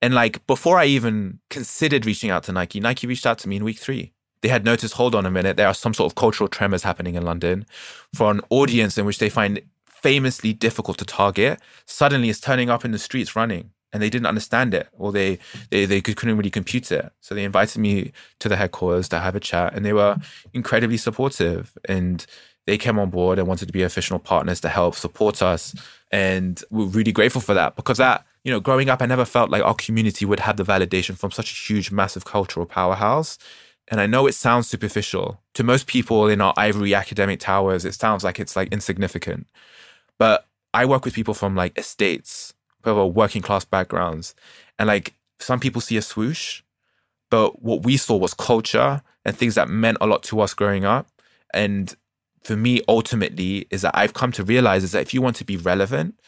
And 0.02 0.14
like 0.14 0.46
before 0.48 0.78
I 0.78 0.86
even 0.86 1.40
considered 1.50 2.06
reaching 2.06 2.30
out 2.30 2.44
to 2.44 2.52
Nike, 2.52 2.82
Nike 2.82 3.08
reached 3.08 3.26
out 3.26 3.40
to 3.40 3.50
me 3.50 3.56
in 3.56 3.64
week 3.64 3.80
three. 3.80 4.12
They 4.42 4.50
had 4.50 4.66
noticed, 4.66 4.96
hold 4.96 5.16
on 5.16 5.26
a 5.26 5.32
minute, 5.32 5.56
there 5.56 5.68
are 5.68 5.74
some 5.74 5.94
sort 5.94 6.12
of 6.12 6.16
cultural 6.16 6.50
tremors 6.50 6.84
happening 6.84 7.16
in 7.16 7.24
London 7.24 7.66
for 8.14 8.30
an 8.30 8.42
audience 8.50 8.98
in 8.98 9.06
which 9.06 9.20
they 9.20 9.30
find 9.30 9.62
famously 9.88 10.52
difficult 10.52 10.98
to 10.98 11.06
target, 11.06 11.62
suddenly 11.86 12.28
is 12.28 12.42
turning 12.42 12.70
up 12.70 12.84
in 12.84 12.92
the 12.92 13.00
streets 13.00 13.38
running 13.38 13.72
and 13.94 14.02
they 14.02 14.10
didn't 14.10 14.26
understand 14.26 14.74
it 14.74 14.90
or 14.98 15.12
they, 15.12 15.40
they, 15.70 15.86
they 15.86 16.02
couldn't 16.02 16.36
really 16.36 16.50
compute 16.50 16.92
it. 16.92 17.12
So 17.22 17.36
they 17.36 17.44
invited 17.44 17.80
me 17.80 18.12
to 18.40 18.50
the 18.50 18.58
headquarters 18.58 19.08
to 19.10 19.20
have 19.20 19.36
a 19.36 19.40
chat 19.40 19.74
and 19.74 19.86
they 19.86 19.94
were 19.94 20.18
incredibly 20.54 20.98
supportive 20.98 21.78
and 21.88 22.26
they 22.66 22.78
came 22.78 22.98
on 22.98 23.10
board 23.10 23.40
and 23.40 23.48
wanted 23.48 23.68
to 23.68 23.74
be 23.74 23.84
official 23.84 24.20
partners 24.20 24.60
to 24.62 24.70
help 24.70 24.96
support 24.96 25.42
us. 25.42 25.76
And 26.12 26.62
we're 26.70 26.86
really 26.86 27.12
grateful 27.12 27.42
for 27.42 27.54
that 27.54 27.76
because 27.76 27.98
that, 27.98 28.26
you 28.44 28.52
know, 28.52 28.60
growing 28.60 28.90
up, 28.90 29.02
I 29.02 29.06
never 29.06 29.26
felt 29.26 29.50
like 29.50 29.64
our 29.64 29.76
community 29.76 30.26
would 30.26 30.40
have 30.40 30.58
the 30.58 30.64
validation 30.64 31.16
from 31.18 31.32
such 31.32 31.52
a 31.52 31.56
huge, 31.56 31.92
massive 31.92 32.26
cultural 32.26 32.66
powerhouse. 32.66 33.38
And 33.90 34.00
I 34.00 34.08
know 34.08 34.28
it 34.28 34.34
sounds 34.34 34.68
superficial. 34.68 35.42
To 35.56 35.64
most 35.64 35.88
people 35.88 36.28
in 36.28 36.40
our 36.42 36.54
ivory 36.58 36.96
academic 36.96 37.40
towers, 37.40 37.84
it 37.86 37.94
sounds 37.94 38.24
like 38.24 38.40
it's 38.40 38.56
like 38.56 38.72
insignificant. 38.72 39.46
But 40.18 40.48
I 40.74 40.86
work 40.86 41.06
with 41.06 41.14
people 41.14 41.34
from 41.34 41.56
like 41.56 41.78
estates, 41.78 42.53
people 42.84 43.12
working 43.12 43.42
class 43.42 43.66
backgrounds. 43.66 44.36
And 44.78 44.88
like 44.88 45.14
some 45.40 45.60
people 45.60 45.82
see 45.82 45.98
a 45.98 46.02
swoosh, 46.02 46.62
but 47.30 47.62
what 47.62 47.84
we 47.84 47.98
saw 47.98 48.18
was 48.18 48.34
culture 48.34 49.02
and 49.26 49.36
things 49.36 49.56
that 49.56 49.70
meant 49.70 49.98
a 50.02 50.08
lot 50.08 50.24
to 50.24 50.42
us 50.42 50.54
growing 50.54 50.86
up. 50.86 51.08
And 51.54 51.96
for 52.44 52.56
me, 52.56 52.82
ultimately, 52.88 53.68
is 53.70 53.82
that 53.82 53.96
I've 53.96 54.14
come 54.14 54.32
to 54.34 54.44
realize 54.44 54.84
is 54.84 54.92
that 54.92 55.02
if 55.02 55.14
you 55.14 55.22
want 55.22 55.36
to 55.38 55.46
be 55.46 55.58
relevant 55.58 56.20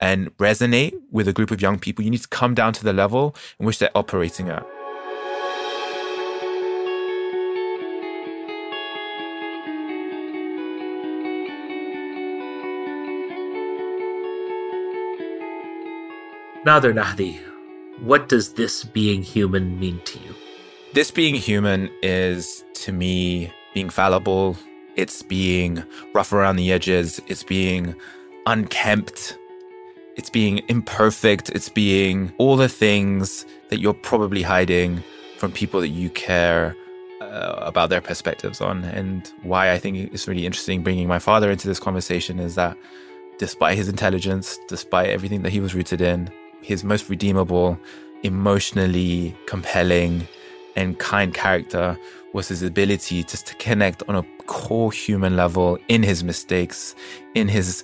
and 0.00 0.36
resonate 0.38 0.94
with 1.10 1.28
a 1.28 1.32
group 1.32 1.50
of 1.50 1.60
young 1.60 1.78
people, 1.78 2.04
you 2.04 2.10
need 2.10 2.22
to 2.22 2.28
come 2.28 2.54
down 2.54 2.72
to 2.74 2.84
the 2.84 2.92
level 2.92 3.34
in 3.58 3.66
which 3.66 3.78
they're 3.78 3.96
operating 3.96 4.48
at. 4.48 4.66
Nadir 16.68 16.92
Nahdi, 16.92 17.40
what 18.02 18.28
does 18.28 18.52
this 18.52 18.84
being 18.84 19.22
human 19.22 19.80
mean 19.80 20.02
to 20.04 20.18
you? 20.18 20.34
This 20.92 21.10
being 21.10 21.34
human 21.34 21.88
is, 22.02 22.62
to 22.74 22.92
me, 22.92 23.50
being 23.72 23.88
fallible. 23.88 24.54
It's 24.94 25.22
being 25.22 25.82
rough 26.12 26.30
around 26.30 26.56
the 26.56 26.70
edges. 26.70 27.22
It's 27.26 27.42
being 27.42 27.94
unkempt. 28.44 29.38
It's 30.16 30.28
being 30.28 30.60
imperfect. 30.68 31.48
It's 31.48 31.70
being 31.70 32.34
all 32.36 32.58
the 32.58 32.68
things 32.68 33.46
that 33.70 33.80
you're 33.80 33.94
probably 33.94 34.42
hiding 34.42 35.02
from 35.38 35.52
people 35.52 35.80
that 35.80 35.88
you 35.88 36.10
care 36.10 36.76
uh, 37.22 37.60
about 37.62 37.88
their 37.88 38.02
perspectives 38.02 38.60
on. 38.60 38.84
And 38.84 39.26
why 39.42 39.72
I 39.72 39.78
think 39.78 40.12
it's 40.12 40.28
really 40.28 40.44
interesting 40.44 40.82
bringing 40.82 41.08
my 41.08 41.18
father 41.18 41.50
into 41.50 41.66
this 41.66 41.80
conversation 41.80 42.38
is 42.38 42.56
that 42.56 42.76
despite 43.38 43.78
his 43.78 43.88
intelligence, 43.88 44.58
despite 44.68 45.08
everything 45.08 45.40
that 45.44 45.50
he 45.50 45.60
was 45.60 45.74
rooted 45.74 46.02
in, 46.02 46.30
his 46.62 46.84
most 46.84 47.08
redeemable, 47.08 47.78
emotionally 48.22 49.36
compelling, 49.46 50.26
and 50.76 50.98
kind 50.98 51.34
character 51.34 51.98
was 52.32 52.48
his 52.48 52.62
ability 52.62 53.24
just 53.24 53.46
to 53.46 53.54
connect 53.56 54.02
on 54.08 54.14
a 54.16 54.22
core 54.46 54.92
human 54.92 55.36
level 55.36 55.78
in 55.88 56.02
his 56.02 56.22
mistakes, 56.22 56.94
in 57.34 57.48
his 57.48 57.82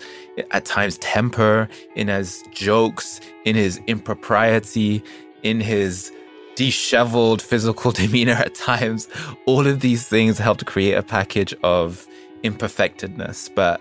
at 0.51 0.65
times 0.65 0.99
temper, 0.99 1.69
in 1.95 2.09
his 2.09 2.43
jokes, 2.53 3.21
in 3.45 3.55
his 3.55 3.81
impropriety, 3.87 5.03
in 5.43 5.61
his 5.61 6.13
disheveled 6.57 7.43
physical 7.43 7.91
demeanor 8.03 8.33
at 8.33 8.55
times. 8.55 9.09
All 9.47 9.67
of 9.67 9.81
these 9.81 10.07
things 10.07 10.39
helped 10.39 10.67
create 10.67 10.95
a 10.95 11.03
package 11.03 11.55
of 11.63 12.07
imperfectedness. 12.43 13.49
But 13.49 13.81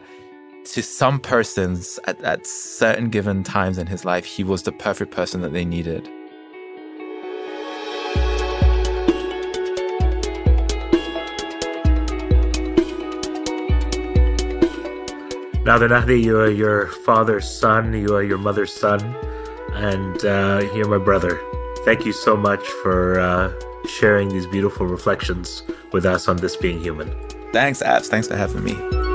to 0.65 0.81
some 0.81 1.19
persons 1.19 1.99
at, 2.05 2.21
at 2.23 2.47
certain 2.47 3.09
given 3.09 3.43
times 3.43 3.77
in 3.77 3.87
his 3.87 4.05
life, 4.05 4.25
he 4.25 4.43
was 4.43 4.63
the 4.63 4.71
perfect 4.71 5.11
person 5.11 5.41
that 5.41 5.53
they 5.53 5.65
needed. 5.65 6.09
Nadir 15.65 15.87
Nahdi, 15.87 16.21
you 16.21 16.37
are 16.39 16.49
your 16.49 16.87
father's 16.87 17.49
son, 17.49 17.93
you 17.93 18.13
are 18.15 18.23
your 18.23 18.37
mother's 18.37 18.73
son, 18.73 18.99
and 19.71 20.25
uh, 20.25 20.61
you're 20.75 20.89
my 20.89 20.97
brother. 20.97 21.39
Thank 21.85 22.05
you 22.05 22.11
so 22.11 22.35
much 22.35 22.65
for 22.81 23.19
uh, 23.19 23.53
sharing 23.87 24.27
these 24.27 24.45
beautiful 24.47 24.87
reflections 24.87 25.63
with 25.93 26.05
us 26.05 26.27
on 26.27 26.37
This 26.37 26.57
Being 26.57 26.81
Human. 26.81 27.13
Thanks, 27.53 27.81
Abs. 27.81 28.09
Thanks 28.09 28.27
for 28.27 28.35
having 28.35 28.63
me. 28.63 29.12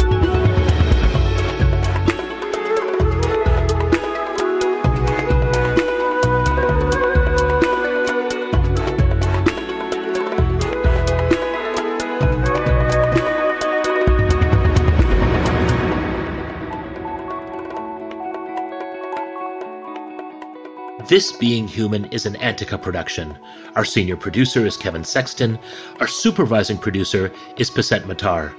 This 21.09 21.33
Being 21.33 21.67
Human 21.67 22.05
is 22.13 22.27
an 22.27 22.37
Antica 22.37 22.77
production. 22.77 23.35
Our 23.77 23.85
senior 23.87 24.15
producer 24.15 24.67
is 24.67 24.77
Kevin 24.77 25.03
Sexton. 25.03 25.59
Our 26.01 26.07
supervising 26.07 26.77
producer 26.77 27.33
is 27.57 27.71
Paset 27.71 28.03
Matar. 28.03 28.55